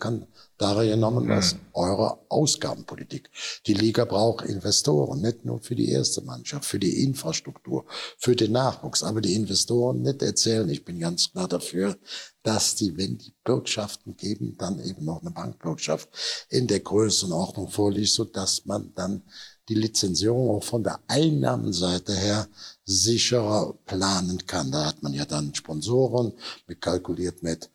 darin 0.57 0.89
genommen, 0.89 1.27
was 1.29 1.55
mhm. 1.55 1.59
eure 1.73 2.19
Ausgabenpolitik. 2.29 3.29
Die 3.65 3.73
Liga 3.73 4.05
braucht 4.05 4.45
Investoren, 4.45 5.21
nicht 5.21 5.45
nur 5.45 5.59
für 5.61 5.75
die 5.75 5.89
erste 5.89 6.21
Mannschaft, 6.21 6.65
für 6.65 6.79
die 6.79 7.03
Infrastruktur, 7.03 7.85
für 8.17 8.35
den 8.35 8.51
Nachwuchs. 8.51 9.03
Aber 9.03 9.21
die 9.21 9.33
Investoren 9.33 10.01
nicht 10.01 10.21
erzählen, 10.21 10.69
ich 10.69 10.85
bin 10.85 10.99
ganz 10.99 11.31
klar 11.31 11.47
dafür, 11.47 11.97
dass 12.43 12.75
die, 12.75 12.97
wenn 12.97 13.17
die 13.17 13.33
Bürgschaften 13.43 14.15
geben, 14.15 14.55
dann 14.57 14.83
eben 14.83 15.05
noch 15.05 15.21
eine 15.21 15.31
Bankbürgschaft 15.31 16.09
in 16.49 16.67
der 16.67 16.81
Größenordnung 16.81 17.69
vorliegt, 17.69 18.09
so 18.09 18.25
dass 18.25 18.65
man 18.65 18.93
dann 18.93 19.23
die 19.69 19.75
Lizenzierung 19.75 20.49
auch 20.49 20.63
von 20.63 20.83
der 20.83 20.99
Einnahmenseite 21.07 22.13
her 22.13 22.47
sicherer 22.83 23.73
planen 23.85 24.45
kann. 24.45 24.71
Da 24.71 24.85
hat 24.85 25.01
man 25.01 25.13
ja 25.13 25.25
dann 25.25 25.55
Sponsoren, 25.55 26.33
mit 26.67 26.81
kalkuliert 26.81 27.43
mit 27.43 27.69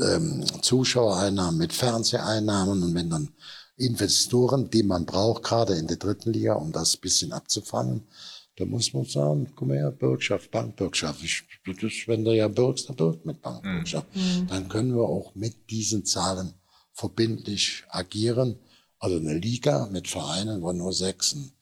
ähm, 0.00 0.44
Zuschauereinnahmen, 0.62 1.58
mit 1.58 1.72
Fernseheinnahmen 1.72 2.82
und 2.82 2.94
wenn 2.94 3.10
dann 3.10 3.30
Investoren, 3.76 4.68
die 4.70 4.82
man 4.82 5.06
braucht, 5.06 5.42
gerade 5.42 5.74
in 5.74 5.86
der 5.86 5.96
dritten 5.96 6.32
Liga, 6.32 6.54
um 6.54 6.70
das 6.70 6.96
bisschen 6.96 7.32
abzufangen, 7.32 8.06
da 8.56 8.66
muss 8.66 8.92
man 8.92 9.06
sagen, 9.06 9.50
guck 9.56 9.68
mal 9.68 9.78
her, 9.78 9.90
Bürgschaft, 9.90 10.50
Bankbürgschaft. 10.50 11.22
Ich, 11.24 11.44
das, 11.64 11.92
wenn 12.06 12.24
du 12.24 12.36
ja 12.36 12.46
bürgst, 12.48 12.90
dann 12.90 12.96
bürgt 12.96 13.24
mit 13.24 13.40
Bankbürgschaft. 13.40 14.14
Mhm. 14.14 14.48
Dann 14.48 14.68
können 14.68 14.94
wir 14.94 15.04
auch 15.04 15.34
mit 15.34 15.70
diesen 15.70 16.04
Zahlen 16.04 16.52
verbindlich 16.92 17.84
agieren. 17.88 18.58
Also 18.98 19.16
eine 19.16 19.32
Liga 19.32 19.88
mit 19.90 20.08
Vereinen, 20.08 20.60
wo 20.60 20.72
nur 20.72 20.92
sechs 20.92 21.34
ein 21.34 21.52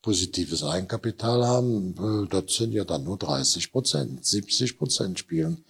positives 0.00 0.62
Eigenkapital 0.62 1.46
haben, 1.46 1.94
äh, 1.98 2.28
das 2.28 2.54
sind 2.54 2.72
ja 2.72 2.84
dann 2.84 3.04
nur 3.04 3.18
30 3.18 3.70
Prozent. 3.70 4.24
70 4.24 4.78
Prozent 4.78 5.18
spielen 5.18 5.62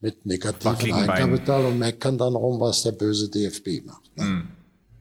mit 0.00 0.24
negativem 0.26 0.94
Eigenkapital 0.94 1.66
und 1.66 1.78
meckern 1.78 2.18
dann 2.18 2.34
rum, 2.34 2.60
was 2.60 2.82
der 2.82 2.92
böse 2.92 3.30
DFB 3.30 3.84
macht. 3.84 4.16
Ne? 4.16 4.24
Mhm. 4.24 4.48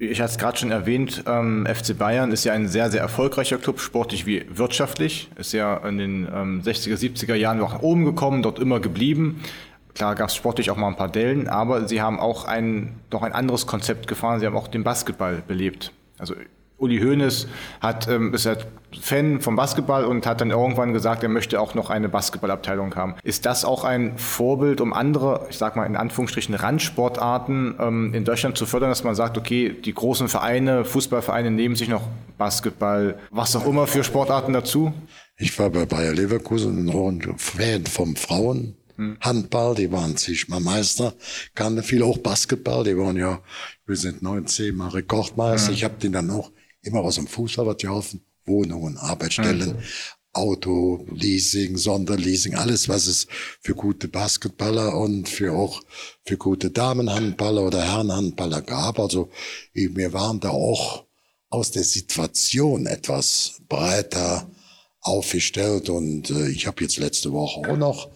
Ich 0.01 0.21
hatte 0.21 0.31
es 0.31 0.37
gerade 0.37 0.57
schon 0.57 0.71
erwähnt, 0.71 1.25
ähm, 1.27 1.67
FC 1.67 1.97
Bayern 1.97 2.31
ist 2.31 2.45
ja 2.45 2.53
ein 2.53 2.69
sehr, 2.69 2.89
sehr 2.89 3.01
erfolgreicher 3.01 3.57
Club, 3.57 3.81
sportlich 3.81 4.25
wie 4.25 4.45
wirtschaftlich. 4.49 5.29
Ist 5.35 5.51
ja 5.51 5.75
in 5.85 5.97
den 5.97 6.25
ähm, 6.33 6.61
60er, 6.61 6.95
70er 6.95 7.35
Jahren 7.35 7.57
nach 7.57 7.81
oben 7.81 8.05
gekommen, 8.05 8.41
dort 8.41 8.59
immer 8.59 8.79
geblieben. 8.79 9.41
Klar 9.95 10.15
gab 10.15 10.29
es 10.29 10.35
sportlich 10.35 10.71
auch 10.71 10.77
mal 10.77 10.87
ein 10.87 10.95
paar 10.95 11.11
Dellen, 11.11 11.49
aber 11.49 11.85
sie 11.89 12.01
haben 12.01 12.17
auch 12.17 12.45
ein, 12.45 12.95
doch 13.09 13.23
ein 13.23 13.33
anderes 13.33 13.67
Konzept 13.67 14.07
gefahren. 14.07 14.39
Sie 14.39 14.45
haben 14.45 14.55
auch 14.55 14.69
den 14.69 14.85
Basketball 14.85 15.43
belebt. 15.45 15.91
Also 16.17 16.35
Uli 16.79 16.99
Hoeneß 16.99 17.47
hat, 17.81 18.07
ähm, 18.07 18.33
ist 18.33 18.45
ja 18.45 18.55
Fan 18.99 19.39
vom 19.39 19.55
Basketball 19.55 20.05
und 20.05 20.25
hat 20.25 20.41
dann 20.41 20.49
irgendwann 20.49 20.93
gesagt, 20.93 21.21
er 21.21 21.29
möchte 21.29 21.61
auch 21.61 21.75
noch 21.75 21.89
eine 21.89 22.09
Basketballabteilung 22.09 22.95
haben. 22.95 23.15
Ist 23.23 23.45
das 23.45 23.63
auch 23.63 23.83
ein 23.83 24.17
Vorbild, 24.17 24.81
um 24.81 24.93
andere, 24.93 25.45
ich 25.49 25.57
sag 25.57 25.75
mal 25.75 25.85
in 25.85 25.95
Anführungsstrichen 25.95 26.55
Randsportarten 26.55 27.75
ähm, 27.79 28.13
in 28.13 28.25
Deutschland 28.25 28.57
zu 28.57 28.65
fördern, 28.65 28.89
dass 28.89 29.03
man 29.03 29.15
sagt, 29.15 29.37
okay, 29.37 29.75
die 29.85 29.93
großen 29.93 30.27
Vereine, 30.27 30.85
Fußballvereine 30.85 31.51
nehmen 31.51 31.75
sich 31.75 31.87
noch 31.87 32.07
Basketball, 32.37 33.19
was 33.29 33.55
auch 33.55 33.67
immer 33.67 33.85
für 33.85 34.03
Sportarten 34.03 34.53
dazu? 34.53 34.93
Ich 35.37 35.57
war 35.59 35.69
bei 35.69 35.85
Bayer 35.85 36.13
Leverkusen 36.13 36.89
ein 36.89 37.37
Fan 37.37 37.85
vom 37.85 38.15
Frauen. 38.15 38.75
Handball, 39.21 39.75
die 39.75 39.91
waren 39.93 40.17
zigmal 40.17 40.59
Meister, 40.59 41.13
kannte 41.55 41.83
viel 41.83 42.03
auch 42.03 42.17
Basketball, 42.17 42.83
die 42.83 42.97
waren 42.97 43.15
ja, 43.15 43.39
wir 43.85 43.95
sind 43.95 44.21
neun, 44.21 44.45
zehn 44.45 44.75
Mal 44.75 44.89
Rekordmeister. 44.89 45.69
Mhm. 45.69 45.75
Ich 45.75 45.83
habe 45.85 45.93
den 46.01 46.11
dann 46.11 46.29
auch 46.29 46.51
immer 46.81 47.01
aus 47.01 47.15
dem 47.15 47.27
Fußball 47.27 47.65
was 47.65 47.77
geholfen. 47.77 48.25
Wohnungen, 48.45 48.97
Arbeitsstellen, 48.97 49.73
mhm. 49.73 49.83
Auto, 50.33 51.05
Leasing, 51.11 51.77
Sonderleasing, 51.77 52.55
alles, 52.55 52.87
was 52.87 53.07
es 53.07 53.27
für 53.61 53.75
gute 53.75 54.07
Basketballer 54.07 54.97
und 54.97 55.27
für 55.27 55.53
auch 55.53 55.81
für 56.25 56.37
gute 56.37 56.69
Damenhandballer 56.69 57.63
oder 57.63 57.83
Herrenhandballer 57.83 58.61
gab. 58.61 58.99
Also 58.99 59.29
wir 59.73 60.13
waren 60.13 60.39
da 60.39 60.49
auch 60.49 61.05
aus 61.49 61.71
der 61.71 61.83
Situation 61.83 62.85
etwas 62.85 63.61
breiter 63.67 64.49
aufgestellt 65.01 65.89
und 65.89 66.29
äh, 66.29 66.49
ich 66.49 66.67
habe 66.67 66.83
jetzt 66.83 66.97
letzte 66.97 67.31
Woche 67.31 67.61
auch 67.67 67.77
noch 67.77 68.09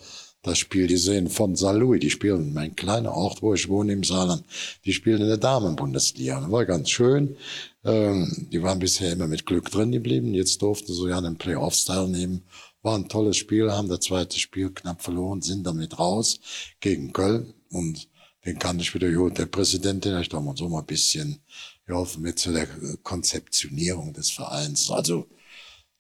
das 0.44 0.60
Spiel 0.60 0.88
gesehen 0.88 1.30
von 1.30 1.56
Saarlouis. 1.56 2.00
Die 2.00 2.10
spielen, 2.10 2.54
mein 2.54 2.76
kleiner 2.76 3.14
Ort, 3.14 3.42
wo 3.42 3.54
ich 3.54 3.70
wohne 3.70 3.94
im 3.94 4.04
Saarland, 4.04 4.44
die 4.86 4.94
spielen 4.94 5.22
in 5.22 5.28
der 5.28 5.38
Damenbundesliga. 5.38 6.42
Das 6.42 6.52
war 6.52 6.66
ganz 6.66 6.90
schön. 6.90 7.38
Ähm, 7.84 8.48
die 8.52 8.62
waren 8.62 8.80
bisher 8.80 9.14
immer 9.14 9.28
mit 9.28 9.46
Glück 9.46 9.72
drin 9.72 9.92
geblieben. 9.92 10.34
Jetzt 10.34 10.62
durften 10.62 10.94
sie 10.94 11.10
ja 11.10 11.18
an 11.18 11.24
den 11.24 11.38
Playoffs 11.38 11.86
teilnehmen. 11.86 12.44
War 12.82 12.98
ein 12.98 13.08
tolles 13.08 13.38
Spiel, 13.38 13.72
haben 13.72 13.88
das 13.88 14.02
zweite 14.02 14.38
Spiel 14.38 14.70
knapp 14.70 15.02
verloren, 15.02 15.42
sind 15.42 15.66
damit 15.66 15.98
raus 15.98 16.40
gegen 16.82 17.14
Köln. 17.14 17.54
Und 17.72 18.10
den 18.46 18.60
kann 18.60 18.80
ich 18.80 18.94
wieder, 18.94 19.08
jo, 19.08 19.30
der 19.30 19.46
Präsidentin, 19.46 20.20
ich 20.20 20.28
darf 20.28 20.44
mal 20.44 20.58
so 20.58 20.68
mal 20.68 20.80
ein 20.80 20.86
bisschen 20.86 21.40
geholfen 21.86 22.22
mit 22.22 22.40
zu 22.40 22.52
der 22.52 22.68
Konzeptionierung 23.02 24.12
des 24.14 24.32
Vereins. 24.32 24.92
Also, 24.92 25.28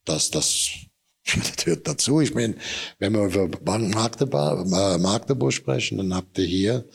dass 0.04 0.30
das, 0.30 0.70
das 1.26 1.66
hört 1.66 1.88
dazu. 1.88 2.22
Ich 2.22 2.34
meine, 2.34 2.56
wenn 3.00 3.14
wir 3.14 3.26
über 3.26 3.48
Bank 3.48 3.94
Magdeburg, 3.94 4.68
äh, 4.72 4.98
Magdeburg 4.98 5.54
sprechen, 5.54 5.98
dann 5.98 6.14
habt 6.14 6.38
ihr 6.38 6.46
hier 6.46 6.86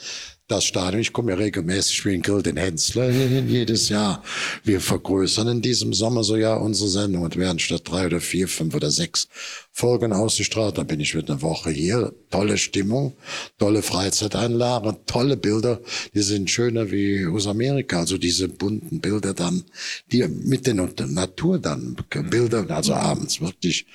das 0.49 0.65
Stadion. 0.65 1.01
Ich 1.01 1.13
komme 1.13 1.33
ja 1.33 1.37
regelmäßig 1.37 2.05
wie 2.07 2.15
ein 2.15 2.23
Grill 2.23 2.43
den 2.43 2.57
Hensler 2.57 3.11
jedes 3.11 3.91
Jahr. 3.91 4.25
Wir 4.65 4.81
vergrößern 4.81 5.47
in 5.49 5.63
diesem 5.63 5.93
Sommer 5.93 6.25
so 6.25 6.37
ja 6.37 6.55
unsere 6.55 6.89
Sendung 6.89 7.23
und 7.23 7.37
werden 7.37 7.59
statt 7.59 7.83
drei 7.85 8.07
oder 8.07 8.21
vier, 8.21 8.49
fünf 8.49 8.75
oder 8.75 8.91
sechs 8.91 9.29
Folgen 9.73 10.13
ausgestrahlt. 10.13 10.79
Dann 10.79 10.87
bin 10.87 11.01
ich 11.01 11.15
mit 11.15 11.31
einer 11.31 11.43
Woche 11.43 11.71
hier. 11.71 12.15
Tolle 12.31 12.57
Stimmung, 12.57 13.13
tolle 13.59 13.83
Freizeiteinlagen, 13.83 14.97
tolle 15.07 15.37
Bilder. 15.37 15.81
Die 16.15 16.23
sind 16.23 16.51
schöner 16.51 16.91
wie 16.91 17.27
aus 17.27 17.47
Amerika. 17.47 18.01
Also 18.01 18.17
diese 18.17 18.49
bunten 18.49 19.01
Bilder 19.01 19.35
dann, 19.35 19.65
die 20.11 20.27
mit 20.27 20.67
der 20.67 20.75
Natur 20.75 21.59
dann 21.59 21.95
Bilder, 22.31 22.65
also 22.71 22.95
abends 22.95 23.41
wirklich 23.41 23.87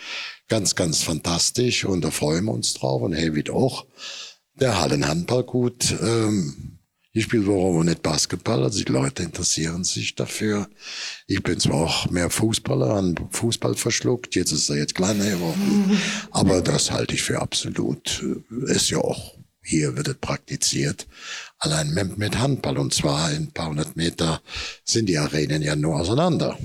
ganz, 0.47 0.75
ganz 0.75 1.01
fantastisch. 1.01 1.83
Und 1.83 2.03
da 2.03 2.11
freuen 2.11 2.45
wir 2.45 2.53
uns 2.53 2.75
drauf 2.75 3.01
und 3.01 3.13
David 3.13 3.49
auch 3.49 3.85
der 4.55 4.79
Hallenhandball 4.79 5.43
gut. 5.43 5.95
Ähm, 6.01 6.79
ich 7.15 7.25
spiele 7.25 7.45
warum 7.45 7.85
nicht 7.85 8.01
Basketball, 8.01 8.63
also 8.63 8.83
die 8.83 8.91
Leute 8.91 9.21
interessieren 9.21 9.83
sich 9.83 10.15
dafür. 10.15 10.67
Ich 11.27 11.43
bin 11.43 11.59
zwar 11.59 11.75
auch 11.75 12.09
mehr 12.09 12.31
Fußballer, 12.31 12.95
an 12.95 13.15
Fußball 13.29 13.75
verschluckt, 13.75 14.33
jetzt 14.33 14.51
ist 14.51 14.67
er 14.71 14.77
jetzt 14.77 14.95
kleiner 14.95 15.29
geworden, 15.29 16.01
aber 16.31 16.61
das 16.61 16.89
halte 16.89 17.13
ich 17.13 17.21
für 17.21 17.39
absolut, 17.39 18.23
äh, 18.23 18.71
ist 18.71 18.89
ja 18.89 18.97
auch, 18.97 19.35
hier 19.61 19.95
wird 19.95 20.07
es 20.07 20.15
praktiziert, 20.15 21.07
allein 21.59 21.93
mit 22.17 22.39
Handball 22.39 22.79
und 22.79 22.95
zwar 22.95 23.31
in 23.31 23.43
ein 23.43 23.51
paar 23.51 23.69
hundert 23.69 23.95
Meter 23.95 24.41
sind 24.83 25.07
die 25.07 25.19
Arenen 25.19 25.61
ja 25.61 25.75
nur 25.75 25.97
auseinander. 25.97 26.57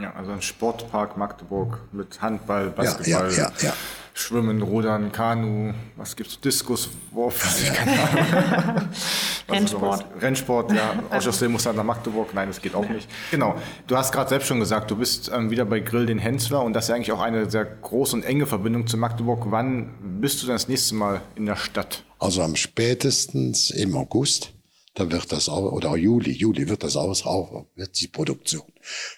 Ja, 0.00 0.14
also 0.14 0.30
ein 0.30 0.42
Sportpark 0.42 1.16
Magdeburg 1.16 1.80
mit 1.92 2.22
Handball, 2.22 2.70
Basketball. 2.70 3.32
Ja, 3.32 3.36
ja, 3.36 3.36
ja, 3.36 3.52
ja. 3.62 3.74
Schwimmen, 4.18 4.62
Rudern, 4.62 5.12
Kanu, 5.12 5.72
was 5.94 6.16
gibt's? 6.16 6.40
Diskus, 6.40 6.90
Wurf, 7.12 7.64
ja, 7.64 7.72
keine 7.72 8.02
Ahnung. 8.02 8.88
Rennsport. 9.48 10.04
Rennsport, 10.20 10.72
ja. 10.72 11.00
Außerdem 11.16 11.52
muss 11.52 11.62
dann 11.62 11.76
nach 11.76 11.84
Magdeburg. 11.84 12.34
Nein, 12.34 12.48
das 12.48 12.60
geht 12.60 12.74
auch 12.74 12.88
nicht. 12.88 13.08
Genau. 13.30 13.54
Du 13.86 13.96
hast 13.96 14.10
gerade 14.10 14.28
selbst 14.28 14.48
schon 14.48 14.58
gesagt, 14.58 14.90
du 14.90 14.96
bist 14.96 15.30
ähm, 15.32 15.50
wieder 15.50 15.64
bei 15.64 15.78
Grill 15.78 16.06
den 16.06 16.18
Hensler 16.18 16.62
und 16.64 16.72
das 16.72 16.84
ist 16.84 16.88
ja 16.88 16.96
eigentlich 16.96 17.12
auch 17.12 17.20
eine 17.20 17.48
sehr 17.48 17.64
große 17.64 18.16
und 18.16 18.24
enge 18.24 18.46
Verbindung 18.46 18.88
zu 18.88 18.96
Magdeburg. 18.96 19.44
Wann 19.50 19.94
bist 20.20 20.42
du 20.42 20.46
dann 20.46 20.56
das 20.56 20.66
nächste 20.66 20.96
Mal 20.96 21.20
in 21.36 21.46
der 21.46 21.56
Stadt? 21.56 22.02
Also 22.18 22.42
am 22.42 22.56
spätestens 22.56 23.70
im 23.70 23.96
August 23.96 24.52
da 24.98 25.10
wird 25.12 25.30
das 25.30 25.48
auch, 25.48 25.70
oder 25.70 25.96
Juli, 25.96 26.32
Juli 26.32 26.68
wird 26.68 26.82
das 26.82 26.96
aus, 26.96 27.24
auch, 27.24 27.66
wird 27.76 28.00
die 28.00 28.08
Produktion 28.08 28.64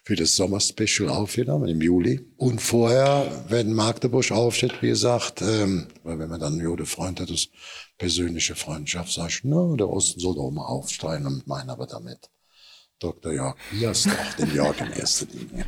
für 0.04 0.14
das 0.14 0.36
Sommerspecial 0.36 1.08
aufgenommen 1.08 1.68
im 1.68 1.80
Juli. 1.80 2.20
Und 2.36 2.60
vorher, 2.60 3.46
wenn 3.48 3.72
Magdeburg 3.72 4.30
aufsteht, 4.30 4.82
wie 4.82 4.88
gesagt, 4.88 5.40
ähm, 5.40 5.88
weil 6.02 6.18
wenn 6.18 6.28
man 6.28 6.38
dann 6.38 6.52
einen 6.52 6.62
Jode 6.62 6.84
Freund 6.84 7.18
hat, 7.20 7.30
das 7.30 7.48
persönliche 7.96 8.54
Freundschaft, 8.56 9.12
sag 9.12 9.30
ich, 9.30 9.40
na, 9.44 9.74
der 9.76 9.88
Osten 9.88 10.20
soll 10.20 10.34
doch 10.34 10.50
mal 10.50 10.66
aufsteigen 10.66 11.26
und 11.26 11.46
mein 11.46 11.70
aber 11.70 11.86
damit. 11.86 12.28
Dr. 12.98 13.32
Jörg 13.32 13.56
Biersdorf, 13.70 14.36
den 14.36 14.54
Jörg 14.54 14.78
in 14.80 14.92
erster 14.92 15.26
Linie. 15.32 15.64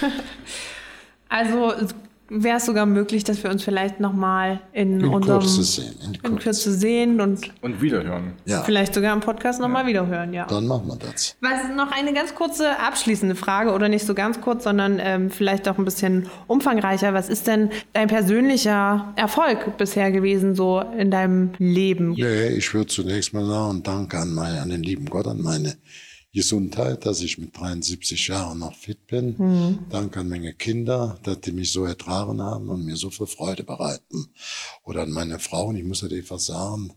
Also 1.28 1.74
wäre 2.32 2.56
es 2.56 2.66
sogar 2.66 2.86
möglich, 2.86 3.24
dass 3.24 3.42
wir 3.42 3.50
uns 3.50 3.62
vielleicht 3.62 4.00
nochmal 4.00 4.60
in, 4.72 5.00
In 5.00 5.06
unserem 5.06 5.40
Kürze 5.40 5.62
sehen, 5.62 5.94
in 6.02 6.14
in 6.14 6.38
Kürze. 6.38 6.72
Sehen 6.72 7.20
und 7.20 7.50
Und 7.60 7.82
wiederhören. 7.82 8.32
Ja, 8.46 8.62
vielleicht 8.62 8.94
sogar 8.94 9.12
im 9.12 9.20
Podcast 9.20 9.60
nochmal 9.60 9.86
wiederhören, 9.86 10.32
ja. 10.32 10.46
dann 10.46 10.66
machen 10.66 10.88
wir 10.88 10.96
das. 10.96 11.36
Was 11.40 11.74
noch 11.76 11.92
eine 11.92 12.12
ganz 12.12 12.34
kurze 12.34 12.78
abschließende 12.78 13.34
Frage 13.34 13.72
oder 13.72 13.88
nicht 13.88 14.06
so 14.06 14.14
ganz 14.14 14.40
kurz, 14.40 14.64
sondern 14.64 14.98
ähm, 15.00 15.30
vielleicht 15.30 15.68
auch 15.68 15.78
ein 15.78 15.84
bisschen 15.84 16.28
umfangreicher. 16.46 17.12
Was 17.12 17.28
ist 17.28 17.46
denn 17.46 17.70
dein 17.92 18.08
persönlicher 18.08 19.12
Erfolg 19.16 19.76
bisher 19.76 20.10
gewesen 20.10 20.54
so 20.54 20.82
in 20.98 21.10
deinem 21.10 21.50
Leben? 21.58 22.12
Nee, 22.12 22.48
ich 22.48 22.72
würde 22.72 22.86
zunächst 22.86 23.34
mal 23.34 23.44
sagen, 23.44 23.82
danke 23.82 24.18
an, 24.18 24.32
meine, 24.34 24.62
an 24.62 24.70
den 24.70 24.82
lieben 24.82 25.06
Gott, 25.06 25.26
an 25.26 25.42
meine 25.42 25.76
Gesundheit, 26.32 27.04
dass 27.04 27.20
ich 27.20 27.38
mit 27.38 27.56
73 27.56 28.28
Jahren 28.28 28.60
noch 28.60 28.74
fit 28.74 29.06
bin. 29.06 29.78
Danke 29.90 30.20
an 30.20 30.28
meine 30.28 30.54
Kinder, 30.54 31.18
dass 31.22 31.40
die 31.40 31.52
mich 31.52 31.72
so 31.72 31.84
ertragen 31.84 32.40
haben 32.40 32.68
und 32.68 32.84
mir 32.84 32.96
so 32.96 33.10
viel 33.10 33.26
Freude 33.26 33.64
bereiten. 33.64 34.28
Oder 34.84 35.02
an 35.02 35.10
meine 35.10 35.38
Frau, 35.38 35.66
und 35.66 35.76
ich 35.76 35.84
muss 35.84 36.02
halt 36.02 36.12
einfach 36.12 36.38
sagen, 36.40 36.92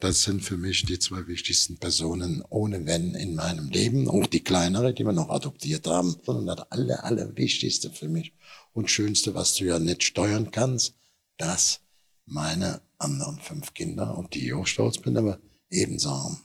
das 0.00 0.22
sind 0.22 0.42
für 0.44 0.56
mich 0.56 0.84
die 0.84 0.98
zwei 0.98 1.26
wichtigsten 1.26 1.78
Personen 1.78 2.44
ohne 2.50 2.86
Wenn 2.86 3.14
in 3.14 3.34
meinem 3.34 3.68
Leben. 3.68 4.08
Auch 4.08 4.26
die 4.26 4.44
kleinere, 4.44 4.94
die 4.94 5.04
wir 5.04 5.12
noch 5.12 5.30
adoptiert 5.30 5.88
haben. 5.88 6.16
Sondern 6.24 6.46
das 6.56 6.70
aller, 6.70 7.04
allerwichtigste 7.04 7.90
für 7.90 8.08
mich 8.08 8.32
und 8.72 8.90
schönste, 8.90 9.34
was 9.34 9.54
du 9.54 9.64
ja 9.64 9.78
nicht 9.78 10.04
steuern 10.04 10.52
kannst, 10.52 10.94
dass 11.36 11.80
meine 12.26 12.80
anderen 12.98 13.38
fünf 13.40 13.74
Kinder, 13.74 14.16
und 14.16 14.34
die 14.34 14.46
ich 14.46 14.52
auch 14.52 14.66
stolz 14.66 14.98
bin, 14.98 15.16
aber 15.16 15.40
eben 15.70 15.98
sagen, 15.98 16.38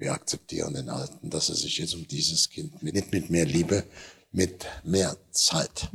wir 0.00 0.12
akzeptieren 0.12 0.74
den 0.74 0.88
Alten, 0.88 1.30
dass 1.30 1.50
er 1.50 1.54
sich 1.54 1.78
jetzt 1.78 1.94
um 1.94 2.08
dieses 2.08 2.48
Kind 2.50 2.82
nicht 2.82 3.12
mit 3.12 3.30
mehr 3.30 3.44
Liebe, 3.44 3.84
mit 4.32 4.66
mehr 4.84 5.16
Zeit. 5.30 5.88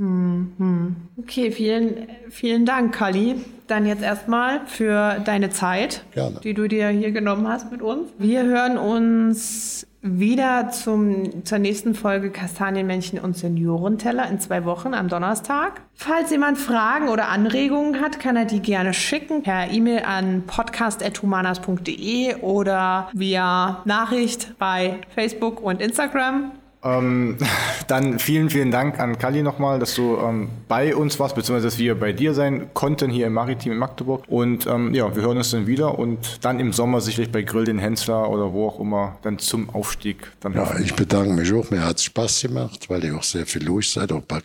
Okay, 1.17 1.51
vielen, 1.51 2.07
vielen 2.29 2.65
Dank, 2.65 2.93
Kali. 2.93 3.35
Dann 3.67 3.85
jetzt 3.85 4.03
erstmal 4.03 4.65
für 4.67 5.19
deine 5.25 5.49
Zeit, 5.49 6.03
Gerne. 6.13 6.39
die 6.43 6.53
du 6.53 6.67
dir 6.67 6.89
hier 6.89 7.11
genommen 7.11 7.47
hast 7.47 7.71
mit 7.71 7.81
uns. 7.81 8.11
Wir 8.17 8.43
hören 8.43 8.77
uns 8.77 9.87
wieder 10.01 10.69
zum, 10.69 11.43
zur 11.45 11.57
nächsten 11.57 11.95
Folge 11.95 12.29
Kastanienmännchen 12.29 13.17
und 13.17 13.35
Seniorenteller 13.35 14.29
in 14.29 14.39
zwei 14.39 14.63
Wochen 14.63 14.93
am 14.93 15.07
Donnerstag. 15.07 15.81
Falls 15.95 16.29
jemand 16.29 16.59
Fragen 16.59 17.09
oder 17.09 17.29
Anregungen 17.29 17.99
hat, 18.01 18.19
kann 18.19 18.35
er 18.35 18.45
die 18.45 18.59
gerne 18.59 18.93
schicken 18.93 19.41
per 19.41 19.71
E-Mail 19.71 20.03
an 20.05 20.43
podcast.humanas.de 20.45 22.35
oder 22.41 23.09
via 23.13 23.81
Nachricht 23.85 24.53
bei 24.59 24.99
Facebook 25.15 25.59
und 25.63 25.81
Instagram. 25.81 26.51
Ähm, 26.85 27.37
dann 27.87 28.19
vielen, 28.19 28.49
vielen 28.49 28.71
Dank 28.71 28.99
an 28.99 29.17
Kali 29.17 29.41
nochmal, 29.41 29.79
dass 29.79 29.95
du 29.95 30.17
ähm, 30.17 30.49
bei 30.67 30.95
uns 30.95 31.19
warst, 31.19 31.35
beziehungsweise 31.35 31.67
dass 31.67 31.77
wir 31.79 31.99
bei 31.99 32.13
dir 32.13 32.33
sein 32.33 32.69
konnten 32.73 33.09
hier 33.09 33.27
im 33.27 33.33
Maritim 33.33 33.71
in 33.71 33.77
Magdeburg. 33.77 34.23
Und 34.27 34.67
ähm, 34.67 34.93
ja, 34.93 35.13
wir 35.15 35.23
hören 35.23 35.37
uns 35.37 35.51
dann 35.51 35.67
wieder 35.67 35.97
und 35.97 36.45
dann 36.45 36.59
im 36.59 36.71
Sommer 36.71 37.01
sicherlich 37.01 37.31
bei 37.31 37.41
Grill 37.41 37.65
den 37.65 37.79
Hensler 37.79 38.29
oder 38.29 38.53
wo 38.53 38.67
auch 38.67 38.79
immer 38.79 39.17
dann 39.23 39.39
zum 39.39 39.69
Aufstieg. 39.71 40.31
Dann 40.39 40.53
Ja, 40.53 40.79
ich 40.79 40.93
bedanke 40.93 41.33
mich 41.33 41.51
auch. 41.51 41.69
Mir 41.71 41.83
hat 41.83 41.97
es 41.97 42.03
Spaß 42.03 42.41
gemacht, 42.41 42.89
weil 42.89 43.03
ihr 43.03 43.15
auch 43.15 43.23
sehr 43.23 43.45
viel 43.45 43.63
los 43.63 43.93
seid. 43.93 44.11
Auch 44.11 44.17
ein 44.17 44.27
paar, 44.27 44.41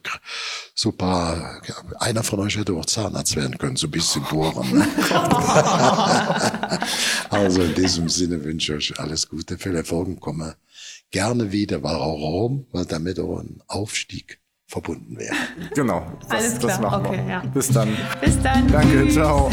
so 0.74 0.90
ein 0.90 0.96
paar, 0.96 1.60
einer 1.98 2.22
von 2.22 2.40
euch 2.40 2.56
hätte 2.56 2.72
auch 2.72 2.86
Zahnarzt 2.86 3.36
werden 3.36 3.58
können, 3.58 3.76
so 3.76 3.86
ein 3.86 3.90
bisschen 3.90 4.22
bohren. 4.30 4.78
Ne? 4.78 4.86
also 7.30 7.62
in 7.62 7.74
diesem 7.74 8.08
Sinne 8.08 8.42
wünsche 8.42 8.76
ich 8.76 8.92
euch 8.92 9.00
alles 9.00 9.28
Gute, 9.28 9.58
viel 9.58 9.74
Erfolg 9.74 10.08
und 10.08 10.20
komme 10.20 10.54
gerne 11.10 11.52
wieder, 11.52 11.82
weil 11.82 11.96
auch 11.96 12.18
Rom, 12.20 12.66
weil 12.72 12.84
damit 12.86 13.18
auch 13.18 13.40
ein 13.40 13.62
Aufstieg 13.66 14.40
verbunden 14.66 15.18
wäre. 15.18 15.34
Genau, 15.74 16.12
das, 16.20 16.30
Alles 16.30 16.58
das 16.58 16.78
klar, 16.78 16.80
machen 16.80 17.04
wir. 17.04 17.10
okay, 17.10 17.28
ja. 17.28 17.40
Bis 17.52 17.68
dann. 17.68 17.96
Bis 18.20 18.40
dann. 18.40 18.68
Danke, 18.70 19.04
Tschüss. 19.04 19.14
ciao. 19.14 19.50